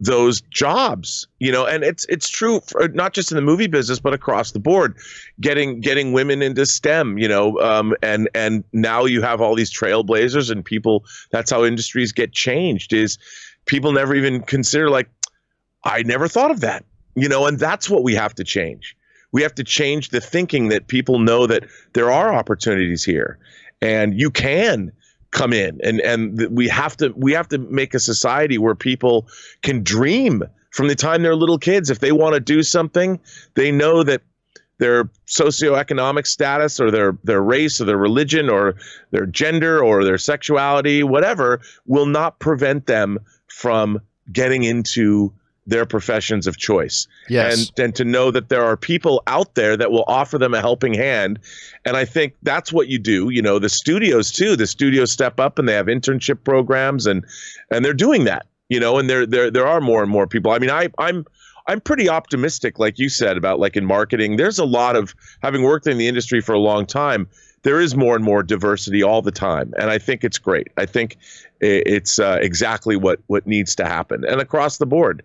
[0.00, 4.00] those jobs you know and it's it's true for, not just in the movie business
[4.00, 4.96] but across the board
[5.40, 9.72] getting getting women into stem you know um, and and now you have all these
[9.72, 13.18] trailblazers and people that's how industries get changed is
[13.66, 15.08] people never even consider like
[15.84, 18.96] i never thought of that you know and that's what we have to change.
[19.32, 23.38] We have to change the thinking that people know that there are opportunities here
[23.84, 24.90] and you can
[25.30, 25.78] come in.
[25.82, 29.28] And and we have to we have to make a society where people
[29.62, 31.90] can dream from the time they're little kids.
[31.90, 33.20] If they want to do something
[33.54, 34.22] they know that
[34.78, 38.74] their socioeconomic status or their their race or their religion or
[39.10, 44.00] their gender or their sexuality whatever will not prevent them from
[44.32, 45.32] getting into
[45.66, 47.06] their professions of choice.
[47.28, 47.70] Yes.
[47.70, 50.60] And and to know that there are people out there that will offer them a
[50.60, 51.38] helping hand.
[51.84, 53.30] And I think that's what you do.
[53.30, 54.56] You know, the studios too.
[54.56, 57.24] The studios step up and they have internship programs and
[57.70, 58.46] and they're doing that.
[58.68, 60.52] You know, and there there there are more and more people.
[60.52, 61.24] I mean, I I'm
[61.66, 64.36] I'm pretty optimistic, like you said, about like in marketing.
[64.36, 67.26] There's a lot of having worked in the industry for a long time.
[67.62, 70.68] There is more and more diversity all the time, and I think it's great.
[70.76, 71.16] I think
[71.60, 75.22] it's uh, exactly what what needs to happen, and across the board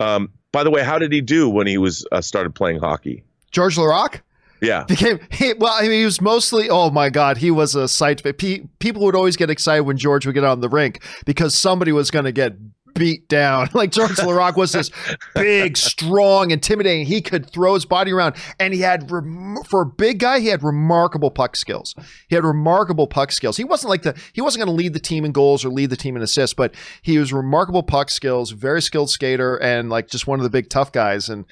[0.00, 3.24] Um, by the way, how did he do when he was uh, started playing hockey?
[3.50, 4.20] George Laraque
[4.60, 5.72] Yeah, became he, well.
[5.74, 6.68] I mean, he was mostly.
[6.70, 8.22] Oh my God, he was a sight.
[8.22, 11.92] Pe- people would always get excited when George would get on the rink because somebody
[11.92, 12.54] was going to get
[12.98, 13.68] beat down.
[13.78, 14.90] Like George Laraque was this
[15.36, 17.06] big, strong, intimidating.
[17.06, 20.48] He could throw his body around, and he had rem- for a big guy, he
[20.48, 21.94] had remarkable puck skills.
[22.28, 23.56] He had remarkable puck skills.
[23.56, 25.90] He wasn't like the he wasn't going to lead the team in goals or lead
[25.90, 30.08] the team in assists, but he was remarkable puck skills, very skilled skater, and like
[30.08, 31.28] just one of the big tough guys.
[31.28, 31.44] And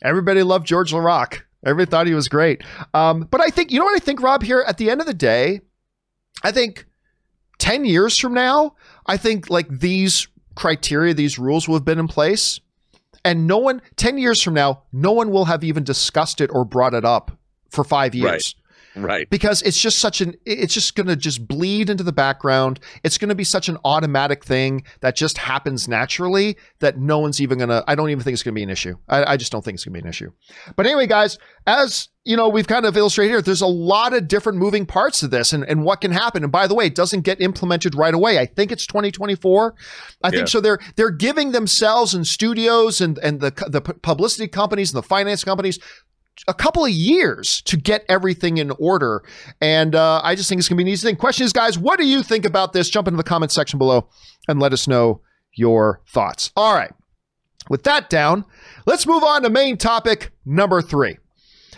[0.00, 1.42] everybody loved George Laraque.
[1.66, 2.62] Everybody thought he was great.
[2.94, 4.42] Um, but I think you know what I think, Rob.
[4.42, 5.60] Here at the end of the day,
[6.42, 6.86] I think
[7.58, 8.76] ten years from now,
[9.06, 10.28] I think like these
[10.58, 12.60] criteria, these rules will have been in place.
[13.24, 16.64] And no one, 10 years from now, no one will have even discussed it or
[16.64, 17.30] brought it up
[17.70, 18.24] for five years.
[18.26, 18.54] right.
[19.30, 22.80] Because it's just such an, it's just going to just bleed into the background.
[23.04, 27.40] It's going to be such an automatic thing that just happens naturally that no one's
[27.40, 28.96] even going to, I don't even think it's going to be an issue.
[29.08, 30.32] I, I just don't think it's going to be an issue.
[30.76, 34.28] But anyway, guys, as you know, we've kind of illustrated here, there's a lot of
[34.28, 36.42] different moving parts to this and, and what can happen.
[36.42, 38.38] And by the way, it doesn't get implemented right away.
[38.38, 39.74] I think it's 2024.
[40.22, 40.30] I Yeah.
[40.30, 40.60] think so.
[40.60, 45.42] They're they're giving themselves and studios and and the the publicity companies and the finance
[45.42, 45.78] companies
[46.46, 49.22] a couple of years to get everything in order.
[49.60, 51.16] And uh, I just think it's going to be an easy thing.
[51.16, 52.88] Question is, guys, what do you think about this?
[52.88, 54.08] Jump into the comment section below
[54.46, 55.20] and let us know
[55.54, 56.52] your thoughts.
[56.56, 56.92] All right.
[57.68, 58.44] With that down,
[58.86, 61.18] let's move on to main topic number three.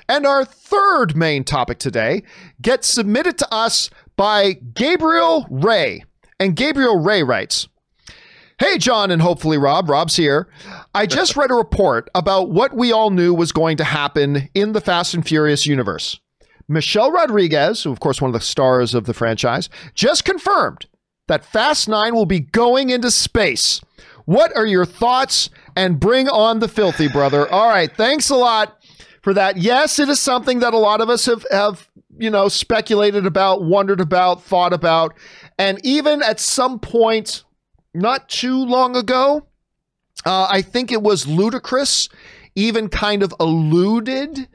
[0.08, 2.22] And our third main topic today
[2.60, 6.04] gets submitted to us by Gabriel Ray.
[6.38, 7.68] And Gabriel Ray writes,
[8.58, 9.88] Hey, John, and hopefully Rob.
[9.88, 10.48] Rob's here.
[10.94, 14.72] I just read a report about what we all knew was going to happen in
[14.72, 16.20] the Fast and Furious universe.
[16.68, 20.86] Michelle Rodriguez, who, of course, one of the stars of the franchise, just confirmed
[21.26, 23.80] that Fast 9 will be going into space.
[24.24, 25.50] What are your thoughts?
[25.76, 27.50] And bring on the filthy, brother.
[27.50, 27.90] All right.
[27.96, 28.76] Thanks a lot
[29.22, 29.56] for that.
[29.56, 31.88] Yes, it is something that a lot of us have, have
[32.18, 35.14] you know, speculated about, wondered about, thought about.
[35.58, 37.44] And even at some point,
[37.94, 39.46] not too long ago,
[40.24, 42.10] uh, I think it was Ludacris,
[42.54, 44.48] even kind of alluded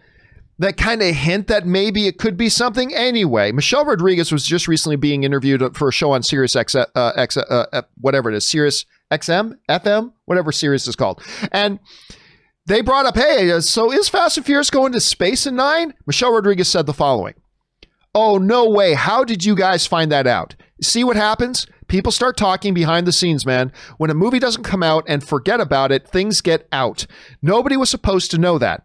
[0.58, 3.52] that kind of hint that maybe it could be something anyway.
[3.52, 7.36] Michelle Rodriguez was just recently being interviewed for a show on Sirius X, uh, X
[7.36, 11.80] uh, uh, whatever it is, Sirius XM, FM, whatever Sirius is called, and
[12.66, 15.94] they brought up, hey, uh, so is Fast and Furious going to space in nine?
[16.08, 17.36] Michelle Rodriguez said the following.
[18.16, 18.94] Oh, no way.
[18.94, 20.56] How did you guys find that out?
[20.82, 21.68] See what happens?
[21.96, 23.72] People start talking behind the scenes, man.
[24.00, 27.08] When a movie doesn't come out and forget about it, things get out.
[27.42, 28.84] Nobody was supposed to know that.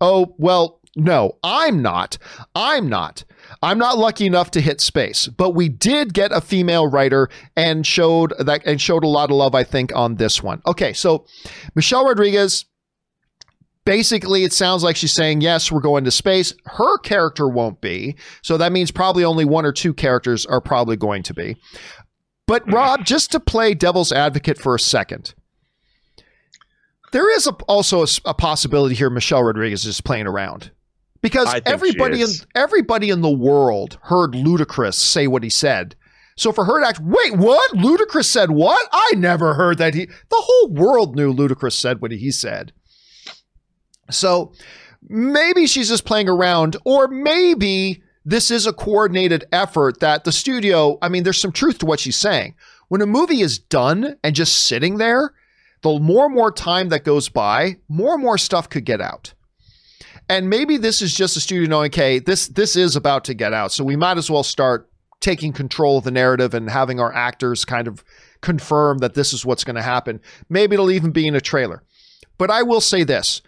[0.00, 2.18] Oh, well, no, I'm not.
[2.56, 3.22] I'm not.
[3.62, 7.86] I'm not lucky enough to hit space, but we did get a female writer and
[7.86, 10.60] showed that and showed a lot of love, I think, on this one.
[10.66, 11.26] Okay, so
[11.76, 12.64] Michelle Rodriguez
[13.88, 18.14] basically it sounds like she's saying yes we're going to space her character won't be
[18.42, 21.56] so that means probably only one or two characters are probably going to be
[22.48, 25.34] but rob just to play devil's advocate for a second
[27.12, 30.72] there is a, also a possibility here michelle rodriguez is playing around
[31.20, 35.50] because I think she everybody in everybody in the world heard ludacris say what he
[35.50, 35.94] said
[36.38, 37.72] so for her to act, wait, what?
[37.72, 38.88] Ludacris said what?
[38.92, 40.06] I never heard that he.
[40.06, 42.72] The whole world knew Ludacris said what he said.
[44.08, 44.52] So
[45.02, 50.98] maybe she's just playing around, or maybe this is a coordinated effort that the studio,
[51.00, 52.56] I mean, there's some truth to what she's saying.
[52.88, 55.32] When a movie is done and just sitting there,
[55.80, 59.32] the more and more time that goes by, more and more stuff could get out.
[60.28, 63.54] And maybe this is just a studio knowing, okay, this this is about to get
[63.54, 63.72] out.
[63.72, 67.64] So we might as well start taking control of the narrative and having our actors
[67.64, 68.04] kind of
[68.42, 70.20] confirm that this is what's going to happen.
[70.50, 71.82] Maybe it'll even be in a trailer.
[72.36, 73.40] But I will say this.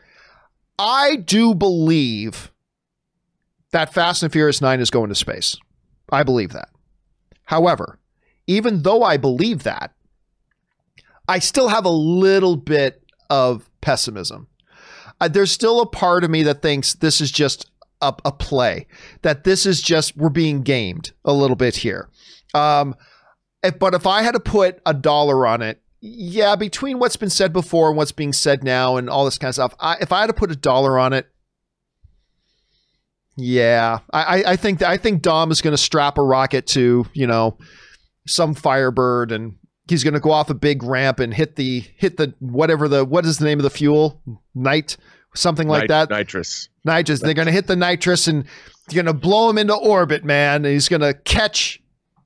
[0.79, 2.50] I do believe
[3.73, 5.57] that Fast and Furious 9 is going to space.
[6.11, 6.69] I believe that.
[7.45, 7.99] However,
[8.47, 9.93] even though I believe that,
[11.29, 14.49] I still have a little bit of pessimism.
[15.21, 18.87] Uh, there's still a part of me that thinks this is just a, a play,
[19.23, 22.09] that this is just, we're being gamed a little bit here.
[22.55, 22.97] Um,
[23.63, 27.31] if, but if I had to put a dollar on it, yeah, between what's been
[27.31, 30.13] said before and what's being said now and all this kind of stuff, I, if
[30.13, 31.29] I had to put a dollar on it,
[33.41, 37.07] yeah, I, I- think that I think Dom is going to strap a rocket to
[37.15, 37.57] you know
[38.27, 39.57] some Firebird and
[39.89, 43.05] he's going to go off a big ramp and hit the hit the whatever the
[43.05, 44.21] what is the name of the fuel?
[44.55, 44.97] Night
[45.35, 46.11] something like Nit- that?
[46.11, 46.69] Nitrous.
[46.85, 47.21] nitrous.
[47.21, 48.45] They're going to hit the nitrous and
[48.91, 50.65] you're going to blow him into orbit man.
[50.65, 51.80] And he's going to catch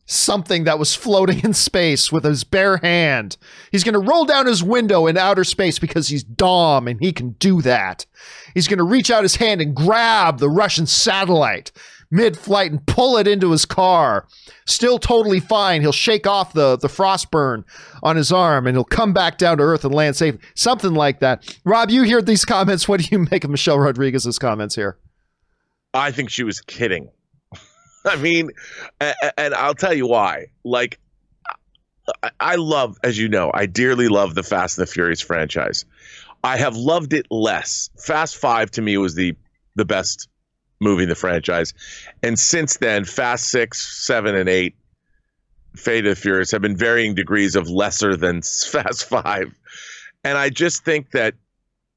[0.06, 3.36] something that was floating in space with his bare hand.
[3.70, 7.12] He's going to roll down his window in outer space because he's Dom and he
[7.12, 8.06] can do that.
[8.54, 11.72] He's going to reach out his hand and grab the Russian satellite
[12.10, 14.26] mid flight and pull it into his car.
[14.66, 15.80] Still totally fine.
[15.80, 17.64] He'll shake off the, the frost burn
[18.02, 20.36] on his arm and he'll come back down to earth and land safe.
[20.54, 21.58] Something like that.
[21.64, 22.88] Rob, you hear these comments.
[22.88, 24.96] What do you make of Michelle Rodriguez's comments here?
[25.92, 27.08] I think she was kidding.
[28.10, 28.50] I mean,
[29.00, 30.46] and I'll tell you why.
[30.64, 30.98] Like,
[32.38, 35.84] I love, as you know, I dearly love the Fast and the Furious franchise.
[36.42, 37.88] I have loved it less.
[37.98, 39.34] Fast Five to me was the
[39.76, 40.28] the best
[40.80, 41.72] movie in the franchise,
[42.22, 44.76] and since then, Fast Six, Seven, and Eight,
[45.74, 49.54] Fate of the Furious have been varying degrees of lesser than Fast Five,
[50.22, 51.34] and I just think that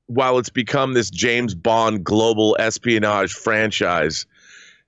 [0.05, 4.25] while it's become this James Bond global espionage franchise,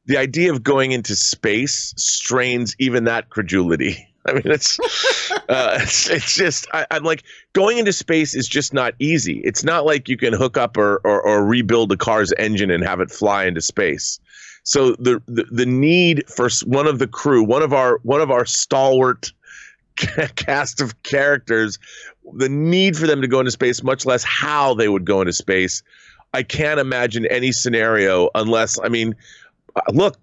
[0.10, 4.07] the idea of going into space strains even that credulity.
[4.26, 4.80] I mean, it's
[5.49, 9.39] uh, it's, it's, just I, am like going into space is just not easy.
[9.45, 12.84] It's not like you can hook up or, or, or rebuild a car's engine and
[12.84, 14.20] have it fly into space.
[14.64, 18.30] So the, the the need for one of the crew, one of our one of
[18.30, 19.32] our stalwart
[19.95, 21.78] cast of characters,
[22.34, 25.34] the need for them to go into space, much less how they would go into
[25.34, 25.82] space.
[26.34, 29.16] I can't imagine any scenario unless I mean
[29.90, 30.18] look,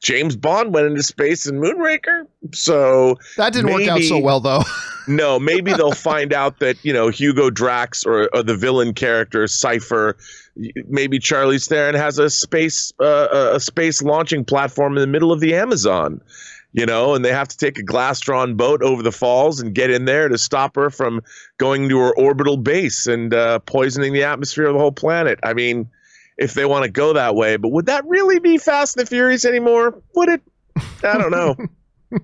[0.00, 4.40] James Bond went into space in Moonraker, so that didn't maybe, work out so well,
[4.40, 4.62] though.
[5.08, 9.46] no, maybe they'll find out that you know Hugo Drax or, or the villain character
[9.46, 10.16] Cipher,
[10.88, 15.40] maybe Charlize Theron has a space uh, a space launching platform in the middle of
[15.40, 16.22] the Amazon,
[16.72, 19.74] you know, and they have to take a glass drawn boat over the falls and
[19.74, 21.20] get in there to stop her from
[21.58, 25.38] going to her orbital base and uh, poisoning the atmosphere of the whole planet.
[25.42, 25.90] I mean
[26.40, 27.56] if they want to go that way.
[27.56, 30.02] But would that really be Fast and the Furious anymore?
[30.16, 30.42] Would it?
[31.04, 31.54] I don't know.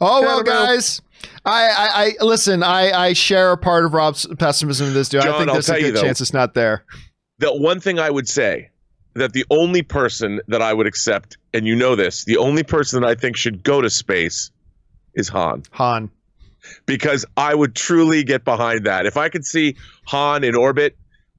[0.00, 1.00] oh well, guys.
[1.44, 1.88] I, I,
[2.20, 2.62] I, listen.
[2.62, 5.22] I, I share a part of Rob's pessimism in this dude.
[5.22, 6.84] John, I think there's a good though, chance it's not there.
[7.38, 8.70] The one thing I would say
[9.14, 13.00] that the only person that I would accept, and you know this, the only person
[13.00, 14.50] that I think should go to space
[15.14, 15.64] is Han.
[15.72, 16.10] Han.
[16.86, 19.04] Because I would truly get behind that.
[19.04, 20.96] If I could see Han in orbit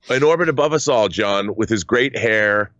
[0.10, 2.72] in orbit above us all, John, with his great hair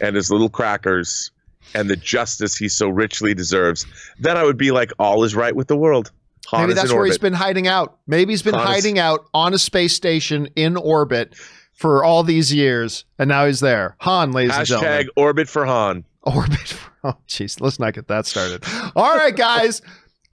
[0.00, 1.30] and his little crackers
[1.74, 3.86] and the justice he so richly deserves,
[4.18, 6.10] then I would be like, all is right with the world.
[6.46, 7.98] Han Maybe that's where he's been hiding out.
[8.06, 11.34] Maybe he's been Han hiding is- out on a space station in orbit
[11.72, 13.96] for all these years, and now he's there.
[14.00, 15.08] Han, ladies Hashtag and gentlemen.
[15.16, 16.04] orbit for Han.
[16.22, 17.60] Orbit for Oh, jeez.
[17.60, 18.64] Let's not get that started.
[18.96, 19.82] All right, guys.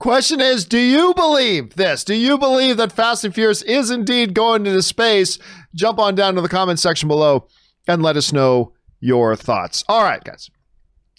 [0.02, 2.02] Question is, do you believe this?
[2.02, 5.38] Do you believe that Fast and Furious is indeed going into space?
[5.76, 7.46] Jump on down to the comment section below
[7.86, 9.84] and let us know your thoughts.
[9.86, 10.50] All right, guys.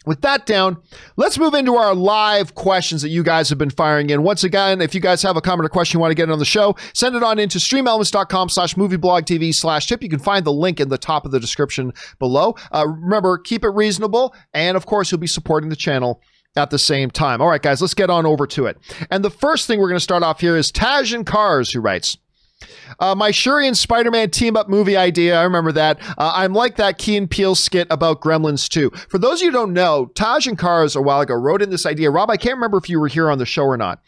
[0.05, 0.81] With that down,
[1.15, 4.21] let's move into our live questions that you guys have been firing in.
[4.21, 6.39] Once again, if you guys have a comment or question you want to get on
[6.39, 10.03] the show, send it on into streamelements.com slash movieblogtv slash tip.
[10.03, 12.55] You can find the link in the top of the description below.
[12.69, 14.36] Uh, remember, keep it reasonable.
[14.53, 16.21] And of course, you'll be supporting the channel
[16.56, 17.41] at the same time.
[17.41, 18.78] All right, guys, let's get on over to it.
[19.10, 21.80] And the first thing we're going to start off here is Taj and Cars, who
[21.80, 22.18] writes,
[22.99, 25.38] uh, my Shuri and Spider Man team up movie idea.
[25.38, 25.99] I remember that.
[26.18, 28.89] Uh, I'm like that Key and Peele skit about Gremlins 2.
[29.10, 31.70] For those of you who don't know, Taj and Cars a while ago wrote in
[31.70, 32.12] this idea.
[32.12, 34.01] Rob, I can't remember if you were here on the show or not.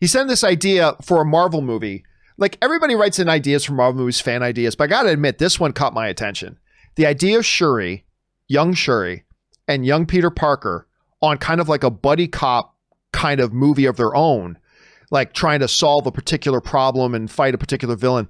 [0.00, 2.04] He sent this idea for a Marvel movie.
[2.36, 5.60] Like everybody writes in ideas for Marvel movies, fan ideas, but I gotta admit, this
[5.60, 6.58] one caught my attention.
[6.96, 8.04] The idea of Shuri,
[8.48, 9.24] young Shuri,
[9.68, 10.88] and young Peter Parker
[11.24, 12.76] on kind of like a buddy cop
[13.12, 14.58] kind of movie of their own
[15.10, 18.28] like trying to solve a particular problem and fight a particular villain.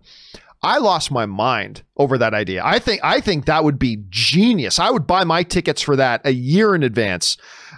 [0.62, 2.62] I lost my mind over that idea.
[2.64, 4.78] I think I think that would be genius.
[4.78, 7.36] I would buy my tickets for that a year in advance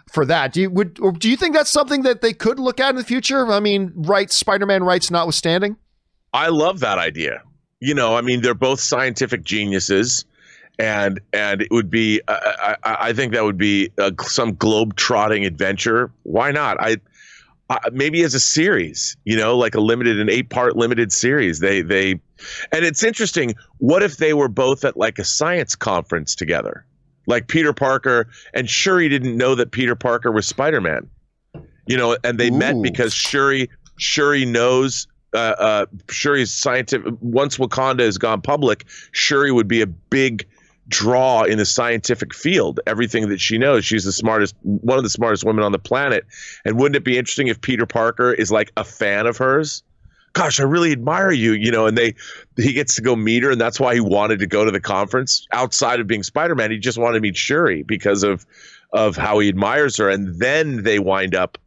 [0.08, 0.52] for that.
[0.52, 3.04] Do you would do you think that's something that they could look at in the
[3.04, 3.46] future?
[3.48, 5.76] I mean, rights Spider-Man rights notwithstanding.
[6.32, 7.42] I love that idea.
[7.80, 10.24] You know, I mean, they're both scientific geniuses,
[10.78, 12.20] and and it would be.
[12.28, 16.10] I, I, I think that would be a, some globe trotting adventure.
[16.22, 16.80] Why not?
[16.80, 16.98] I
[17.68, 21.58] uh, maybe as a series, you know, like a limited, an eight part limited series.
[21.58, 23.54] They, they, and it's interesting.
[23.78, 26.86] What if they were both at like a science conference together?
[27.26, 31.10] Like Peter Parker and Shuri didn't know that Peter Parker was Spider Man,
[31.88, 32.58] you know, and they Ooh.
[32.58, 33.68] met because Shuri,
[33.98, 37.14] Shuri knows uh, uh, Shuri's scientific.
[37.20, 40.46] Once Wakanda has gone public, Shuri would be a big
[40.88, 42.80] draw in the scientific field.
[42.86, 46.24] Everything that she knows she's the smartest one of the smartest women on the planet.
[46.64, 49.82] And wouldn't it be interesting if peter parker is like a fan of hers?
[50.32, 52.14] Gosh i really admire you you know and they
[52.56, 54.80] he gets to go meet her and that's why he wanted to go to the
[54.80, 55.46] conference.
[55.52, 58.46] Outside of being spider-man he just wanted to meet shuri because of
[58.92, 60.08] of how he admires her.
[60.08, 61.58] And then they wind up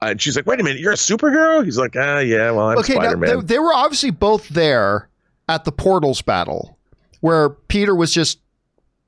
[0.00, 2.78] and she's like, "Wait a minute, you're a superhero?" He's like, "Ah, yeah, well, I'm
[2.78, 5.08] okay, Spider they, they were obviously both there
[5.48, 6.76] at the portals battle,
[7.22, 8.38] where Peter was just,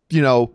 [0.08, 0.54] you know,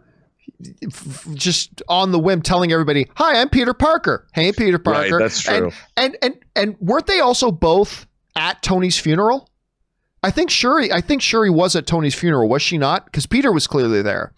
[1.34, 5.20] just on the whim telling everybody, "Hi, I'm Peter Parker." Hey, Peter Right, Parker.
[5.20, 5.72] that's true.
[5.96, 9.50] And and and and weren't they also both at Tony's funeral?
[10.24, 10.92] I think Shuri.
[10.92, 12.50] I think Shuri was at Tony's funeral.
[12.50, 13.06] Was she not?
[13.06, 14.34] Because Peter was clearly there.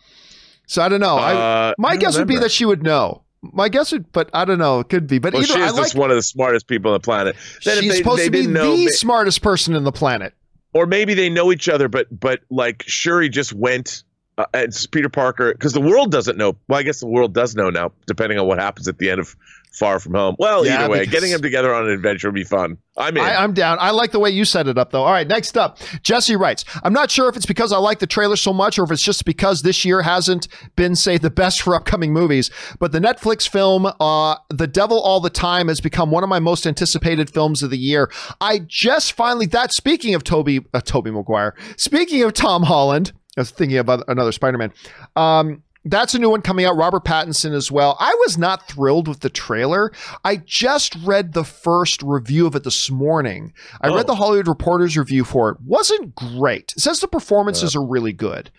[0.67, 1.15] So I don't know.
[1.17, 3.23] I, Uh, my I guess would be that she would know.
[3.41, 4.79] My guess would, but I don't know.
[4.81, 5.17] It could be.
[5.17, 5.83] But Well, either she I is like.
[5.85, 7.35] just one of the smartest people on the planet.
[7.65, 10.33] Then She's they- supposed they to be the know, smartest person in the planet.
[10.73, 14.03] Or maybe they know each other, but but like Shuri just went.
[14.37, 14.45] Uh,
[14.91, 16.55] Peter Parker because the world doesn't know.
[16.67, 19.19] Well, I guess the world does know now, depending on what happens at the end
[19.19, 19.35] of
[19.71, 20.35] Far From Home.
[20.37, 22.77] Well, Yeah, either way, because- getting them together on an adventure would be fun.
[22.97, 23.23] I'm in.
[23.23, 23.77] I, I'm down.
[23.79, 25.03] I like the way you set it up, though.
[25.03, 28.05] All right, next up, Jesse writes I'm not sure if it's because I like the
[28.07, 31.61] trailer so much or if it's just because this year hasn't been, say, the best
[31.61, 36.11] for upcoming movies, but the Netflix film, uh, The Devil All the Time, has become
[36.11, 38.11] one of my most anticipated films of the year.
[38.41, 43.41] I just finally, that, speaking of Tobey, uh, Tobey Maguire, speaking of Tom Holland, I
[43.41, 44.73] was thinking about another Spider Man.
[45.15, 46.75] Um, that's a new one coming out.
[46.77, 47.97] Robert Pattinson as well.
[47.99, 49.91] I was not thrilled with the trailer.
[50.23, 53.53] I just read the first review of it this morning.
[53.81, 53.95] I Oh.
[53.95, 55.57] read the Hollywood Reporter's review for it.
[55.65, 56.73] wasn't great.
[56.77, 58.51] It says the performances are really good.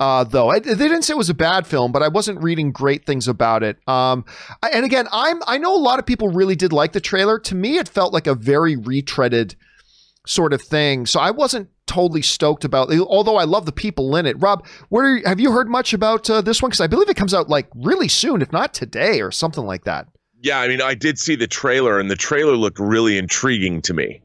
[0.00, 2.72] Uh, though I, they didn't say it was a bad film, but I wasn't reading
[2.72, 3.76] great things about it.
[3.88, 4.24] Um,
[4.60, 7.38] I- and again, I'm I know a lot of people really did like the trailer.
[7.38, 9.54] To me, it felt like a very retreaded
[10.26, 11.06] sort of thing.
[11.06, 12.90] So I wasn't totally stoked about.
[12.92, 14.40] Although I love the people in it.
[14.40, 16.70] Rob, what are, have you heard much about uh, this one?
[16.70, 19.84] Because I believe it comes out like really soon, if not today or something like
[19.84, 20.08] that.
[20.42, 23.94] Yeah, I mean, I did see the trailer, and the trailer looked really intriguing to
[23.94, 24.20] me.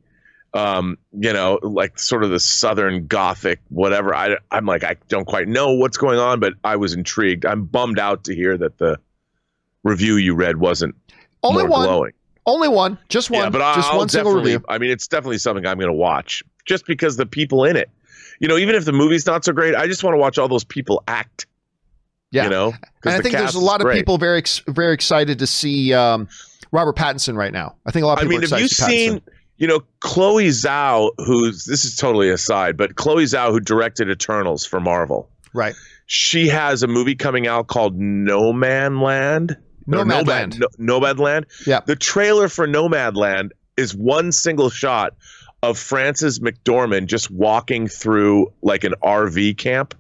[0.54, 4.14] Um, you know, like sort of the southern gothic, whatever.
[4.16, 7.46] I, I'm like, I don't quite know what's going on, but I was intrigued.
[7.46, 9.00] I'm bummed out to hear that the
[9.84, 10.96] review you read wasn't
[11.44, 11.88] Only more one.
[11.88, 12.12] glowing.
[12.50, 12.98] Only one.
[13.10, 13.44] Just one.
[13.44, 14.64] Yeah, but I, just I'll one single review.
[14.68, 17.90] I mean, it's definitely something I'm going to watch, just because the people in it.
[18.40, 20.48] You know, even if the movie's not so great, I just want to watch all
[20.48, 21.46] those people act.
[22.32, 22.44] Yeah.
[22.46, 22.74] You know,
[23.04, 23.98] And I think there's a lot of great.
[23.98, 26.28] people very ex- very excited to see um,
[26.72, 27.76] Robert Pattinson right now.
[27.86, 29.12] I think a lot of I people mean, are have excited you to see Pattinson.
[29.14, 29.22] seen,
[29.58, 34.64] you know, Chloe Zhao, who's this is totally aside, but Chloe Zhao, who directed Eternals
[34.66, 35.74] for Marvel, Right.
[36.06, 39.58] she has a movie coming out called No Man Land.
[39.90, 41.46] Nomad, no, Nomadland.
[41.66, 41.82] Yeah.
[41.86, 45.16] The trailer for Nomadland is one single shot
[45.64, 49.96] of Frances McDormand just walking through like an RV camp.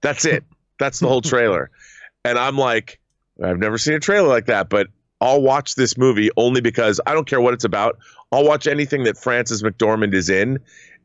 [0.00, 0.44] That's it.
[0.78, 1.70] That's the whole trailer.
[2.24, 3.00] And I'm like,
[3.42, 4.88] I've never seen a trailer like that, but
[5.20, 7.98] I'll watch this movie only because I don't care what it's about.
[8.32, 10.58] I'll watch anything that Frances McDormand is in,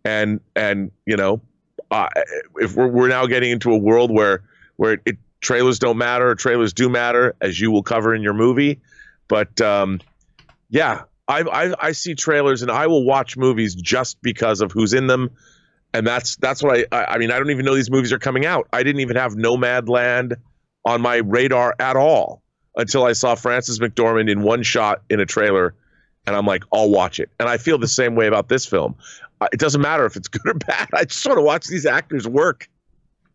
[0.03, 1.41] and and you know,
[1.91, 2.09] uh,
[2.55, 4.43] if we're we're now getting into a world where
[4.75, 8.79] where it, trailers don't matter, trailers do matter, as you will cover in your movie.
[9.27, 9.99] But um,
[10.69, 14.93] yeah, I, I I see trailers and I will watch movies just because of who's
[14.93, 15.31] in them,
[15.93, 18.19] and that's that's what I I, I mean I don't even know these movies are
[18.19, 18.67] coming out.
[18.71, 20.35] I didn't even have Nomadland
[20.85, 22.41] on my radar at all
[22.75, 25.75] until I saw Frances McDormand in one shot in a trailer,
[26.25, 27.29] and I'm like, I'll watch it.
[27.39, 28.95] And I feel the same way about this film.
[29.51, 30.89] It doesn't matter if it's good or bad.
[30.93, 32.69] I just want to watch these actors work.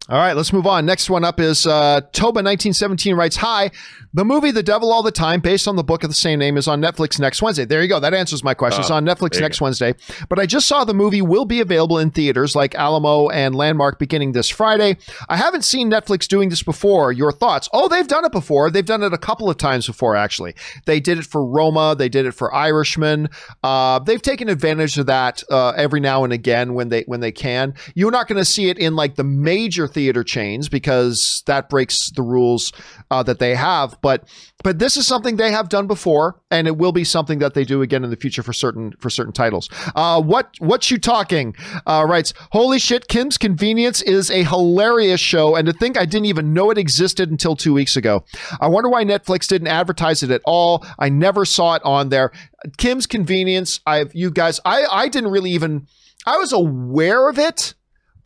[0.09, 0.86] All right, let's move on.
[0.86, 3.72] Next one up is uh, Toba1917 writes Hi,
[4.14, 6.57] the movie The Devil All the Time, based on the book of the same name,
[6.57, 7.64] is on Netflix next Wednesday.
[7.64, 7.98] There you go.
[7.98, 8.82] That answers my question.
[8.82, 9.94] it's Oh, on Netflix next Wednesday.
[10.28, 13.98] But I just saw the movie will be available in theaters like Alamo and Landmark
[13.98, 14.96] beginning this Friday.
[15.28, 17.11] I haven't seen Netflix doing this before.
[17.11, 17.68] Your thoughts?
[17.72, 18.70] Oh, they've done it before.
[18.70, 20.54] They've done it a couple of times before, actually.
[20.84, 23.28] They did it for Roma, they did it for Irishman.
[23.64, 27.32] Uh, they've taken advantage of that uh, every now and again when they when they
[27.32, 27.74] can.
[27.96, 32.11] You're not going to see it in like the major theater chains because that breaks
[32.11, 32.70] the rules
[33.11, 33.99] uh, that they have.
[34.03, 34.28] But
[34.62, 37.64] but this is something they have done before, and it will be something that they
[37.64, 39.70] do again in the future for certain for certain titles.
[39.94, 41.57] Uh, what what you talking?
[41.86, 46.26] Uh, writes, holy shit, Kim's Convenience is a hilarious show, and to think I didn't
[46.26, 48.22] even know it existed until two weeks ago.
[48.61, 50.84] I wonder why Netflix didn't advertise it at all.
[50.99, 52.32] I never saw it on there.
[52.76, 53.80] Kim's Convenience.
[53.86, 54.61] I've you guys.
[54.66, 55.86] I I didn't really even.
[56.26, 57.74] I was aware of it,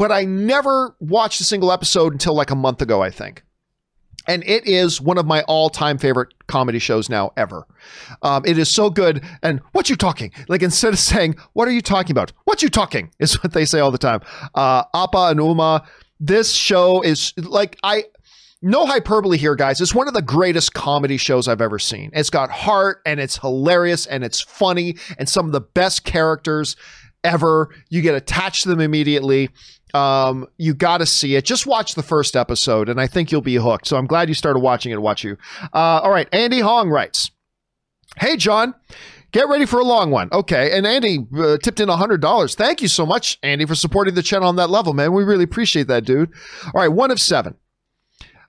[0.00, 3.02] but I never watched a single episode until like a month ago.
[3.02, 3.44] I think
[4.26, 7.66] and it is one of my all-time favorite comedy shows now ever.
[8.22, 9.24] Um, it is so good.
[9.42, 10.32] And what you talking?
[10.48, 13.64] Like instead of saying "What are you talking about?" What you talking is what they
[13.64, 14.20] say all the time.
[14.54, 15.86] Uh, Appa and Umma.
[16.18, 18.04] This show is like I.
[18.62, 19.80] No hyperbole here, guys.
[19.80, 22.10] It's one of the greatest comedy shows I've ever seen.
[22.12, 26.76] It's got heart and it's hilarious and it's funny and some of the best characters
[27.24, 27.74] ever.
[27.88, 29.48] You get attached to them immediately.
[29.94, 31.44] Um, you got to see it.
[31.44, 33.86] Just watch the first episode, and I think you'll be hooked.
[33.86, 35.00] So I'm glad you started watching it.
[35.00, 35.36] Watch you.
[35.72, 36.28] Uh, all right.
[36.32, 37.30] Andy Hong writes.
[38.16, 38.74] Hey, John.
[39.32, 40.28] Get ready for a long one.
[40.32, 40.76] Okay.
[40.76, 42.54] And Andy uh, tipped in $100.
[42.56, 45.12] Thank you so much, Andy, for supporting the channel on that level, man.
[45.12, 46.32] We really appreciate that, dude.
[46.66, 46.88] All right.
[46.88, 47.54] One of seven.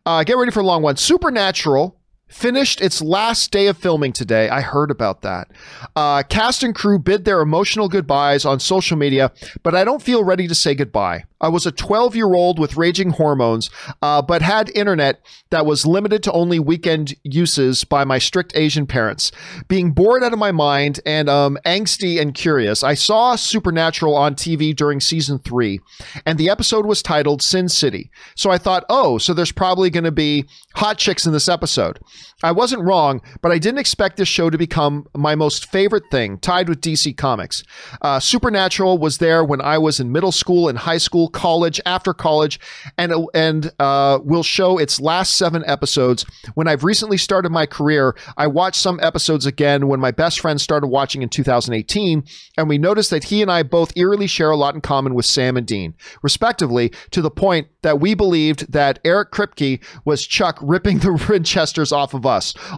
[0.06, 0.98] Uh, get ready for a long one.
[0.98, 4.50] Supernatural finished its last day of filming today.
[4.50, 5.52] I heard about that.
[5.96, 9.32] Uh, cast and crew bid their emotional goodbyes on social media,
[9.64, 11.26] but I don't feel ready to say goodbye.
[11.42, 13.70] I was a 12 year old with raging hormones,
[14.02, 18.88] uh, but had internet that was limited to only weekend uses by my strict Asian
[18.88, 19.32] parents.
[19.68, 24.36] Being bored out of my mind and um, angsty and curious, I saw Supernatural on
[24.36, 25.82] TV during season three,
[26.26, 28.12] and the episode was titled Sin City.
[28.36, 30.46] So I thought, oh, so there's probably going to be
[30.76, 32.00] hot chicks in this episode.
[32.44, 36.38] I wasn't wrong, but I didn't expect this show to become my most favorite thing,
[36.40, 37.64] tied with DC Comics.
[38.02, 42.14] Uh, Supernatural was there when I was in middle school and high school college, after
[42.14, 42.60] college,
[42.98, 46.26] and and uh, will show its last seven episodes.
[46.56, 50.60] When I've recently started my career, I watched some episodes again when my best friend
[50.60, 52.24] started watching in 2018,
[52.58, 55.26] and we noticed that he and I both eerily share a lot in common with
[55.26, 60.58] Sam and Dean, respectively, to the point that we believed that Eric Kripke was Chuck
[60.62, 62.31] ripping the Winchesters off of us,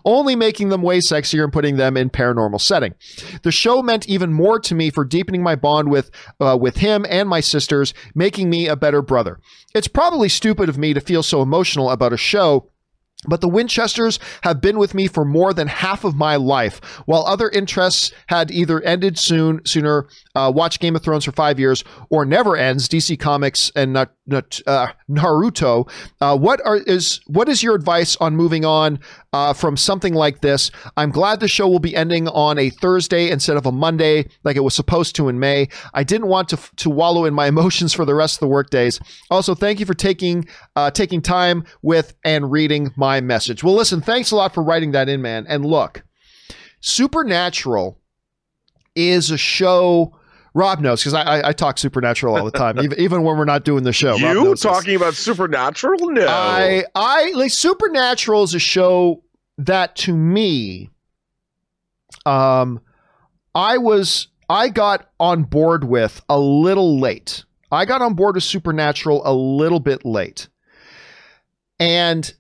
[0.03, 2.93] only making them way sexier and putting them in paranormal setting.
[3.43, 7.05] The show meant even more to me for deepening my bond with uh, with him
[7.09, 9.39] and my sisters, making making me a better brother.
[9.75, 12.69] It's probably stupid of me to feel so emotional about a show
[13.25, 17.23] but the Winchesters have been with me for more than half of my life, while
[17.25, 20.07] other interests had either ended soon, sooner.
[20.35, 22.89] Uh, watch Game of Thrones for five years, or never ends.
[22.89, 23.93] DC Comics and
[24.31, 25.89] uh, Naruto.
[26.21, 28.99] Uh, what are is what is your advice on moving on
[29.33, 30.71] uh, from something like this?
[30.97, 34.55] I'm glad the show will be ending on a Thursday instead of a Monday, like
[34.55, 35.67] it was supposed to in May.
[35.93, 38.99] I didn't want to to wallow in my emotions for the rest of the workdays.
[39.29, 43.63] Also, thank you for taking uh, taking time with and reading my message.
[43.63, 45.45] Well, listen, thanks a lot for writing that in, man.
[45.47, 46.03] And look,
[46.81, 47.97] Supernatural
[48.95, 50.17] is a show.
[50.53, 53.45] Rob knows because I, I, I talk Supernatural all the time, even even when we're
[53.45, 54.15] not doing the show.
[54.15, 55.01] You talking this.
[55.01, 56.09] about Supernatural?
[56.09, 59.23] No, I I like Supernatural is a show
[59.57, 60.89] that to me,
[62.25, 62.81] um,
[63.55, 67.45] I was I got on board with a little late.
[67.71, 70.47] I got on board with Supernatural a little bit late,
[71.79, 72.31] and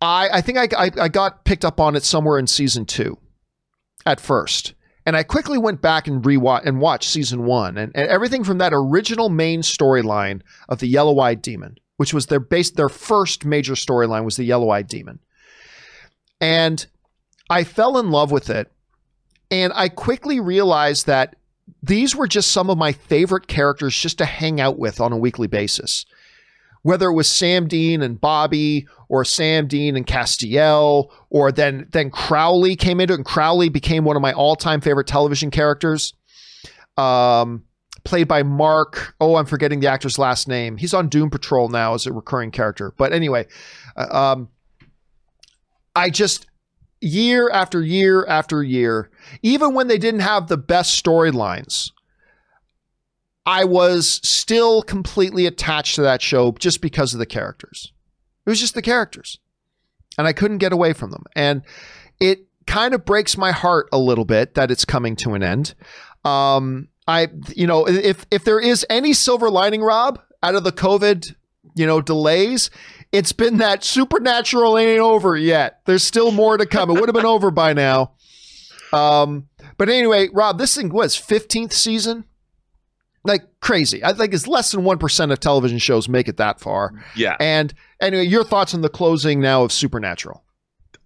[0.00, 3.18] I, I think I, I, I got picked up on it somewhere in season two
[4.06, 4.74] at first.
[5.06, 8.58] And I quickly went back and rewatch and watched season one and, and everything from
[8.58, 13.44] that original main storyline of the Yellow Eyed Demon, which was their base their first
[13.44, 15.20] major storyline was the Yellow Eyed Demon.
[16.40, 16.86] And
[17.48, 18.70] I fell in love with it.
[19.50, 21.34] And I quickly realized that
[21.82, 25.16] these were just some of my favorite characters just to hang out with on a
[25.16, 26.04] weekly basis
[26.82, 32.10] whether it was Sam Dean and Bobby or Sam Dean and Castiel, or then then
[32.10, 36.14] Crowley came into it, and Crowley became one of my all-time favorite television characters.
[36.96, 37.64] Um,
[38.04, 39.14] played by Mark.
[39.20, 40.76] Oh, I'm forgetting the actor's last name.
[40.76, 42.92] He's on Doom Patrol now as a recurring character.
[42.96, 43.46] But anyway,
[43.96, 44.48] uh, um,
[45.94, 46.46] I just
[47.00, 49.10] year after year after year,
[49.42, 51.90] even when they didn't have the best storylines,
[53.46, 57.92] I was still completely attached to that show just because of the characters.
[58.46, 59.38] It was just the characters.
[60.18, 61.24] And I couldn't get away from them.
[61.34, 61.62] And
[62.18, 65.74] it kind of breaks my heart a little bit that it's coming to an end.
[66.24, 70.72] Um, I, you know, if if there is any silver lining, Rob, out of the
[70.72, 71.34] COVID,
[71.74, 72.70] you know, delays,
[73.10, 75.80] it's been that supernatural ain't over yet.
[75.86, 76.90] There's still more to come.
[76.90, 78.12] It would have been over by now.
[78.92, 79.48] Um,
[79.78, 82.24] but anyway, Rob, this thing was 15th season
[83.24, 84.04] like crazy.
[84.04, 86.92] I think it's less than 1% of television shows make it that far.
[87.14, 87.36] Yeah.
[87.40, 90.42] And anyway, your thoughts on the closing now of Supernatural?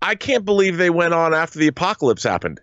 [0.03, 2.61] I can't believe they went on after the apocalypse happened.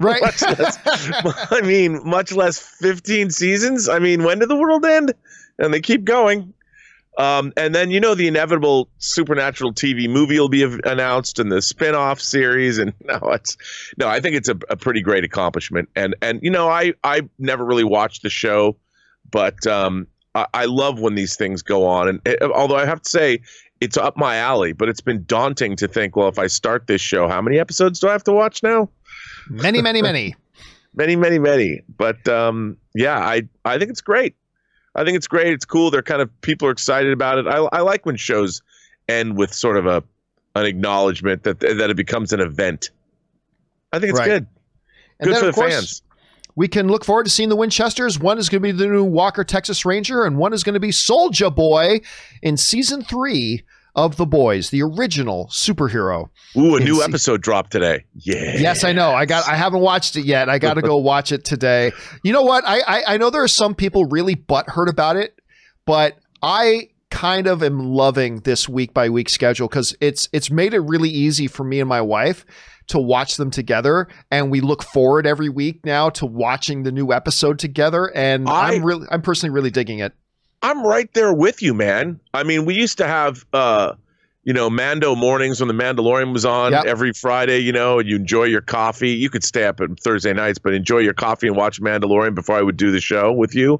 [0.00, 0.22] Right.
[0.22, 0.78] less,
[1.50, 3.88] I mean, much less 15 seasons.
[3.88, 5.12] I mean, when did the world end?
[5.58, 6.54] And they keep going.
[7.18, 11.60] Um, and then you know the inevitable supernatural TV movie will be announced and the
[11.60, 13.56] spin-off series and no it's
[13.98, 15.88] no I think it's a, a pretty great accomplishment.
[15.96, 18.76] And and you know I I never really watched the show
[19.30, 22.08] but um, I, I, love when these things go on.
[22.08, 23.40] And it, although I have to say
[23.80, 27.00] it's up my alley but it's been daunting to think well if I start this
[27.00, 28.88] show how many episodes do I have to watch now?
[29.50, 30.36] Many many many.
[30.94, 31.82] Many many many.
[31.96, 34.36] But um, yeah I I think it's great
[34.98, 35.52] I think it's great.
[35.52, 35.92] It's cool.
[35.92, 37.46] They're kind of people are excited about it.
[37.46, 38.62] I, I like when shows
[39.08, 40.02] end with sort of a
[40.56, 42.90] an acknowledgement that that it becomes an event.
[43.92, 44.26] I think it's right.
[44.26, 44.46] good.
[45.20, 46.02] And good then, for the course, fans.
[46.56, 48.18] We can look forward to seeing the Winchesters.
[48.18, 50.80] One is going to be the new Walker Texas Ranger, and one is going to
[50.80, 52.00] be Soldier Boy
[52.42, 53.62] in season three
[53.94, 56.28] of The Boys, the original superhero.
[56.56, 58.04] Ooh, a new episode dropped today.
[58.14, 58.56] Yeah.
[58.58, 59.12] Yes, I know.
[59.12, 59.48] I got.
[59.48, 60.48] I haven't watched it yet.
[60.48, 61.92] I got to go watch it today.
[62.22, 62.64] You know what?
[62.66, 65.38] I, I I know there are some people really butthurt about it,
[65.86, 70.74] but I kind of am loving this week by week schedule because it's it's made
[70.74, 72.44] it really easy for me and my wife
[72.88, 77.12] to watch them together, and we look forward every week now to watching the new
[77.12, 78.06] episode together.
[78.14, 80.14] And I- I'm really, I'm personally really digging it.
[80.62, 82.20] I'm right there with you, man.
[82.34, 83.94] I mean, we used to have uh
[84.44, 86.86] you know, Mando mornings when the Mandalorian was on Yep.
[86.86, 89.10] every Friday, you know, and you enjoy your coffee.
[89.10, 92.56] You could stay up on Thursday nights, but enjoy your coffee and watch Mandalorian before
[92.56, 93.78] I would do the show with you.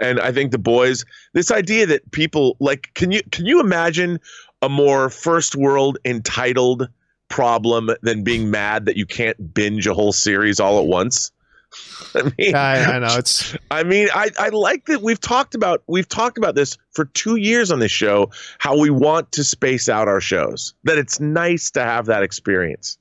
[0.00, 1.04] And I think the boys,
[1.34, 4.18] this idea that people like, can you can you imagine
[4.62, 6.88] a more first world entitled
[7.28, 11.32] problem than being mad that you can't binge a whole series all at once?
[12.14, 15.82] I mean, I, I know it's I mean, I, I like that we've talked about
[15.86, 19.88] we've talked about this for two years on this show, how we want to space
[19.88, 20.74] out our shows.
[20.84, 22.98] That it's nice to have that experience.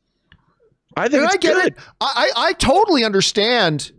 [0.98, 1.68] I think it's I get good.
[1.68, 1.76] it.
[2.02, 3.91] I, I I totally understand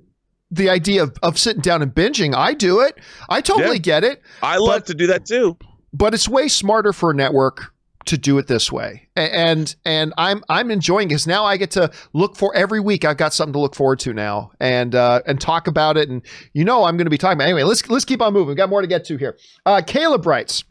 [0.50, 2.34] the idea of, of sitting down and binging.
[2.34, 2.98] I do it.
[3.28, 3.82] I totally Yeah.
[3.82, 4.22] get it.
[4.42, 5.56] I love but- to do that too.
[5.92, 7.72] but it's way smarter for a network
[8.08, 11.90] to do it this way and and i'm i'm enjoying because now i get to
[12.14, 15.40] look for every week i've got something to look forward to now and uh and
[15.40, 16.22] talk about it and
[16.54, 18.54] you know i'm going to be talking about anyway let's let's keep on moving we
[18.54, 19.36] got more to get to here
[19.66, 20.64] uh caleb writes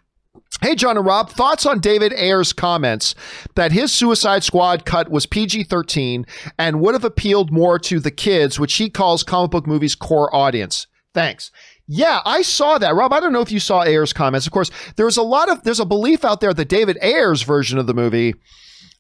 [0.62, 3.14] Hey, John and Rob, thoughts on David Ayer's comments
[3.56, 6.26] that his Suicide Squad cut was PG 13
[6.58, 10.34] and would have appealed more to the kids, which he calls comic book movies' core
[10.34, 10.88] audience?
[11.14, 11.52] Thanks.
[11.88, 12.96] Yeah, I saw that.
[12.96, 14.46] Rob, I don't know if you saw Ayer's comments.
[14.46, 17.78] Of course, there's a lot of there's a belief out there that David Ayer's version
[17.78, 18.36] of the movie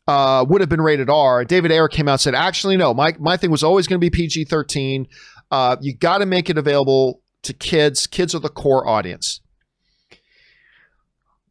[0.07, 1.43] uh, would have been rated R.
[1.43, 4.05] David Ayer came out and said, actually, no, my my thing was always going to
[4.05, 5.05] be PG 13.
[5.51, 8.07] Uh, you got to make it available to kids.
[8.07, 9.41] Kids are the core audience.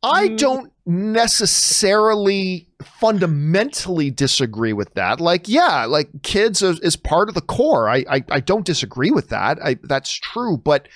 [0.02, 0.38] I Mm.
[0.38, 5.20] don't necessarily fundamentally disagree with that.
[5.20, 7.88] Like, yeah, like kids is, is part of the core.
[7.88, 9.58] I, I I don't disagree with that.
[9.62, 10.88] I that's true, but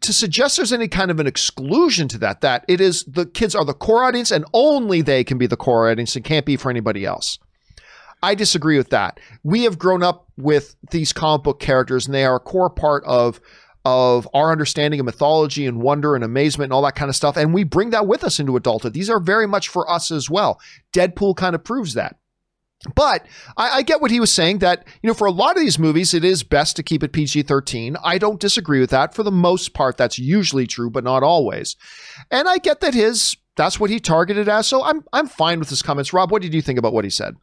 [0.00, 3.54] to suggest there's any kind of an exclusion to that, that it is the kids
[3.54, 6.56] are the core audience and only they can be the core audience and can't be
[6.56, 7.38] for anybody else.
[8.22, 9.20] I disagree with that.
[9.42, 13.04] We have grown up with these comic book characters and they are a core part
[13.04, 13.40] of
[13.84, 17.36] of our understanding of mythology and wonder and amazement and all that kind of stuff.
[17.36, 18.94] And we bring that with us into adulthood.
[18.94, 20.60] These are very much for us as well.
[20.92, 22.16] Deadpool kind of proves that.
[22.94, 23.26] But
[23.56, 25.78] I, I get what he was saying that, you know, for a lot of these
[25.78, 27.96] movies, it is best to keep it PG 13.
[28.04, 29.14] I don't disagree with that.
[29.14, 31.76] For the most part, that's usually true, but not always.
[32.30, 34.66] And I get that his that's what he targeted as.
[34.66, 36.12] So I'm I'm fine with his comments.
[36.12, 37.36] Rob, what did you think about what he said?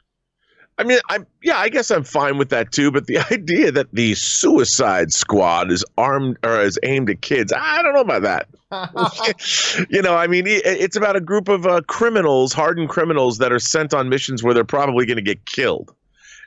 [0.78, 2.92] I mean, I'm yeah, I guess I'm fine with that too.
[2.92, 7.82] But the idea that the Suicide Squad is armed or is aimed at kids, I
[7.82, 8.48] don't know about that.
[9.90, 13.52] you know, I mean, it, it's about a group of uh, criminals, hardened criminals that
[13.52, 15.94] are sent on missions where they're probably going to get killed.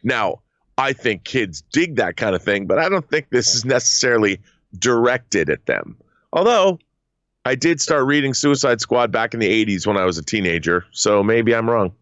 [0.03, 0.41] Now,
[0.79, 4.41] I think kids dig that kind of thing, but I don't think this is necessarily
[4.79, 5.97] directed at them.
[6.33, 6.79] Although,
[7.45, 10.85] I did start reading Suicide Squad back in the 80s when I was a teenager,
[10.91, 11.93] so maybe I'm wrong.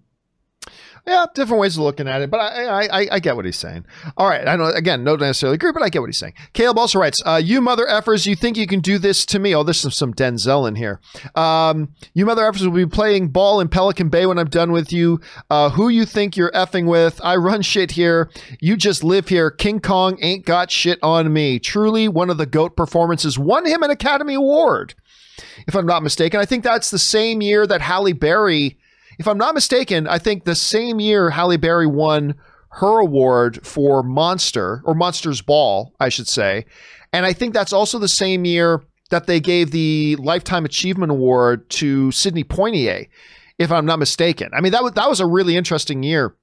[1.07, 3.85] Yeah, different ways of looking at it, but I, I I- get what he's saying.
[4.17, 6.33] All right, I know again, don't necessarily agree, but I get what he's saying.
[6.55, 9.55] Caleb also writes, uh, "You mother effers, you think you can do this to me?"
[9.55, 11.01] Oh, there's some, some Denzel in here.
[11.35, 14.95] Um, you mother effers will be playing ball in Pelican Bay when I'm done with
[14.95, 15.21] you.
[15.51, 17.21] Uh, who you think you're effing with?
[17.23, 18.31] I run shit here.
[18.61, 19.51] You just live here.
[19.51, 21.59] King Kong ain't got shit on me.
[21.59, 24.95] Truly, one of the goat performances won him an Academy Award,
[25.67, 26.41] if I'm not mistaken.
[26.41, 28.79] I think that's the same year that Halle Berry
[29.19, 32.35] if I'm not mistaken, I think the same year Halle Berry won
[32.71, 36.67] her award for Monster or Monsters Ball, I should say.
[37.13, 41.69] And I think that's also the same year that they gave the Lifetime Achievement Award
[41.71, 43.07] to Sidney Poitier,
[43.59, 44.51] if I'm not mistaken.
[44.53, 46.35] I mean, that was that was a really interesting year.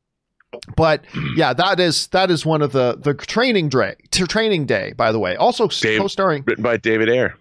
[0.77, 1.03] But
[1.35, 5.11] yeah, that is that is one of the the training day to training day, by
[5.11, 5.35] the way.
[5.35, 7.35] Also Dave- co-starring Written by David Ayer.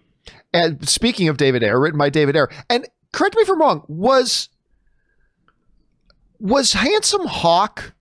[0.53, 3.85] and speaking of David Ayer, written by David Ayer, and correct me if I'm wrong,
[3.87, 4.49] was
[6.41, 7.93] was Handsome Hawk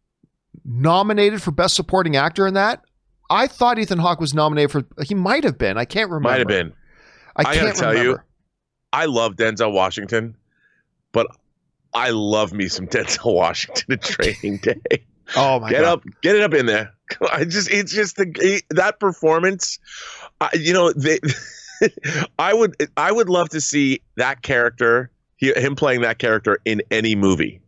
[0.65, 2.83] nominated for Best Supporting Actor in that?
[3.29, 4.85] I thought Ethan Hawke was nominated for.
[5.05, 5.79] He might have been.
[5.79, 6.31] I can't remember.
[6.31, 6.73] Might have been.
[7.37, 8.19] I I gotta can't tell you.
[8.93, 10.37] I love Denzel Washington,
[11.13, 11.29] but
[11.95, 15.05] I love me some Denzel Washington in Training Day.
[15.37, 15.93] oh my get god!
[15.93, 16.93] up, get it up in there.
[17.33, 19.79] I just, it's just the that performance.
[20.41, 21.21] I, you know, they,
[22.39, 26.83] I would, I would love to see that character, he, him playing that character in
[26.91, 27.61] any movie.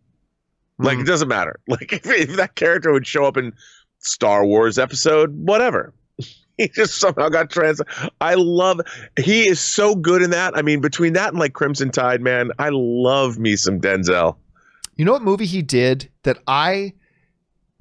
[0.83, 1.03] Like Mhm.
[1.03, 1.59] it doesn't matter.
[1.69, 3.53] Like if, if that character would show up in
[4.01, 5.93] Star Wars episode, whatever.
[6.59, 7.81] he just somehow got trans.
[8.21, 8.81] I love.
[9.19, 10.57] He is so good in that.
[10.57, 14.37] I mean, between that and like Crimson Tide, man, I love me some Denzel.
[14.97, 16.93] You know what movie he did that I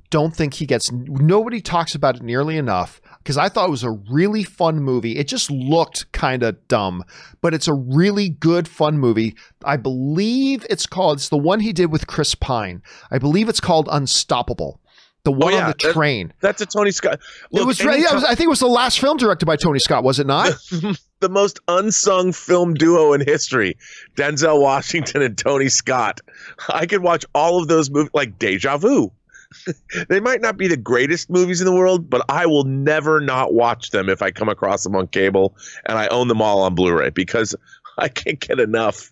[0.09, 0.91] don't think he gets.
[0.91, 5.17] Nobody talks about it nearly enough because I thought it was a really fun movie.
[5.17, 7.03] It just looked kind of dumb,
[7.41, 9.35] but it's a really good, fun movie.
[9.63, 11.17] I believe it's called.
[11.17, 12.81] It's the one he did with Chris Pine.
[13.11, 14.79] I believe it's called Unstoppable.
[15.23, 16.33] The one Oh, yeah, on the that- train.
[16.41, 17.13] That's a Tony Scott.
[17.13, 17.19] it
[17.51, 18.23] Look, was, yeah, it was.
[18.23, 20.47] I think it was the last film directed by Tony Scott, was it not?
[21.19, 23.77] the most unsung film duo in history
[24.15, 26.21] Denzel Washington and Tony Scott.
[26.69, 29.11] I could watch all of those movies like Deja Vu.
[30.09, 33.53] they might not be the greatest movies in the world, but I will never not
[33.53, 35.55] watch them if I come across them on cable
[35.85, 37.55] and I own them all on Blu ray because
[37.97, 39.11] I can't get enough.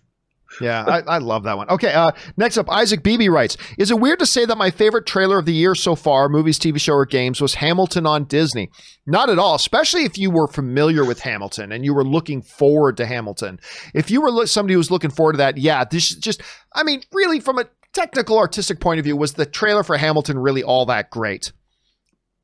[0.60, 1.68] Yeah, I, I love that one.
[1.70, 5.06] Okay, uh, next up, Isaac Beebe writes Is it weird to say that my favorite
[5.06, 8.68] trailer of the year so far, movies, TV show, or games, was Hamilton on Disney?
[9.06, 12.96] Not at all, especially if you were familiar with Hamilton and you were looking forward
[12.96, 13.60] to Hamilton.
[13.94, 16.42] If you were lo- somebody who was looking forward to that, yeah, this is just,
[16.74, 20.38] I mean, really, from a technical, artistic point of view, was the trailer for Hamilton
[20.38, 21.52] really all that great?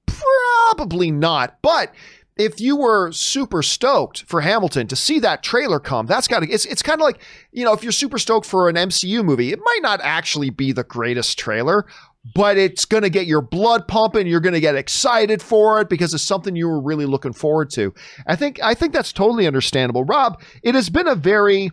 [0.06, 1.94] Probably not, but
[2.36, 6.50] if you were super stoked for Hamilton to see that trailer come, that's got to
[6.50, 7.20] it's it's kind of like,
[7.50, 10.72] you know, if you're super stoked for an MCU movie, it might not actually be
[10.72, 11.86] the greatest trailer,
[12.34, 15.88] but it's going to get your blood pumping, you're going to get excited for it
[15.88, 17.94] because it's something you were really looking forward to.
[18.26, 20.04] I think I think that's totally understandable.
[20.04, 21.70] Rob, it has been a very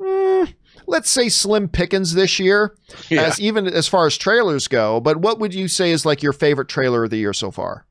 [0.00, 0.54] mm,
[0.88, 2.74] let's say slim pickings this year
[3.08, 3.22] Yeah.
[3.22, 6.32] as even as far as trailers go, but what would you say is like your
[6.32, 7.84] favorite trailer of the year so far?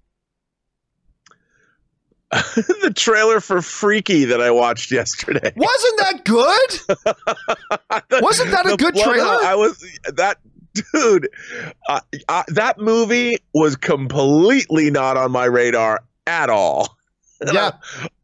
[2.32, 5.53] the trailer for Freaky that I watched yesterday.
[5.56, 8.22] Wasn't that good?
[8.22, 9.38] Wasn't that a good trailer?
[9.44, 9.80] I was
[10.14, 10.38] that
[10.94, 11.30] dude.
[11.88, 16.98] Uh, uh, that movie was completely not on my radar at all.
[17.40, 17.72] And Yeah.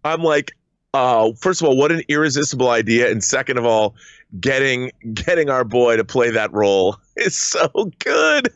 [0.03, 0.51] I, am like,
[0.93, 3.95] uh, first of all, what an irresistible idea, and second of all,
[4.39, 7.67] getting getting our boy to play that role is so
[7.99, 8.51] good.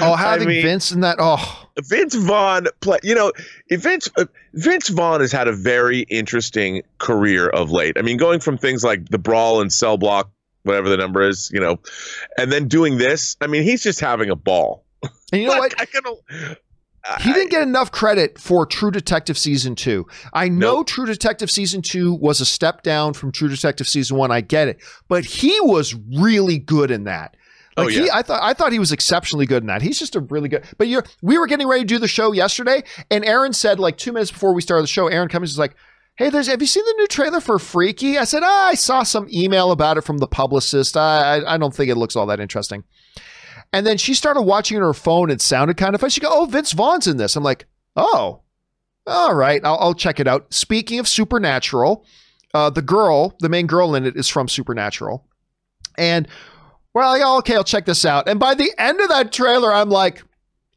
[0.00, 1.16] Oh, I having mean- Vince in that.
[1.18, 2.98] Oh, Vince Vaughn play.
[3.02, 3.32] You know,
[3.70, 7.96] Vince uh, Vince Vaughn has had a very interesting career of late.
[7.98, 10.30] I mean, going from things like the Brawl and Cell Block,
[10.64, 11.78] whatever the number is, you know,
[12.36, 13.36] and then doing this.
[13.40, 14.84] I mean, he's just having a ball.
[15.32, 15.80] and you know what?
[15.80, 16.02] I can.
[17.20, 20.06] He didn't get enough credit for True Detective season two.
[20.32, 20.86] I know Nope.
[20.86, 24.30] True Detective season two was a step down from True Detective season one.
[24.30, 27.36] I get it, but he was really good in that.
[27.76, 28.10] Oh, Like he.
[28.10, 29.80] I thought I thought he was exceptionally good in that.
[29.80, 30.64] He's just a really good.
[30.76, 33.96] But you're, we were getting ready to do the show yesterday, and Erin said like
[33.96, 35.76] two minutes before we started the show, Erin Cummings was like,
[36.16, 39.04] "Hey, there's have you seen the new trailer for Freaky?" I said, ah, "I saw
[39.04, 40.96] some email about it from the publicist.
[40.96, 42.84] I, I I don't think it looks all that interesting."
[43.72, 45.30] And then she started watching on her phone.
[45.30, 46.10] It sounded kind of fun.
[46.10, 47.66] She go, "Oh, Vince Vaughn's in this." I'm like,
[47.96, 48.40] "Oh,
[49.06, 52.04] all right, I'll, I'll check it out." Speaking of Supernatural,
[52.52, 55.24] uh, the girl, the main girl in it, is from Supernatural,
[55.96, 56.26] and
[56.94, 59.72] we're like, oh, "Okay, I'll check this out." And by the end of that trailer,
[59.72, 60.24] I'm like,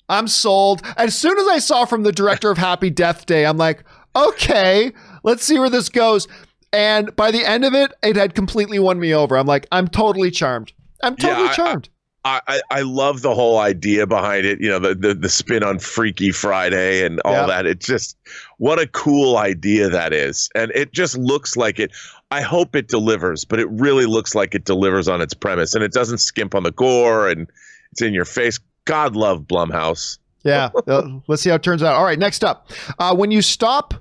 [0.07, 3.57] "I'm sold." As soon as I saw from the director of Happy Death Day, I'm
[3.57, 3.83] like,
[4.15, 4.91] "Okay,
[5.23, 6.27] let's see where this goes."
[6.71, 9.35] And by the end of it, it had completely won me over.
[9.35, 11.89] I'm like, "I'm totally charmed." I'm Yeah, totally I- I- charmed.
[12.25, 14.61] I, I, love the whole idea behind it.
[14.61, 17.45] You know, the, the, the spin on Freaky Friday and all Yeah.
[17.47, 17.65] that.
[17.65, 18.17] It just,
[18.59, 20.49] what a cool idea that is.
[20.55, 21.91] And it just looks like it.
[22.31, 25.83] I hope it delivers, but it really looks like it delivers on its premise and
[25.83, 27.47] it doesn't skimp on the gore and
[27.91, 28.57] it's in your face.
[28.85, 30.17] God love Blumhouse.
[30.43, 30.69] Yeah.
[30.87, 31.95] Uh, let's see how it turns out.
[31.95, 32.19] All right.
[32.19, 32.69] Next up,
[32.99, 33.93] uh, when you stop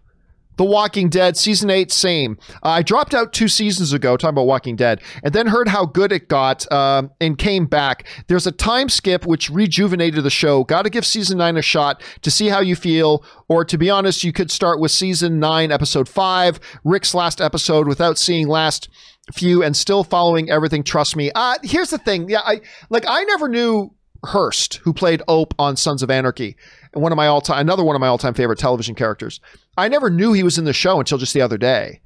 [0.57, 2.39] The Walking Dead season eight, same.
[2.63, 5.87] Uh, I dropped out two seasons ago talking about Walking Dead, and then heard how
[5.87, 8.07] good it got, um, and came back.
[8.29, 10.65] There's a time skip which rejuvenated the show.
[10.65, 13.25] Got to give season nine a shot to see how you feel.
[13.49, 17.89] Or to be honest, you could start with season nine, episode five, Rick's last episode,
[17.89, 18.89] without seeing last
[19.33, 20.83] few and still following everything.
[20.83, 21.31] Trust me.
[21.35, 22.29] Uh, here's the thing.
[22.29, 22.61] Yeah, I
[22.91, 23.05] like.
[23.07, 26.57] I never knew Hurst, who played Ope on Sons of Anarchy,
[26.93, 29.41] and one of my all time, another one of my all time favorite television characters.
[29.77, 32.01] I never knew he was in the show until just the other day.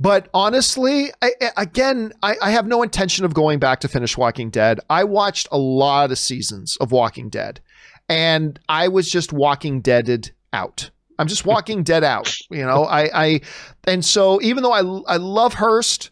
[0.00, 4.50] But honestly, I, again, I, I have no intention of going back to finish Walking
[4.50, 4.80] Dead.
[4.90, 7.60] I watched a lot of seasons of Walking Dead,
[8.08, 10.90] and I was just Walking Deaded out.
[11.20, 12.36] I'm just Walking Dead out.
[12.50, 13.40] You know, I, I,
[13.84, 16.10] and so even though I, I love Hurst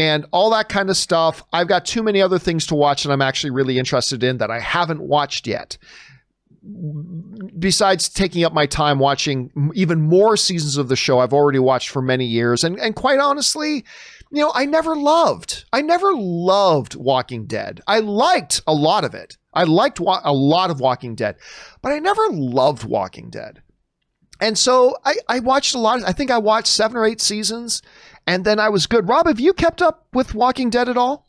[0.00, 3.12] and all that kind of stuff, I've got too many other things to watch that
[3.12, 5.76] I'm actually really interested in that I haven't watched yet
[7.58, 11.88] besides taking up my time watching even more seasons of the show I've already watched
[11.88, 13.84] for many years and and quite honestly
[14.30, 19.14] you know I never loved I never loved Walking Dead I liked a lot of
[19.14, 21.36] it I liked wa- a lot of Walking Dead
[21.82, 23.62] but I never loved Walking Dead
[24.40, 26.02] And so I, I watched a lot.
[26.06, 27.82] I think I watched seven or eight seasons,
[28.26, 29.08] and then I was good.
[29.08, 31.26] Rob, have you kept up with Walking Dead at all?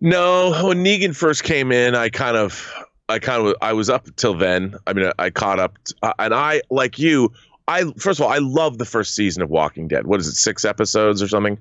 [0.00, 2.68] No, when Negan first came in, I kind of,
[3.08, 4.74] I kind of, I was up till then.
[4.86, 7.32] I mean, I, I caught up, uh, and I, like you,
[7.68, 10.06] I first of all, I love the first season of Walking Dead.
[10.06, 11.58] What is it, six episodes or something?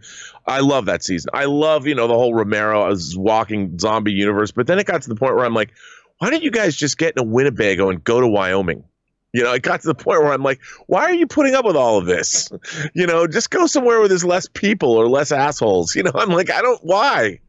[0.48, 1.30] I love that season.
[1.34, 4.52] I love, you know, the whole Romero as walking zombie universe.
[4.52, 5.72] But then it got to the point where I'm like,
[6.20, 8.86] why don't you guys just get in a Winnebago and go to Wyoming?
[9.34, 11.66] You know, it got to the point where I'm like, why are you putting up
[11.66, 12.50] with all of this?
[12.96, 15.94] You know, just go somewhere where there's less people or less assholes.
[15.94, 17.40] You know, I'm like, I don't why.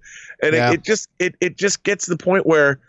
[0.43, 0.70] And yeah.
[0.70, 2.81] it, it just it it just gets to the point where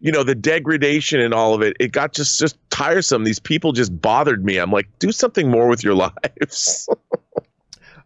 [0.00, 3.72] you know the degradation and all of it it got just just tiresome these people
[3.72, 5.94] just bothered me i'm like do something more with your
[6.38, 6.88] lives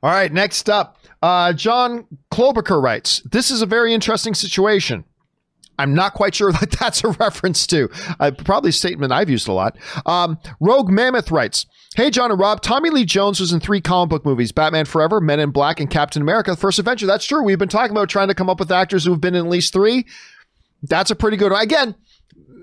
[0.02, 5.05] all right next up uh, john klobuchar writes this is a very interesting situation
[5.78, 7.89] I'm not quite sure what that's a reference to.
[8.19, 9.78] Uh, probably a statement I've used a lot.
[10.05, 14.10] Um, Rogue Mammoth writes, Hey, John and Rob, Tommy Lee Jones was in three comic
[14.10, 17.06] book movies Batman Forever, Men in Black, and Captain America, The First Adventure.
[17.06, 17.43] That's true.
[17.43, 19.73] We've been talking about trying to come up with actors who've been in at least
[19.73, 20.05] three.
[20.82, 21.62] That's a pretty good one.
[21.62, 21.94] Again,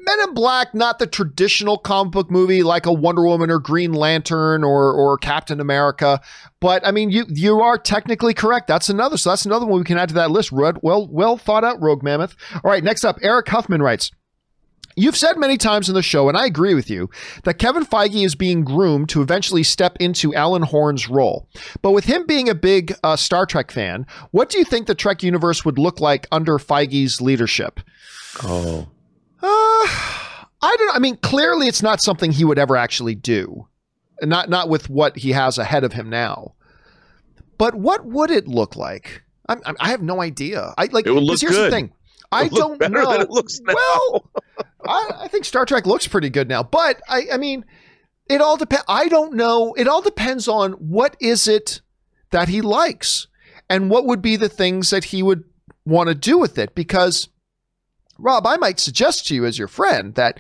[0.08, 3.92] Men in Black, not the traditional comic book movie like a Wonder Woman or Green
[3.92, 6.22] Lantern or or Captain America,
[6.60, 8.68] but I mean you you are technically correct.
[8.68, 9.18] That's another.
[9.18, 10.52] So that's another one we can add to that list.
[10.52, 12.36] Well well thought out, Rogue Mammoth.
[12.54, 14.12] All right, next up, Eric Huffman writes.
[14.98, 17.10] You've said many times in the show, and I agree with you,
[17.44, 21.50] that Kevin Feige is being groomed to eventually step into Alan Horn's role.
[21.82, 24.96] But with him being a big uh, Star Trek fan, what do you think the
[24.96, 27.82] Trek universe would look like under Feige's leadership?
[28.44, 28.88] Oh.
[29.42, 29.88] Uh,
[30.62, 30.96] I don't.
[30.96, 33.68] I mean, clearly, it's not something he would ever actually do.
[34.22, 36.56] Not not with what he has ahead of him now.
[37.58, 39.24] But what would it look like?
[39.48, 40.74] I, I have no idea.
[40.78, 41.06] I like.
[41.06, 41.72] It would look here's good.
[41.72, 41.92] the thing.
[42.32, 43.12] I don't know.
[43.12, 43.74] Than it looks now.
[43.74, 44.32] Well,
[44.88, 46.64] I, I think Star Trek looks pretty good now.
[46.64, 47.66] But I, I mean,
[48.28, 48.86] it all depends.
[48.88, 49.74] I don't know.
[49.78, 51.82] It all depends on what is it
[52.32, 53.28] that he likes,
[53.70, 55.44] and what would be the things that he would
[55.86, 56.74] want to do with it.
[56.74, 57.30] Because
[58.18, 60.40] Rob, I might suggest to you as your friend that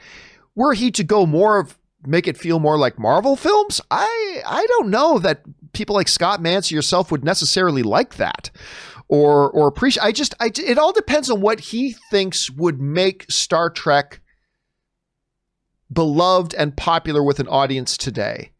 [0.55, 1.77] were he to go more of
[2.07, 5.41] make it feel more like Marvel films, I I don't know that
[5.73, 8.51] people like Scott Mantz yourself would necessarily like that
[9.07, 10.03] or or appreciate.
[10.03, 14.21] I just I it all depends on what he thinks would make Star Trek
[15.91, 18.51] beloved and popular with an audience today.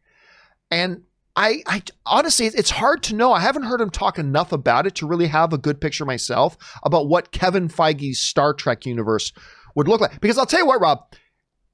[0.70, 1.02] And
[1.36, 3.32] I, I honestly, it's hard to know.
[3.32, 6.56] I haven't heard him talk enough about it to really have a good picture myself
[6.82, 9.32] about what Kevin Feige's Star Trek universe
[9.74, 10.18] would look like.
[10.20, 11.04] Because I'll tell you what, Rob,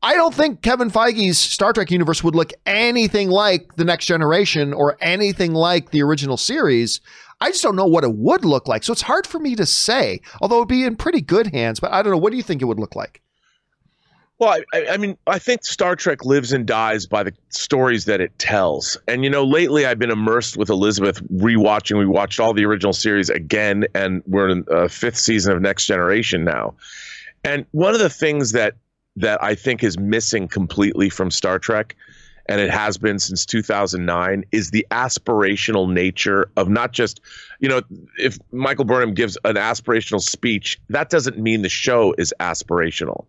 [0.02, 4.72] I don't think Kevin Feige's Star Trek universe would look anything like The Next Generation
[4.72, 7.00] or anything like the original series.
[7.40, 8.82] I just don't know what it would look like.
[8.82, 11.78] So it's hard for me to say, although it would be in pretty good hands.
[11.78, 12.18] But I don't know.
[12.18, 13.22] What do you think it would look like?
[14.42, 18.20] Well, I, I, mean, I think Star Trek lives and dies by the stories that
[18.20, 18.98] it tells.
[19.06, 21.96] And you know, lately I've been immersed with Elizabeth, rewatching.
[21.96, 25.86] We watched all the original series again, and we're in a fifth season of Next
[25.86, 26.74] Generation now.
[27.44, 28.74] And one of the things that
[29.14, 31.94] that I think is missing completely from Star Trek,
[32.46, 37.20] and it has been since 2009, is the aspirational nature of not just,
[37.60, 37.82] you know,
[38.18, 43.26] if Michael Burnham gives an aspirational speech, that doesn't mean the show is aspirational.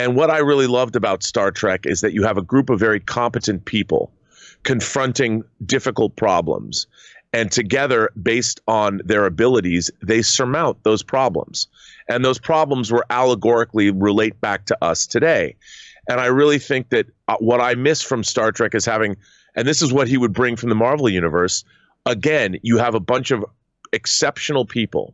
[0.00, 2.80] And what I really loved about Star Trek is that you have a group of
[2.80, 4.10] very competent people
[4.62, 6.86] confronting difficult problems.
[7.34, 11.66] And together, based on their abilities, they surmount those problems.
[12.08, 15.54] And those problems were allegorically relate back to us today.
[16.08, 19.18] And I really think that uh, what I miss from Star Trek is having,
[19.54, 21.62] and this is what he would bring from the Marvel Universe.
[22.06, 23.44] Again, you have a bunch of
[23.92, 25.12] exceptional people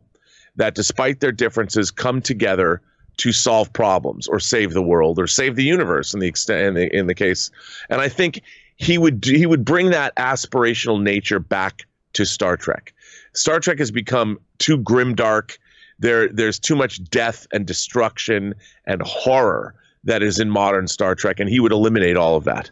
[0.55, 2.81] that, despite their differences, come together
[3.17, 6.73] to solve problems or save the world or save the universe in the extent in
[6.75, 7.49] the, in the case.
[7.89, 8.41] And I think
[8.77, 12.93] he would he would bring that aspirational nature back to Star Trek.
[13.33, 15.57] Star Trek has become too grimdark.
[15.99, 18.53] There there's too much death and destruction
[18.85, 22.69] and horror that is in modern Star Trek, and he would eliminate all of that.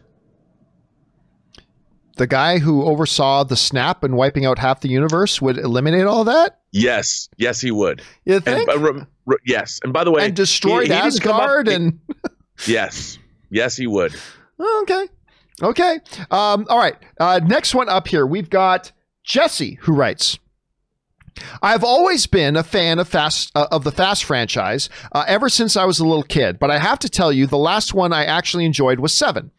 [2.16, 6.24] The guy who oversaw the snap and wiping out half the universe would eliminate all
[6.24, 6.60] that?
[6.72, 8.02] Yes, yes, he would.
[8.24, 8.68] You think?
[8.70, 11.98] And, uh, yes, and by the way, and destroyed he, he Asgard and
[12.66, 13.18] yes,
[13.50, 14.14] yes, he would.
[14.58, 15.08] Oh, okay,
[15.62, 16.00] okay.
[16.30, 16.96] Um, all right.
[17.20, 20.38] Uh, next one up here, we've got Jesse who writes.
[21.60, 25.76] I've always been a fan of Fast uh, of the Fast franchise uh, ever since
[25.76, 28.24] I was a little kid, but I have to tell you, the last one I
[28.24, 29.50] actually enjoyed was Seven.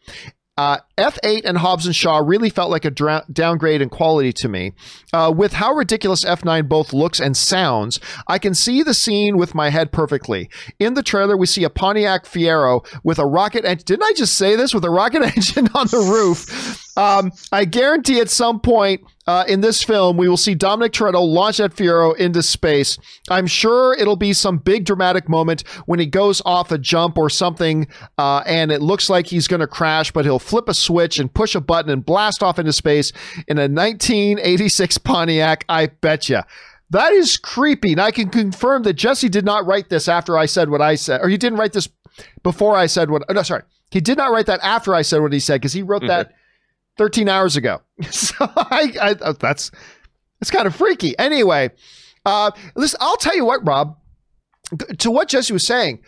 [0.56, 4.48] Uh, F8 and Hobbs and Shaw really felt like a dra- downgrade in quality to
[4.48, 4.72] me.
[5.12, 9.54] Uh, with how ridiculous F9 both looks and sounds, I can see the scene with
[9.54, 10.50] my head perfectly.
[10.78, 13.84] In the trailer, we see a Pontiac Fiero with a rocket engine.
[13.86, 14.74] Didn't I just say this?
[14.74, 16.86] With a rocket engine on the roof.
[16.98, 21.22] Um, I guarantee at some point uh, in this film, we will see Dominic Toretto
[21.24, 22.98] launch that Fiero into space.
[23.30, 27.28] I'm sure it'll be some big dramatic moment when he goes off a jump or
[27.28, 31.18] something, uh, and it looks like he's going to crash, but he'll flip a switch
[31.18, 33.12] and push a button and blast off into space
[33.46, 35.64] in a 1986 Pontiac.
[35.68, 36.40] I bet you.
[36.90, 37.92] That is creepy.
[37.92, 40.94] And I can confirm that Jesse did not write this after I said what I
[40.94, 41.88] said, or he didn't write this
[42.42, 43.22] before I said what.
[43.30, 43.62] No, sorry.
[43.90, 46.32] He did not write that after I said what he said because he wrote that
[46.96, 47.80] 13 hours ago.
[48.10, 49.70] So I, I uh, that's
[50.40, 51.18] it's kind of freaky.
[51.18, 51.70] Anyway,
[52.24, 53.96] uh, listen, I'll tell you what, Rob.
[54.98, 56.00] To what Jesse was saying,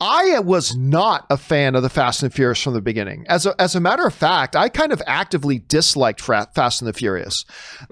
[0.00, 3.24] I was not a fan of the Fast and the Furious from the beginning.
[3.28, 6.92] As a, as a matter of fact, I kind of actively disliked Fast and the
[6.92, 7.44] Furious.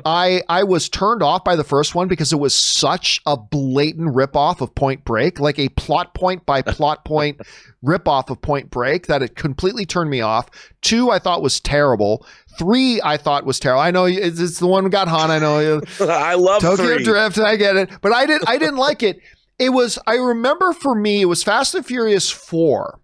[0.05, 4.15] I I was turned off by the first one because it was such a blatant
[4.15, 7.41] ripoff of Point Break, like a plot point by plot point
[7.85, 10.51] ripoff of Point Break that it completely turned me off.
[10.81, 12.27] Two, I thought was terrible.
[12.59, 13.81] Three, I thought was terrible.
[13.81, 15.31] I know it's, it's the one we got Han.
[15.31, 15.61] I know.
[15.61, 15.83] You.
[16.01, 17.05] I love Tokyo three.
[17.05, 17.39] Drift.
[17.39, 18.43] I get it, but I did.
[18.47, 19.21] I didn't like it.
[19.63, 19.99] It was.
[20.07, 23.01] I remember for me, it was Fast and Furious Four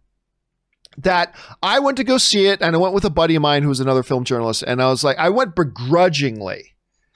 [0.98, 3.62] that I went to go see it, and I went with a buddy of mine
[3.62, 6.74] who was another film journalist, and I was like, I went begrudgingly.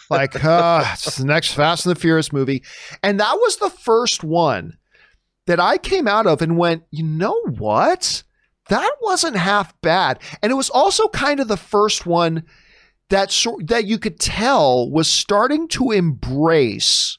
[0.09, 2.62] Like, uh, it's the next Fast and the Furious movie.
[3.02, 4.78] And that was the first one
[5.47, 8.23] that I came out of and went, you know what?
[8.69, 10.20] That wasn't half bad.
[10.40, 12.44] And it was also kind of the first one
[13.09, 17.19] that sort that you could tell was starting to embrace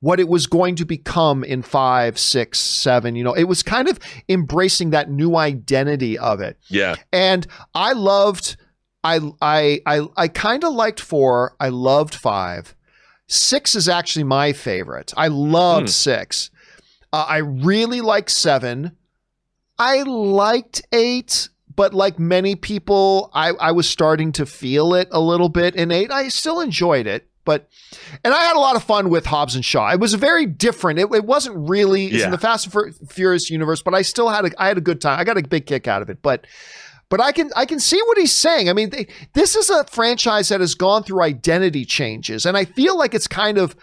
[0.00, 3.16] what it was going to become in five, six, seven.
[3.16, 3.98] You know, it was kind of
[4.28, 6.58] embracing that new identity of it.
[6.68, 6.96] Yeah.
[7.12, 8.56] And I loved
[9.02, 11.54] I I I I kind of liked four.
[11.60, 12.74] I loved five.
[13.28, 15.12] Six is actually my favorite.
[15.16, 15.92] I loved Hmm.
[15.92, 16.50] six.
[17.12, 18.92] Uh, I really like seven.
[19.78, 25.20] I liked eight, but like many people, I, I was starting to feel it a
[25.20, 26.10] little bit in eight.
[26.10, 27.66] I still enjoyed it, but
[28.22, 29.90] and I had a lot of fun with Hobbs and Shaw.
[29.90, 30.98] It was very different.
[30.98, 34.28] It, it wasn't really it's in the Fast and Fur- Furious universe, but I still
[34.28, 35.18] had a I had a good time.
[35.18, 36.46] I got a big kick out of it, but.
[37.08, 38.68] But I can I can see what he's saying.
[38.68, 42.64] I mean, they, this is a franchise that has gone through identity changes, and I
[42.64, 43.76] feel like it's kind of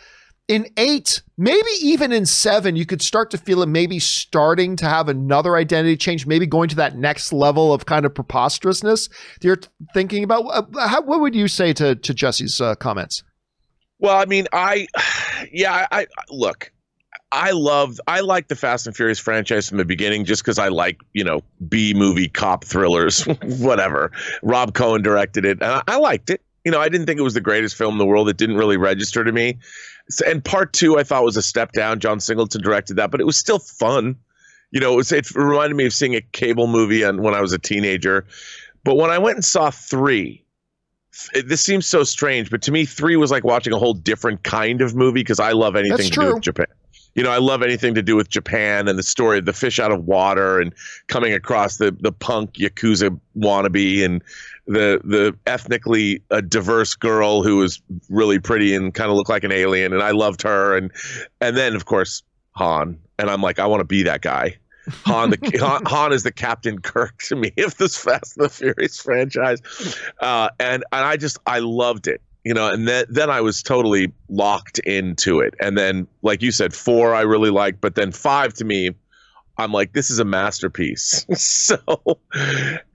[0.48, 4.86] in eight, maybe even in seven, you could start to feel it maybe starting to
[4.86, 9.44] have another identity change, maybe going to that next level of kind of preposterousness that
[9.44, 9.60] you're
[9.94, 10.42] thinking about.
[10.42, 13.24] Uh, How, what would you say to to Jesse's uh, comments?
[14.04, 14.88] Well, I mean, I,
[15.52, 16.72] yeah, I, I look,
[17.32, 20.68] I love, I like the Fast and Furious franchise from the beginning, just because I
[20.68, 24.12] like, you know, B movie cop thrillers, whatever.
[24.44, 26.42] Rob Cohen directed it, and I, I liked it.
[26.66, 28.30] You know, I didn't think it was the greatest film in the world.
[28.30, 29.58] It didn't really register to me.
[30.10, 32.00] So, and part two, I thought was a step down.
[32.00, 34.18] John Singleton directed that, but it was still fun.
[34.72, 37.42] You know, it, was, it reminded me of seeing a cable movie on, when I
[37.42, 38.26] was a teenager.
[38.84, 40.43] But when I went and saw three,
[41.46, 44.82] this seems so strange, but to me, three was like watching a whole different kind
[44.82, 46.28] of movie because I love anything That's to true.
[46.28, 46.66] do with Japan.
[47.16, 49.80] You know, I love anything to do with Japan and the story of the fish
[49.80, 50.74] out of water and
[51.08, 54.24] coming across the the punk yakuza wannabe and
[54.66, 59.44] the the ethnically uh, diverse girl who was really pretty and kind of looked like
[59.44, 60.76] an alien, and I loved her.
[60.76, 60.92] And
[61.40, 62.24] and then of course
[62.54, 64.58] Han, and I'm like, I want to be that guy.
[65.06, 68.50] Han, the Han, Han is the Captain Kirk to me of this Fast and the
[68.50, 69.60] Furious franchise,
[70.20, 72.70] uh, and and I just I loved it, you know.
[72.70, 75.54] And then then I was totally locked into it.
[75.60, 78.92] And then, like you said, four I really liked, but then five to me,
[79.58, 81.26] I'm like, this is a masterpiece.
[81.36, 81.78] so,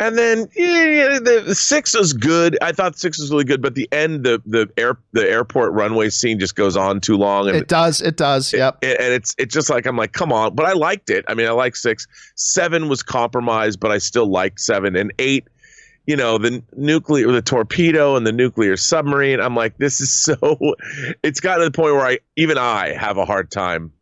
[0.00, 2.58] and then yeah, the, the six was good.
[2.60, 6.10] I thought six was really good, but the end, the the air the airport runway
[6.10, 8.00] scene just goes on too long, and It does.
[8.00, 8.52] It does.
[8.52, 8.78] Yep.
[8.82, 11.24] and and it's it's just like I'm like, come on, but I liked it.
[11.28, 12.08] I mean, I like six.
[12.34, 15.46] Seven was compromised, but I still liked seven and eight.
[16.06, 19.40] You know, the nuclear, the torpedo, and the nuclear submarine.
[19.40, 20.58] I'm like, this is so.
[21.22, 23.92] It's gotten to the point where I even I have a hard time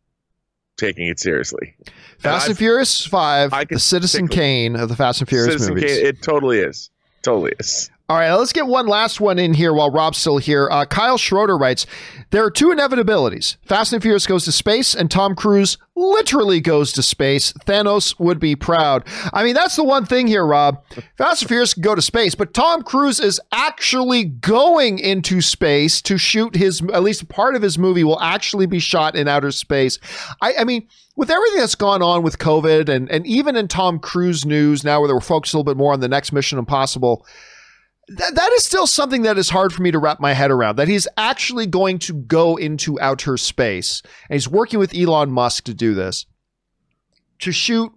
[0.77, 1.75] taking it seriously.
[2.19, 5.75] Fast I've- and Furious Five, I the Citizen Kane of the Fast and Furious Citizen
[5.75, 5.97] movies.
[5.97, 6.89] Kane, it totally is,
[7.23, 7.89] totally is.
[8.09, 10.69] All right, let's get one last one in here while Rob's still here.
[10.71, 11.85] Uh, Kyle Schroeder writes
[12.29, 16.93] There are two inevitabilities Fast and Furious goes to space, and Tom Cruise literally goes
[16.93, 17.51] to space.
[17.65, 19.05] Thanos would be proud.
[19.33, 20.81] I mean, that's the one thing here, Rob.
[21.17, 26.01] Fast and Furious can go to space, but Tom Cruise is actually going into space
[26.03, 29.51] to shoot his, at least part of his movie will actually be shot in outer
[29.51, 29.99] space.
[30.41, 33.99] I, I mean, with everything that's gone on with COVID and, and even in Tom
[33.99, 36.57] Cruise news now where they were focused a little bit more on the next Mission
[36.57, 37.25] Impossible,
[38.09, 40.77] that, that is still something that is hard for me to wrap my head around
[40.77, 45.65] that he's actually going to go into outer space and he's working with Elon Musk
[45.65, 46.25] to do this
[47.39, 47.91] to shoot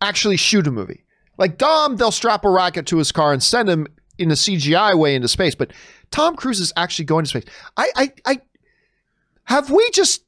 [0.00, 1.04] actually shoot a movie.
[1.38, 3.86] Like Dom they'll strap a rocket to his car and send him
[4.18, 5.72] in a CGI way into space but
[6.10, 7.44] Tom Cruise is actually going to space.
[7.76, 8.40] I I, I
[9.44, 10.23] have we just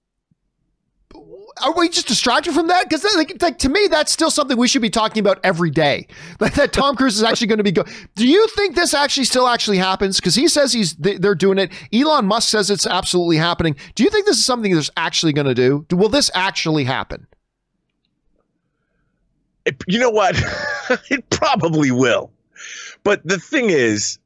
[1.62, 2.89] are we just distracted from that?
[2.89, 6.07] Because like, like, to me, that's still something we should be talking about every day.
[6.39, 7.85] Like that Tom Cruise is actually going to be go.
[8.15, 10.16] Do you think this actually still actually happens?
[10.20, 11.73] Because he says he's they're doing it.
[11.95, 13.74] Elon Musk says it's absolutely happening.
[13.95, 15.87] Do you think this is something that's actually going to do?
[15.91, 17.27] Will this actually happen?
[19.65, 20.37] It, you know what?
[21.11, 22.31] it probably will.
[23.03, 24.19] But the thing is,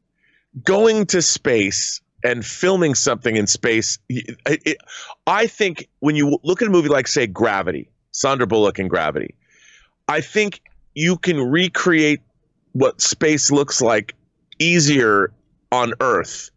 [0.64, 3.98] going to space and filming something in space.
[4.08, 4.76] It, it,
[5.26, 9.34] I think when you look at a movie like, say, Gravity, Sandra Bullock in Gravity,
[10.08, 10.60] I think
[10.94, 12.20] you can recreate
[12.72, 14.14] what space looks like
[14.58, 15.32] easier
[15.72, 16.50] on Earth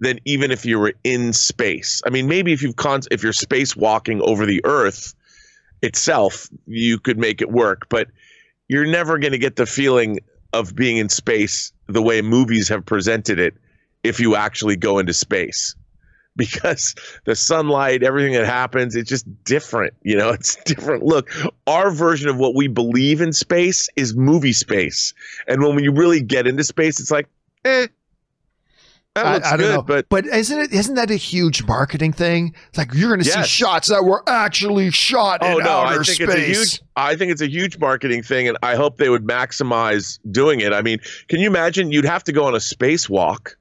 [0.00, 2.02] than even if you were in space.
[2.06, 5.14] I mean, maybe if you've con- if you're spacewalking over the Earth
[5.82, 8.08] itself, you could make it work, but
[8.68, 10.20] you're never going to get the feeling
[10.52, 13.54] of being in space the way movies have presented it
[14.06, 15.74] if you actually go into space
[16.36, 19.94] because the sunlight, everything that happens, it's just different.
[20.02, 21.02] You know, it's different.
[21.02, 21.30] Look,
[21.66, 25.14] our version of what we believe in space is movie space.
[25.48, 27.28] And when you really get into space, it's like,
[27.64, 27.86] eh.
[29.14, 29.80] That looks I, I good, know.
[29.80, 32.54] but but isn't it isn't that a huge marketing thing?
[32.68, 33.46] It's like you're going to yes.
[33.46, 36.28] see shots that were actually shot oh, in no, outer I think space.
[36.28, 39.24] It's a huge, I think it's a huge marketing thing, and I hope they would
[39.24, 40.74] maximize doing it.
[40.74, 41.92] I mean, can you imagine?
[41.92, 43.54] You'd have to go on a spacewalk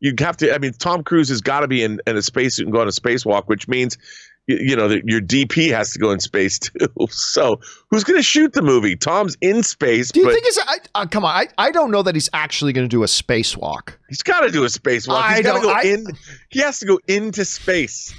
[0.00, 0.54] you'd have to.
[0.54, 2.88] I mean, Tom Cruise has got to be in, in a spacesuit and go on
[2.88, 3.98] a spacewalk, which means
[4.46, 6.88] you, you know your DP has to go in space too.
[7.10, 7.60] So
[7.90, 8.96] who's going to shoot the movie?
[8.96, 10.12] Tom's in space.
[10.12, 10.58] Do you but, think it's?
[10.58, 13.06] I, uh, come on, I, I don't know that he's actually going to do a
[13.06, 13.94] spacewalk.
[14.08, 15.34] He's got to do a spacewalk.
[15.34, 16.06] He's got to go I, in.
[16.48, 18.14] He has to go into space.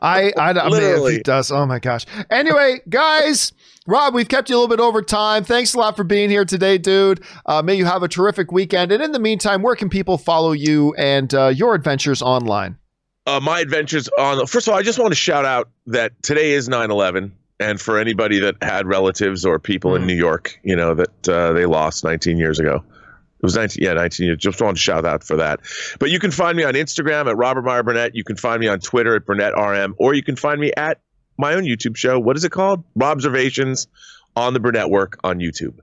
[0.00, 1.50] I, I, I mean, if he does.
[1.50, 2.06] Oh my gosh.
[2.30, 3.52] Anyway, guys,
[3.86, 5.42] Rob, we've kept you a little bit over time.
[5.42, 7.20] Thanks a lot for being here today, dude.
[7.46, 8.92] Uh, may you have a terrific weekend.
[8.92, 12.78] And in the meantime, where can people follow you and uh, your adventures online?
[13.26, 14.46] Uh, my adventures on.
[14.46, 17.32] First of all, I just want to shout out that today is 9 11.
[17.58, 21.52] And for anybody that had relatives or people in New York, you know, that uh,
[21.52, 22.84] they lost 19 years ago.
[22.84, 24.38] It was 19, yeah, 19 years.
[24.38, 25.60] Just want to shout out for that.
[25.98, 28.14] But you can find me on Instagram at Robert Meyer Burnett.
[28.14, 31.00] You can find me on Twitter at Burnett RM, or you can find me at
[31.42, 32.18] my own YouTube show.
[32.18, 32.84] What is it called?
[32.96, 33.86] Robservations
[34.34, 35.78] on the Burnett Work on YouTube.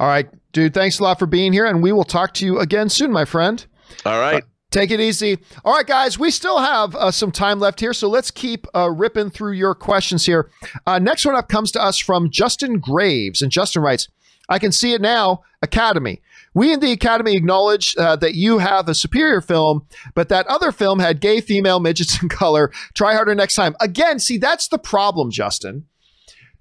[0.00, 0.74] All right, dude.
[0.74, 3.24] Thanks a lot for being here, and we will talk to you again soon, my
[3.24, 3.64] friend.
[4.04, 4.42] All right.
[4.42, 5.38] Uh, Take it easy.
[5.66, 8.88] All right, guys, we still have uh, some time left here, so let's keep uh,
[8.90, 10.50] ripping through your questions here.
[10.86, 14.08] Uh, next one up comes to us from Justin Graves, and Justin writes,
[14.48, 16.22] I can see it now, Academy.
[16.54, 20.72] We in the Academy acknowledge uh, that you have a superior film, but that other
[20.72, 22.70] film had gay female midgets in color.
[22.94, 23.74] Try harder next time.
[23.80, 25.86] Again, see, that's the problem, Justin.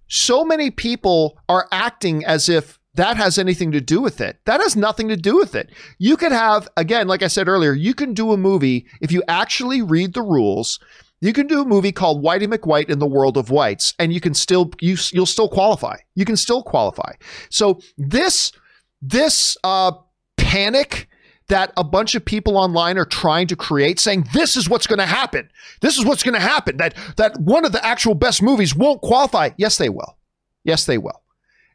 [0.08, 4.40] So many people are acting as if that has anything to do with it.
[4.46, 5.70] That has nothing to do with it.
[5.98, 9.24] You could have, again, like I said earlier, you can do a movie if you
[9.28, 10.80] actually read the rules.
[11.22, 14.20] You can do a movie called Whitey McWhite in the World of Whites, and you
[14.20, 15.98] can still you you'll still qualify.
[16.16, 17.14] You can still qualify.
[17.50, 18.52] So this
[19.02, 19.92] this uh,
[20.38, 21.08] panic
[21.52, 25.00] that a bunch of people online are trying to create saying this is what's going
[25.00, 25.50] to happen.
[25.82, 26.78] This is what's going to happen.
[26.78, 29.50] That that one of the actual best movies won't qualify.
[29.58, 30.18] Yes they will.
[30.64, 31.22] Yes they will.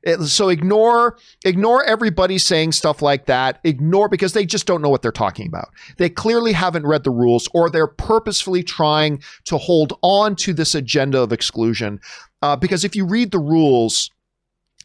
[0.02, 3.60] It, so ignore ignore everybody saying stuff like that.
[3.64, 5.68] Ignore because they just don't know what they're talking about.
[5.98, 10.74] They clearly haven't read the rules or they're purposefully trying to hold on to this
[10.74, 12.00] agenda of exclusion.
[12.40, 14.10] Uh, because if you read the rules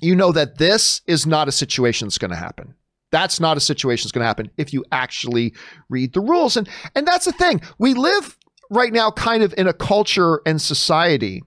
[0.01, 2.73] you know that this is not a situation that's going to happen.
[3.11, 5.53] That's not a situation that's going to happen if you actually
[5.89, 6.57] read the rules.
[6.57, 7.61] And and that's the thing.
[7.77, 8.37] We live
[8.69, 11.43] right now kind of in a culture and society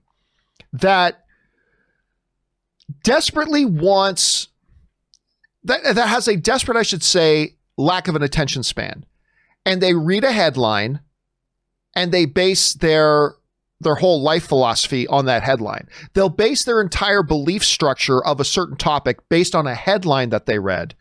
[0.72, 1.24] that
[3.02, 4.48] desperately wants
[5.64, 9.06] that that has a desperate, I should say, lack of an attention span.
[9.64, 11.00] And they read a headline
[11.94, 13.36] and they base their
[13.84, 15.88] their whole life philosophy on that headline.
[16.14, 20.46] They'll base their entire belief structure of a certain topic based on a headline that
[20.46, 20.94] they read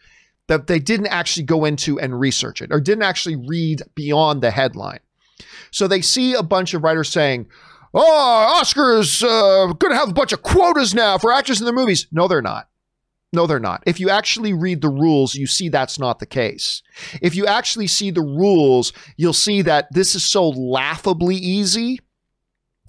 [0.47, 4.51] that they didn't actually go into and research it or didn't actually read beyond the
[4.51, 4.99] headline.
[5.72, 7.47] So they see a bunch of writers saying,
[7.93, 11.73] "Oh, Oscars uh, going to have a bunch of quotas now for actors in their
[11.73, 12.68] movies." No, they're not.
[13.31, 13.81] No, they're not.
[13.88, 16.84] If you actually read the rules, you see that's not the case.
[17.19, 21.99] If you actually see the rules, you'll see that this is so laughably easy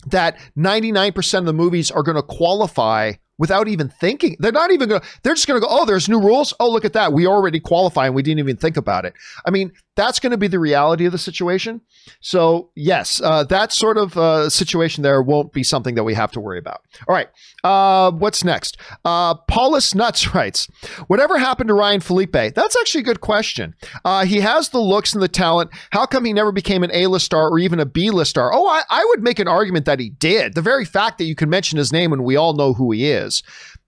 [0.06, 4.36] that 99% of the movies are going to qualify without even thinking.
[4.38, 6.54] They're not even going to, they're just going to go, oh, there's new rules.
[6.60, 7.12] Oh, look at that.
[7.12, 9.14] We already qualify and we didn't even think about it.
[9.44, 11.80] I mean, that's going to be the reality of the situation.
[12.20, 16.32] So, yes, uh, that sort of uh, situation there won't be something that we have
[16.32, 16.80] to worry about.
[17.08, 17.28] All right.
[17.62, 18.76] Uh, what's next?
[19.04, 20.66] Uh, Paulus Nuts writes,
[21.06, 22.54] whatever happened to Ryan Phillippe?
[22.54, 23.74] That's actually a good question.
[24.04, 25.70] Uh, he has the looks and the talent.
[25.90, 28.52] How come he never became an A-list star or even a B-list star?
[28.52, 30.54] Oh, I, I would make an argument that he did.
[30.54, 33.10] The very fact that you can mention his name and we all know who he
[33.10, 33.23] is.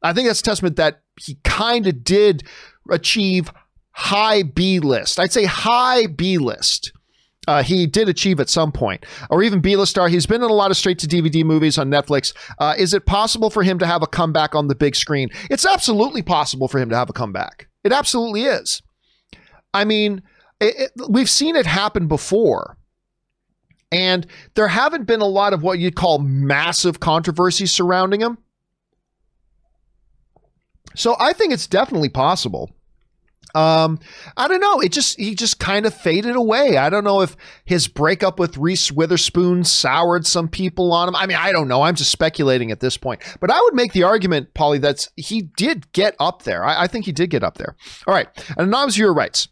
[0.02, 2.44] I think that's testament that he kind of did
[2.90, 3.50] achieve
[3.90, 5.18] high B list.
[5.18, 6.92] I'd say high B list.
[7.48, 10.08] Uh, he did achieve at some point, or even B-list star.
[10.08, 12.34] He's been in a lot of straight-to-DVD movies on Netflix.
[12.58, 15.28] Uh, is it possible for him to have a comeback on the big screen?
[15.48, 17.68] It's absolutely possible for him to have a comeback.
[17.84, 18.82] It absolutely is.
[19.72, 20.22] I mean,
[20.60, 22.76] it, it, we've seen it happen before.
[23.92, 28.38] And there haven't been a lot of what you'd call massive controversies surrounding him.
[30.96, 32.70] So I think it's definitely possible.
[33.54, 34.00] Um,
[34.36, 34.80] I don't know.
[34.80, 36.76] It just he just kind of faded away.
[36.76, 41.16] I don't know if his breakup with Reese Witherspoon soured some people on him.
[41.16, 41.80] I mean, I don't know.
[41.80, 43.22] I'm just speculating at this point.
[43.40, 46.64] But I would make the argument, Polly, that he did get up there.
[46.64, 47.76] I, I think he did get up there.
[48.06, 48.28] All right.
[48.58, 49.48] And anonymous viewer writes.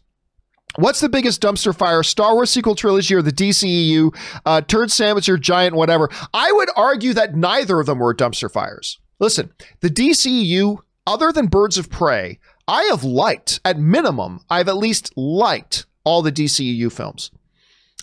[0.77, 2.03] What's the biggest dumpster fire?
[2.03, 4.13] Star Wars sequel trilogy or the DCEU?
[4.45, 6.09] Uh, turd sandwich or giant whatever?
[6.33, 8.99] I would argue that neither of them were dumpster fires.
[9.19, 14.77] Listen, the DCEU, other than Birds of Prey, I have liked, at minimum, I've at
[14.77, 17.31] least liked all the DCEU films,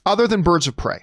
[0.06, 1.02] other than Birds of Prey.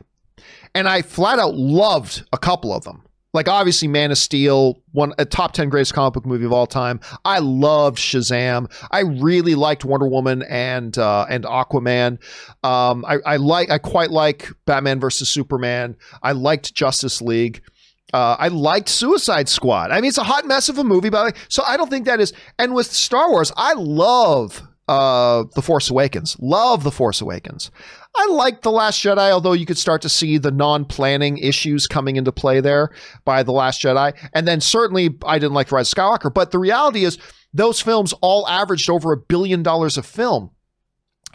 [0.75, 3.03] And I flat out loved a couple of them.
[3.31, 6.65] Like obviously Man of Steel, one a top 10 greatest comic book movie of all
[6.65, 6.99] time.
[7.25, 8.71] I loved Shazam.
[8.89, 12.17] I really liked Wonder Woman and uh, and Aquaman.
[12.63, 15.95] Um, I, I like I quite like Batman versus Superman.
[16.23, 17.61] I liked Justice League.
[18.13, 19.91] Uh, I liked Suicide Squad.
[19.91, 22.19] I mean, it's a hot mess of a movie, but so I don't think that
[22.19, 22.33] is.
[22.57, 26.35] And with Star Wars, I love uh, The Force Awakens.
[26.39, 27.69] Love The Force Awakens.
[28.15, 31.85] I like The Last Jedi, although you could start to see the non planning issues
[31.85, 32.89] coming into play there
[33.23, 34.17] by The Last Jedi.
[34.33, 36.33] And then certainly I didn't like Rise of Skywalker.
[36.33, 37.19] But the reality is,
[37.53, 40.51] those films all averaged over a billion dollars a film.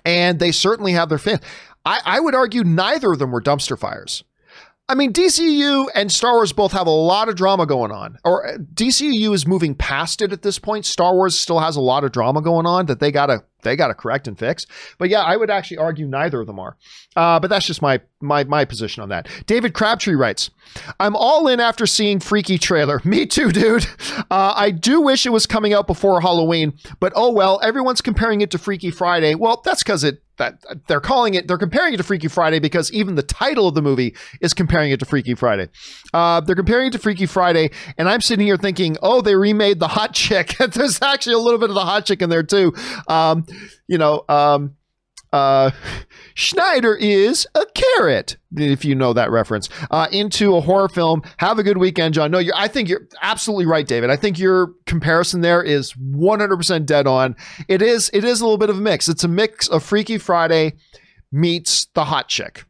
[0.05, 1.41] And they certainly have their fans.
[1.85, 4.25] I, I would argue neither of them were dumpster fires.
[4.87, 8.19] I mean, DCU and Star Wars both have a lot of drama going on.
[8.23, 10.85] Or uh, DCU is moving past it at this point.
[10.85, 13.95] Star Wars still has a lot of drama going on that they gotta they gotta
[13.95, 14.67] correct and fix.
[14.99, 16.77] But yeah, I would actually argue neither of them are.
[17.17, 19.29] Uh, but that's just my my my position on that.
[19.47, 20.51] David Crabtree writes,
[21.01, 23.01] "I'm all in after seeing Freaky trailer.
[23.05, 23.87] Me too, dude.
[24.31, 27.61] Uh, I do wish it was coming out before Halloween, but oh well.
[27.63, 29.35] Everyone's comparing it to Freaky Friday.
[29.35, 32.93] Well, that's because it that they're calling it they're comparing it to freaky friday because
[32.93, 35.69] even the title of the movie is comparing it to freaky friday
[36.13, 39.79] uh, they're comparing it to freaky friday and i'm sitting here thinking oh they remade
[39.79, 42.73] the hot chick there's actually a little bit of the hot chick in there too
[43.09, 43.47] um,
[43.87, 44.77] you know um,
[45.35, 45.73] uh,
[46.35, 51.23] Schneider is a carrot, if you know that reference, uh, into a horror film.
[51.39, 52.31] Have a good weekend, John.
[52.31, 54.11] No, you're, I think you're absolutely right, David.
[54.11, 57.35] I think your comparison there is 100% dead on.
[57.69, 59.09] It is, it is a little bit of a mix.
[59.09, 60.75] It's a mix of Freaky Friday
[61.33, 62.65] meets the hot chick.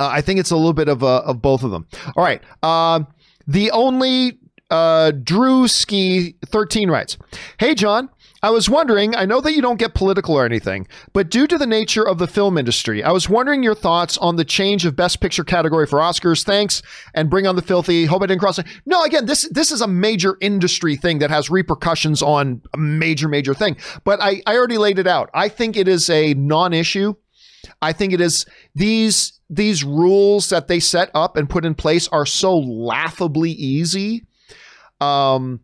[0.00, 1.86] Uh, I think it's a little bit of, of both of them.
[2.16, 2.42] All right.
[2.62, 3.06] Um,
[3.46, 4.38] the only
[4.70, 7.18] uh, Drew Ski 13 writes,
[7.58, 8.08] Hey, John,
[8.44, 11.56] I was wondering, I know that you don't get political or anything, but due to
[11.56, 14.94] the nature of the film industry, I was wondering your thoughts on the change of
[14.94, 16.44] Best Picture category for Oscars.
[16.44, 16.82] Thanks,
[17.14, 18.04] and bring on the filthy.
[18.04, 18.66] Hope I didn't cross it.
[18.84, 23.28] No, again, this this is a major industry thing that has repercussions on a major,
[23.28, 23.78] major thing.
[24.04, 25.30] But I, I already laid it out.
[25.32, 27.14] I think it is a non-issue.
[27.80, 28.44] I think it is
[28.74, 34.26] these these rules that they set up and put in place are so laughably easy.
[35.00, 35.60] Um,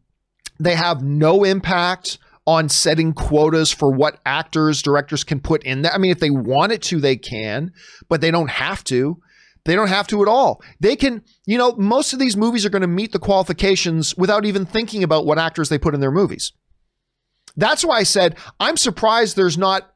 [0.58, 2.16] they have no impact
[2.50, 5.92] on setting quotas for what actors, directors can put in there.
[5.94, 7.70] I mean, if they wanted to, they can,
[8.08, 9.18] but they don't have to.
[9.64, 10.60] They don't have to at all.
[10.80, 14.44] They can, you know, most of these movies are going to meet the qualifications without
[14.44, 16.50] even thinking about what actors they put in their movies.
[17.56, 19.92] That's why I said I'm surprised there's not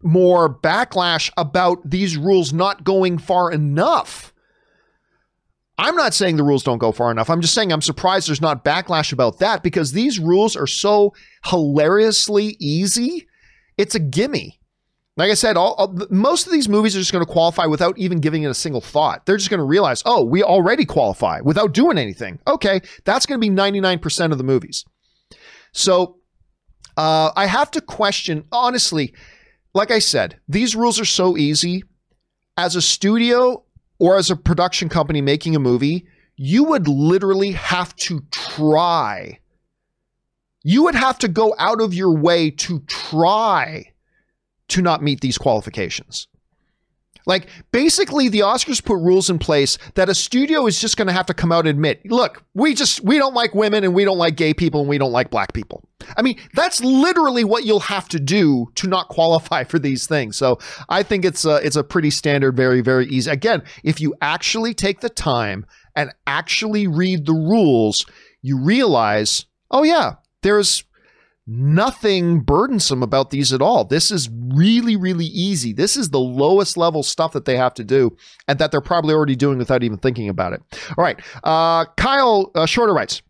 [0.00, 4.32] more backlash about these rules not going far enough.
[5.78, 7.28] I'm not saying the rules don't go far enough.
[7.28, 11.12] I'm just saying I'm surprised there's not backlash about that because these rules are so
[11.44, 13.26] hilariously easy
[13.76, 14.58] It's a gimme.
[15.18, 17.96] Like I said, all, all, most of these movies are just going to qualify without
[17.98, 19.24] even giving it a single thought.
[19.24, 22.38] They're just going to realize, oh, we already qualify without doing anything.
[22.46, 24.84] Okay, that's going to be 99% of the movies.
[25.72, 26.18] So
[26.96, 29.14] uh, I have to question, honestly,
[29.74, 31.84] like I said, these rules are so easy.
[32.58, 33.65] As a studio
[33.98, 36.06] or as a production company making a movie,
[36.36, 39.40] you would literally have to try.
[40.62, 43.92] You would have to go out of your way to try
[44.68, 46.28] to not meet these qualifications.
[47.26, 51.12] Like basically the Oscars put rules in place that a studio is just going to
[51.12, 54.04] have to come out and admit, look, we just we don't like women and we
[54.04, 55.82] don't like gay people and we don't like black people.
[56.16, 60.36] I mean, that's literally what you'll have to do to not qualify for these things.
[60.36, 60.58] So,
[60.88, 63.30] I think it's a, it's a pretty standard very very easy.
[63.30, 65.66] Again, if you actually take the time
[65.96, 68.06] and actually read the rules,
[68.42, 70.84] you realize, oh yeah, there's
[71.46, 73.84] nothing burdensome about these at all.
[73.84, 75.72] This is really, really easy.
[75.72, 78.16] This is the lowest level stuff that they have to do
[78.48, 80.62] and that they're probably already doing without even thinking about it.
[80.96, 81.20] All right.
[81.44, 83.22] Uh, Kyle uh, Shorter writes,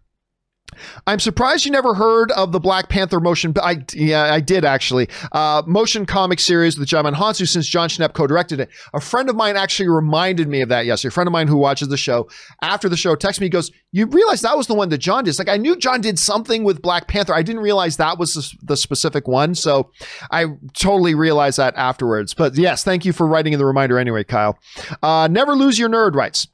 [1.06, 3.54] I'm surprised you never heard of the Black Panther motion.
[3.62, 5.08] I yeah, I did actually.
[5.32, 8.70] Uh, motion comic series with Djimon Hounsou since Jon Schnepp co-directed it.
[8.94, 11.10] A friend of mine actually reminded me of that yesterday.
[11.10, 12.28] A friend of mine who watches the show
[12.62, 15.38] after the show texts me, goes, "You realize that was the one that Jon did?"
[15.38, 17.34] Like I knew Jon did something with Black Panther.
[17.34, 19.54] I didn't realize that was the, the specific one.
[19.54, 19.90] So
[20.30, 22.34] I totally realized that afterwards.
[22.34, 24.58] But yes, thank you for writing in the reminder anyway, Kyle.
[25.02, 26.48] Uh, Never lose your nerd writes.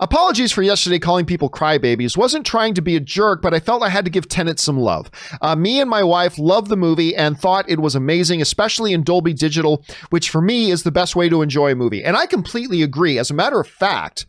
[0.00, 2.16] Apologies for yesterday calling people crybabies.
[2.16, 4.78] Wasn't trying to be a jerk, but I felt I had to give Tenet some
[4.78, 5.10] love.
[5.40, 9.02] Uh, me and my wife loved the movie and thought it was amazing, especially in
[9.02, 12.04] Dolby Digital, which for me is the best way to enjoy a movie.
[12.04, 13.18] And I completely agree.
[13.18, 14.26] As a matter of fact,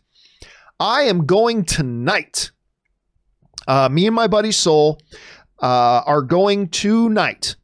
[0.80, 2.50] I am going tonight.
[3.66, 5.00] Uh, me and my buddy Soul
[5.60, 7.56] uh, are going tonight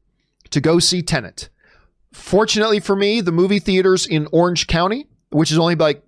[0.50, 1.48] to go see Tenet.
[2.12, 6.03] Fortunately for me, the movie theaters in Orange County, which is only like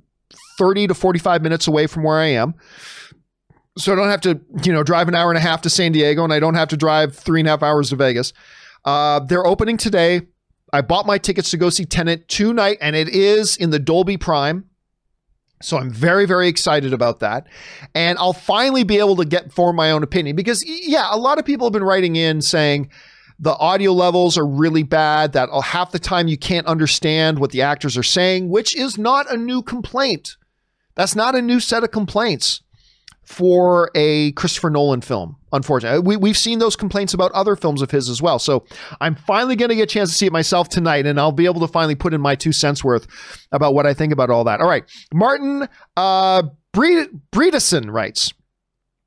[0.59, 2.55] 30 to 45 minutes away from where I am.
[3.79, 5.93] So I don't have to, you know, drive an hour and a half to San
[5.93, 8.33] Diego and I don't have to drive three and a half hours to Vegas.
[8.85, 10.23] Uh, they're opening today.
[10.73, 14.17] I bought my tickets to go see Tenet tonight, and it is in the Dolby
[14.17, 14.65] Prime.
[15.63, 17.47] So I'm very, very excited about that.
[17.95, 21.39] And I'll finally be able to get form my own opinion because, yeah, a lot
[21.39, 22.91] of people have been writing in saying,
[23.39, 27.63] the audio levels are really bad, that half the time you can't understand what the
[27.63, 30.37] actors are saying, which is not a new complaint.
[30.97, 32.63] That's not a new set of complaints
[33.27, 35.99] for a Christopher Nolan film, unfortunately.
[35.99, 38.39] We, we've seen those complaints about other films of his as well.
[38.39, 38.65] So
[39.01, 41.45] I'm finally going to get a chance to see it myself tonight, and I'll be
[41.45, 43.07] able to finally put in my two cents worth
[43.51, 44.61] about what I think about all that.
[44.61, 44.85] All right.
[45.13, 48.33] Martin uh, Bredesen writes,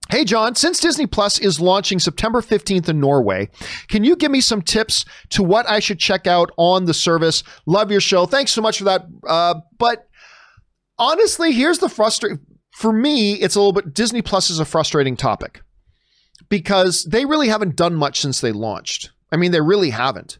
[0.09, 3.47] Hey, John, since Disney Plus is launching September 15th in Norway,
[3.89, 7.43] can you give me some tips to what I should check out on the service?
[7.67, 8.25] Love your show.
[8.25, 9.05] Thanks so much for that.
[9.27, 10.08] Uh, but
[10.99, 12.39] honestly, here's the frustrating
[12.71, 15.61] for me, it's a little bit Disney Plus is a frustrating topic
[16.47, 19.11] because they really haven't done much since they launched.
[19.31, 20.39] I mean, they really haven't.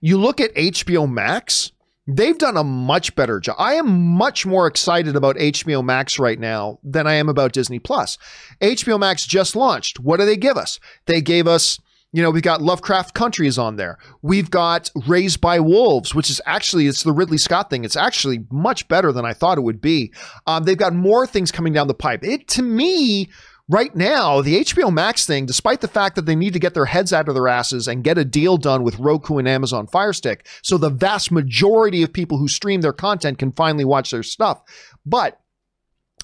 [0.00, 1.72] You look at HBO Max,
[2.16, 3.56] They've done a much better job.
[3.58, 7.78] I am much more excited about HBO Max right now than I am about Disney
[7.78, 8.18] Plus.
[8.60, 10.00] HBO Max just launched.
[10.00, 10.80] What do they give us?
[11.06, 11.78] They gave us,
[12.12, 13.98] you know, we've got Lovecraft Country is on there.
[14.20, 17.84] We've got Raised by Wolves, which is actually it's the Ridley Scott thing.
[17.84, 20.12] It's actually much better than I thought it would be.
[20.46, 22.24] Um, they've got more things coming down the pipe.
[22.24, 23.30] It to me
[23.68, 26.86] right now, the HBO Max thing, despite the fact that they need to get their
[26.86, 30.12] heads out of their asses and get a deal done with Roku and Amazon Fire
[30.12, 34.24] Stick, so the vast majority of people who stream their content can finally watch their
[34.24, 34.60] stuff.
[35.06, 35.38] But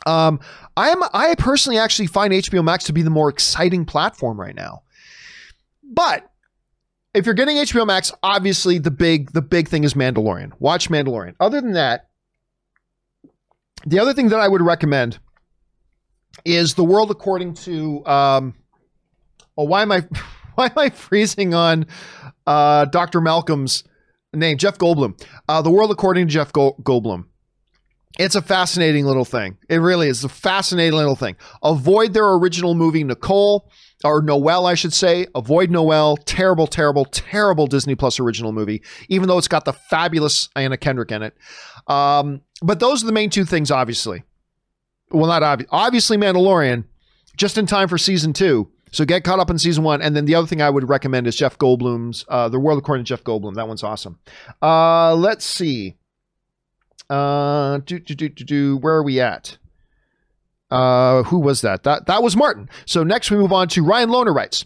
[0.05, 0.41] um,
[0.77, 4.55] I am I personally actually find HBO Max to be the more exciting platform right
[4.55, 4.83] now.
[5.89, 6.31] But
[7.15, 10.53] if you're getting HBO Max, obviously the big the big thing is Mandalorian.
[10.59, 11.35] Watch Mandalorian.
[11.41, 12.09] Other than that,
[13.87, 15.19] the other thing that I would recommend
[16.45, 18.55] is the world according to um
[19.57, 20.01] oh why am I
[20.55, 21.87] why am I freezing on
[22.47, 23.21] uh Dr.
[23.21, 23.85] Malcolm's
[24.35, 25.19] name Jeff Goldblum
[25.49, 27.25] uh the world according to Jeff Goldblum
[28.19, 29.59] it's a fascinating little thing.
[29.69, 31.37] It really is a fascinating little thing.
[31.63, 33.71] Avoid their original movie, Nicole,
[34.07, 35.27] or Noelle, I should say.
[35.35, 36.16] Avoid Noelle.
[36.16, 41.12] Terrible, terrible, terrible Disney Plus original movie, even though it's got the fabulous Anna Kendrick
[41.12, 41.37] in it.
[41.87, 44.23] Um, but those are the main two things, obviously
[45.11, 45.69] well, not obvious.
[45.73, 46.85] Obviously, Mandalorian,
[47.37, 48.70] just in time for season two.
[48.93, 50.01] So get caught up in season one.
[50.01, 53.05] And then the other thing I would recommend is Jeff Goldblum's uh, The World According
[53.05, 53.55] to Jeff Goldblum.
[53.55, 54.19] That one's awesome.
[54.62, 55.97] Uh, let's see.
[57.11, 59.59] Uh, do, do, do, do, do, where are we at?
[60.71, 61.85] Uh, who was that?
[61.85, 62.69] That that was Martin.
[62.87, 64.65] So next we move on to Ryan Loner writes.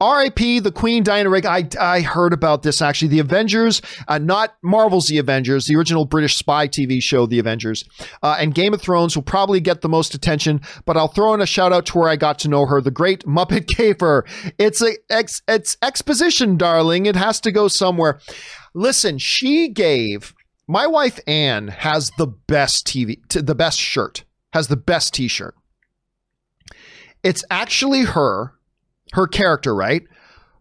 [0.00, 0.60] R.I.P.
[0.60, 1.46] the Queen Diana Rigg.
[1.46, 3.08] I, I heard about this actually.
[3.08, 7.84] The Avengers, uh, not Marvel's The Avengers, the original British spy TV show, The Avengers,
[8.22, 10.60] uh, and Game of Thrones will probably get the most attention.
[10.86, 12.90] But I'll throw in a shout out to where I got to know her, the
[12.90, 14.24] great Muppet Caper.
[14.58, 17.06] It's a ex, it's exposition, darling.
[17.06, 18.20] It has to go somewhere.
[18.74, 20.34] Listen, she gave
[20.66, 25.54] my wife Anne has the best TV, the best shirt, has the best T-shirt.
[27.22, 28.54] It's actually her
[29.12, 30.02] her character, right?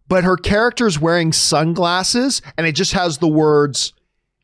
[0.07, 3.94] But her character's wearing sunglasses and it just has the words,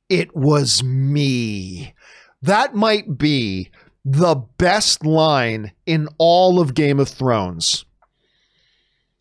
[0.09, 1.93] It was me.
[2.41, 3.71] That might be
[4.03, 7.85] the best line in all of Game of Thrones.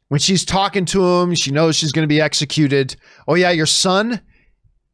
[0.08, 2.94] When she's talking to him, she knows she's going to be executed.
[3.26, 4.20] Oh, yeah, your son?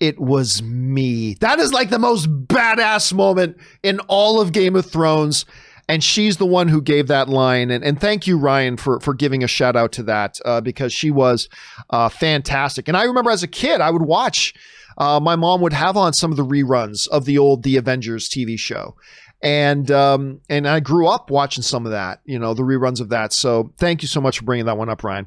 [0.01, 1.35] It was me.
[1.35, 5.44] That is like the most badass moment in all of Game of Thrones
[5.90, 7.72] and she's the one who gave that line.
[7.72, 10.93] And, and thank you, Ryan, for for giving a shout out to that uh, because
[10.93, 11.48] she was
[11.90, 12.86] uh, fantastic.
[12.86, 14.55] And I remember as a kid, I would watch.
[14.98, 18.28] Uh, my mom would have on some of the reruns of the old The Avengers
[18.28, 18.94] TV show,
[19.43, 22.20] and um, and I grew up watching some of that.
[22.24, 23.32] You know, the reruns of that.
[23.32, 25.27] So thank you so much for bringing that one up, Ryan.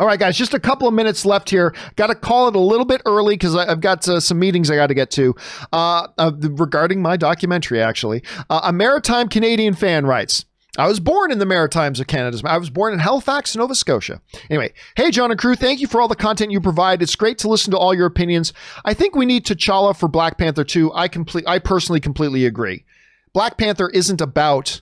[0.00, 1.74] All right, guys, just a couple of minutes left here.
[1.96, 4.76] Got to call it a little bit early because I've got uh, some meetings I
[4.76, 5.34] got to get to
[5.72, 8.22] uh, uh, regarding my documentary, actually.
[8.48, 10.44] Uh, a maritime Canadian fan writes,
[10.76, 12.40] I was born in the Maritimes of Canada.
[12.44, 14.20] I was born in Halifax, Nova Scotia.
[14.48, 17.02] Anyway, hey, John and crew, thank you for all the content you provide.
[17.02, 18.52] It's great to listen to all your opinions.
[18.84, 20.92] I think we need T'Challa for Black Panther 2.
[20.94, 22.84] I complete, I personally completely agree.
[23.32, 24.80] Black Panther isn't about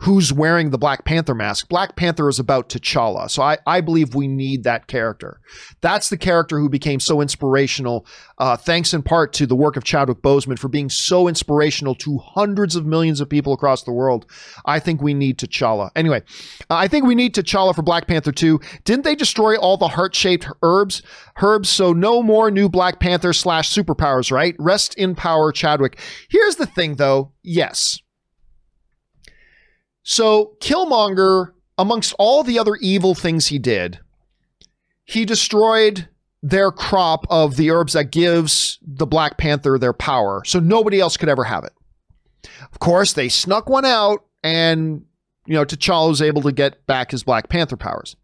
[0.00, 1.68] who's wearing the Black Panther mask.
[1.68, 3.28] Black Panther is about T'Challa.
[3.28, 5.40] So I, I believe we need that character.
[5.80, 8.06] That's the character who became so inspirational,
[8.38, 12.18] uh, thanks in part to the work of Chadwick Boseman for being so inspirational to
[12.18, 14.24] hundreds of millions of people across the world.
[14.64, 15.90] I think we need T'Challa.
[15.96, 16.22] Anyway,
[16.70, 18.60] I think we need T'Challa for Black Panther 2.
[18.84, 21.02] Didn't they destroy all the heart shaped herbs?
[21.40, 24.54] Herbs, so no more new Black Panther slash superpowers, right?
[24.58, 25.98] Rest in power, Chadwick.
[26.30, 27.32] Here's the thing though.
[27.42, 27.98] Yes,
[30.10, 34.00] so Killmonger, amongst all the other evil things he did,
[35.04, 36.08] he destroyed
[36.42, 40.42] their crop of the herbs that gives the Black Panther their power.
[40.46, 41.74] So nobody else could ever have it.
[42.72, 45.04] Of course, they snuck one out and
[45.46, 48.16] you know, T'Challa was able to get back his Black Panther powers.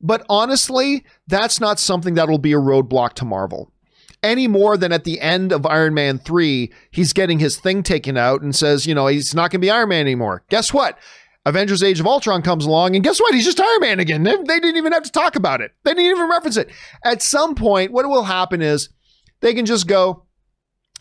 [0.00, 3.72] But honestly, that's not something that will be a roadblock to Marvel
[4.22, 8.16] any more than at the end of Iron Man 3, he's getting his thing taken
[8.16, 10.44] out and says, you know, he's not going to be Iron Man anymore.
[10.50, 10.98] Guess what?
[11.46, 13.34] Avengers Age of Ultron comes along, and guess what?
[13.34, 14.22] He's just Iron Man again.
[14.22, 16.70] They, they didn't even have to talk about it, they didn't even reference it.
[17.04, 18.90] At some point, what will happen is
[19.40, 20.26] they can just go,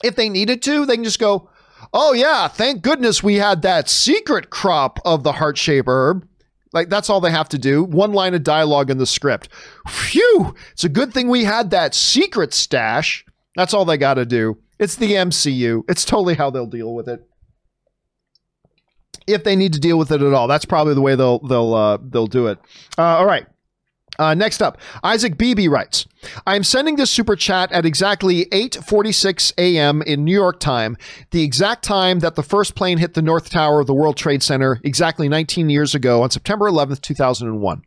[0.04, 1.50] if they needed to, they can just go,
[1.94, 6.26] oh, yeah, thank goodness we had that secret crop of the heart shape herb.
[6.72, 7.84] Like that's all they have to do.
[7.84, 9.50] One line of dialogue in the script.
[9.88, 10.54] Phew!
[10.72, 13.26] It's a good thing we had that secret stash.
[13.56, 14.58] That's all they got to do.
[14.78, 15.84] It's the MCU.
[15.90, 17.26] It's totally how they'll deal with it.
[19.28, 21.74] If they need to deal with it at all, that's probably the way they'll they'll
[21.74, 22.60] uh, they'll do it.
[22.98, 23.46] Uh, all right.
[24.18, 26.06] Uh, next up, Isaac Beebe writes,
[26.46, 30.02] I'm sending this super chat at exactly 8.46 a.m.
[30.02, 30.98] in New York time,
[31.32, 34.44] the exact time that the first plane hit the North Tower of the World Trade
[34.44, 37.84] Center exactly 19 years ago on September 11th, 2001.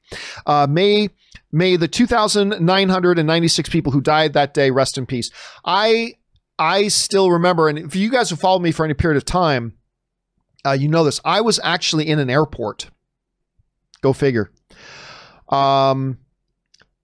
[0.46, 1.10] Uh, may
[1.52, 5.30] May the 2,996 people who died that day rest in peace.
[5.64, 6.14] I
[6.58, 9.74] I still remember, and if you guys have followed me for any period of time,
[10.64, 11.20] uh, you know this.
[11.24, 12.88] I was actually in an airport.
[14.00, 14.50] Go figure.
[15.52, 16.18] Um,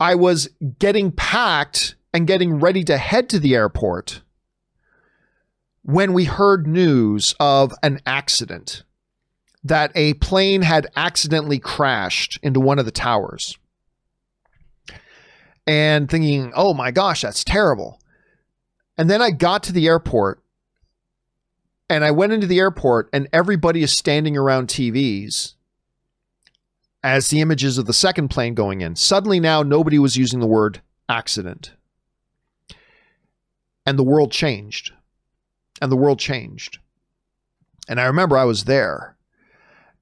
[0.00, 0.48] I was
[0.78, 4.22] getting packed and getting ready to head to the airport
[5.82, 8.84] when we heard news of an accident
[9.64, 13.58] that a plane had accidentally crashed into one of the towers.
[15.66, 18.00] And thinking, oh my gosh, that's terrible.
[18.96, 20.42] And then I got to the airport
[21.90, 25.54] and I went into the airport and everybody is standing around TVs
[27.02, 28.96] as the images of the second plane going in.
[28.96, 31.72] Suddenly now nobody was using the word accident.
[33.86, 34.92] And the world changed.
[35.80, 36.78] And the world changed.
[37.88, 39.16] And I remember I was there.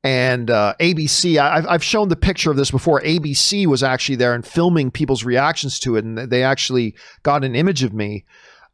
[0.02, 3.01] And uh, ABC, I, I've shown the picture of this before.
[3.01, 6.05] ABC was actually there and filming people's reactions to it.
[6.05, 8.24] And they actually got an image of me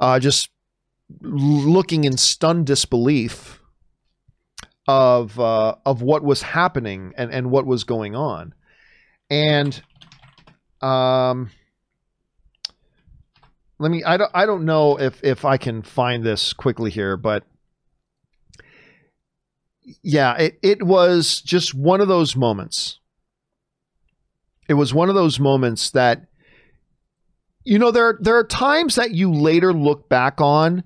[0.01, 0.51] uh, just
[1.21, 3.62] looking in stunned disbelief
[4.89, 8.55] of uh, of what was happening and, and what was going on.
[9.31, 9.81] And
[10.81, 11.51] um,
[13.79, 17.17] let me I don't I don't know if if I can find this quickly here,
[17.17, 17.45] but
[20.03, 23.01] yeah, it, it was just one of those moments
[24.69, 26.27] It was one of those moments that,
[27.65, 30.85] you know, there there are times that you later look back on,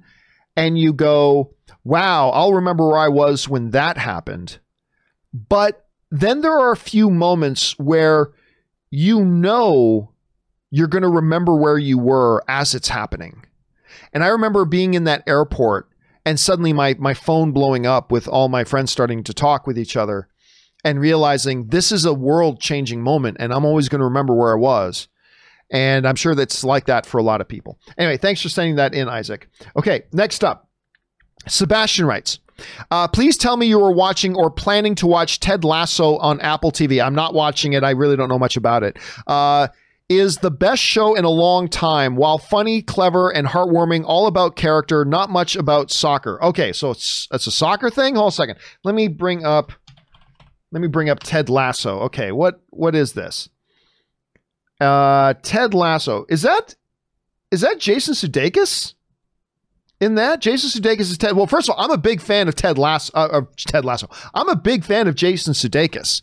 [0.56, 4.58] and you go, "Wow, I'll remember where I was when that happened."
[5.32, 8.32] But then there are a few moments where
[8.90, 10.12] you know
[10.70, 13.44] you're going to remember where you were as it's happening.
[14.12, 15.88] And I remember being in that airport
[16.24, 19.78] and suddenly my my phone blowing up with all my friends starting to talk with
[19.78, 20.28] each other
[20.84, 24.52] and realizing this is a world changing moment and I'm always going to remember where
[24.52, 25.08] I was.
[25.70, 27.78] And I'm sure that's like that for a lot of people.
[27.98, 29.48] Anyway, thanks for sending that in, Isaac.
[29.76, 30.65] Okay, next up.
[31.48, 32.38] Sebastian writes,
[32.90, 36.72] uh, please tell me you were watching or planning to watch Ted Lasso on Apple
[36.72, 37.04] TV.
[37.04, 37.84] I'm not watching it.
[37.84, 38.98] I really don't know much about it.
[39.26, 39.68] Uh,
[40.08, 42.16] is the best show in a long time.
[42.16, 46.42] While funny, clever, and heartwarming, all about character, not much about soccer.
[46.42, 48.14] Okay, so it's it's a soccer thing.
[48.14, 48.58] Hold a second.
[48.84, 49.72] Let me bring up
[50.72, 52.00] let me bring up Ted Lasso.
[52.00, 53.48] Okay, what what is this?
[54.80, 56.24] Uh Ted Lasso.
[56.28, 56.76] Is that
[57.50, 58.94] is that Jason Sudeikis?
[60.00, 61.36] In that, Jason Sudeikis is Ted.
[61.36, 63.12] Well, first of all, I'm a big fan of Ted Lasso.
[63.14, 64.10] Uh, of Ted Lasso.
[64.34, 66.22] I'm a big fan of Jason Sudeikis.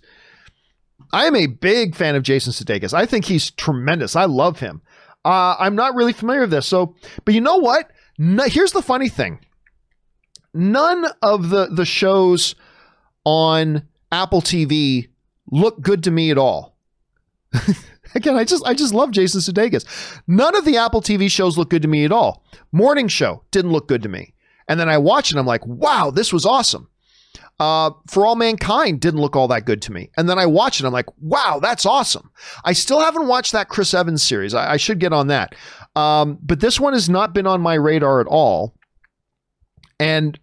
[1.11, 2.93] I am a big fan of Jason Sudeikis.
[2.93, 4.15] I think he's tremendous.
[4.15, 4.81] I love him.
[5.25, 6.67] Uh, I'm not really familiar with this.
[6.67, 6.95] So,
[7.25, 7.89] but you know what?
[8.17, 9.39] No, here's the funny thing.
[10.53, 12.53] None of the the shows
[13.25, 15.09] on Apple TV
[15.51, 16.75] look good to me at all.
[18.15, 19.85] Again, I just I just love Jason Sudeikis.
[20.27, 22.43] None of the Apple TV shows look good to me at all.
[22.71, 24.33] Morning Show didn't look good to me,
[24.67, 25.37] and then I watch it.
[25.37, 26.89] I'm like, wow, this was awesome
[27.59, 30.09] uh, For All Mankind didn't look all that good to me.
[30.17, 30.85] And then I watch it.
[30.85, 32.31] I'm like, wow, that's awesome.
[32.63, 34.53] I still haven't watched that Chris Evans series.
[34.53, 35.55] I, I should get on that.
[35.95, 38.75] Um, but this one has not been on my radar at all.
[39.99, 40.39] And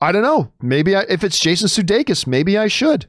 [0.00, 0.52] I don't know.
[0.60, 3.06] Maybe I, if it's Jason Sudeikis, maybe I should.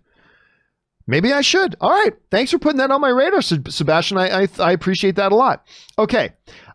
[1.07, 1.75] Maybe I should.
[1.81, 2.13] All right.
[2.31, 4.17] Thanks for putting that on my radar, Sebastian.
[4.17, 5.65] I, I, I appreciate that a lot.
[5.99, 6.31] Okay.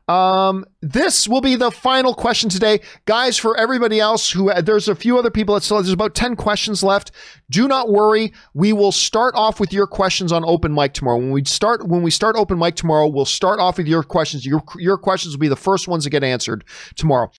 [0.08, 3.38] Um, this will be the final question today, guys.
[3.38, 6.82] For everybody else who there's a few other people that still there's about ten questions
[6.82, 7.12] left.
[7.48, 8.32] Do not worry.
[8.52, 11.18] We will start off with your questions on open mic tomorrow.
[11.18, 14.44] When we start when we start open mic tomorrow, we'll start off with your questions.
[14.44, 16.64] Your your questions will be the first ones to get answered
[16.96, 17.28] tomorrow.